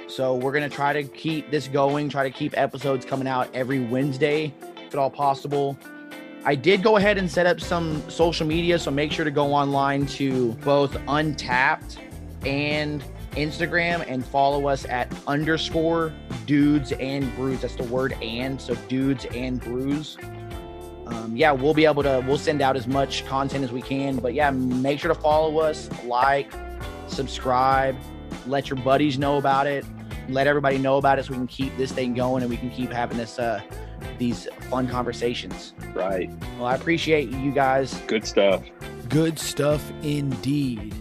So, 0.08 0.36
we're 0.36 0.52
going 0.52 0.70
to 0.70 0.76
try 0.76 0.94
to 0.94 1.04
keep 1.04 1.50
this 1.50 1.68
going, 1.68 2.08
try 2.08 2.22
to 2.22 2.30
keep 2.30 2.56
episodes 2.56 3.04
coming 3.04 3.28
out 3.28 3.50
every 3.56 3.80
Wednesday, 3.80 4.54
if 4.78 4.94
at 4.94 5.00
all 5.00 5.10
possible. 5.10 5.76
I 6.46 6.56
did 6.56 6.84
go 6.84 6.98
ahead 6.98 7.18
and 7.18 7.30
set 7.30 7.46
up 7.46 7.60
some 7.60 8.08
social 8.10 8.46
media, 8.46 8.78
so 8.80 8.92
make 8.92 9.12
sure 9.12 9.26
to 9.26 9.32
go 9.32 9.54
online 9.54 10.06
to 10.08 10.54
both 10.64 10.94
Untappd 11.08 11.98
and 12.46 13.04
Instagram 13.32 14.06
and 14.08 14.24
follow 14.24 14.68
us 14.68 14.86
at 14.86 15.12
underscore 15.28 16.14
dudes 16.46 16.92
and 16.94 17.36
brews. 17.36 17.62
That's 17.62 17.76
the 17.76 17.84
word 17.84 18.14
and, 18.22 18.62
so 18.62 18.76
dudes 18.88 19.26
and 19.26 19.60
brews 19.60 20.18
um, 21.08 21.36
yeah, 21.36 21.52
we'll 21.52 21.74
be 21.74 21.86
able 21.86 22.04
to 22.04 22.24
we'll 22.28 22.38
send 22.38 22.62
out 22.62 22.76
as 22.76 22.88
much 22.88 23.26
content 23.26 23.64
as 23.64 23.72
we 23.72 23.82
can. 23.82 24.18
But 24.18 24.34
yeah, 24.34 24.50
make 24.52 25.00
sure 25.00 25.14
to 25.14 25.20
follow 25.20 25.60
us, 25.60 25.90
like, 26.04 26.52
subscribe, 27.08 27.96
let 28.48 28.70
your 28.70 28.78
buddies 28.78 29.20
know 29.20 29.38
about 29.38 29.68
it, 29.68 29.86
let 30.30 30.48
everybody 30.48 30.78
know 30.78 30.98
about 30.98 31.20
it, 31.20 31.26
so 31.26 31.32
we 31.32 31.38
can 31.38 31.48
keep 31.48 31.76
this 31.78 31.92
thing 31.92 32.14
going 32.14 32.42
and 32.42 32.50
we 32.50 32.58
can 32.58 32.72
keep 32.72 32.92
having 32.92 33.18
this 33.18 33.38
uh, 33.38 33.62
these 34.18 34.48
fun 34.70 34.88
conversations. 34.88 35.74
right. 35.94 36.30
Well, 36.58 36.66
I 36.68 36.76
appreciate 36.76 37.30
you 37.30 37.52
guys. 37.52 37.94
Good 38.08 38.26
stuff. 38.26 38.64
Good 39.10 39.38
stuff 39.38 39.92
indeed. 40.02 40.94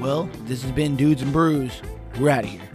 Well, 0.00 0.28
this 0.44 0.62
has 0.62 0.70
been 0.72 0.96
Dudes 0.96 1.22
and 1.22 1.32
Brews. 1.32 1.82
We're 2.20 2.30
out 2.30 2.44
of 2.44 2.50
here. 2.50 2.67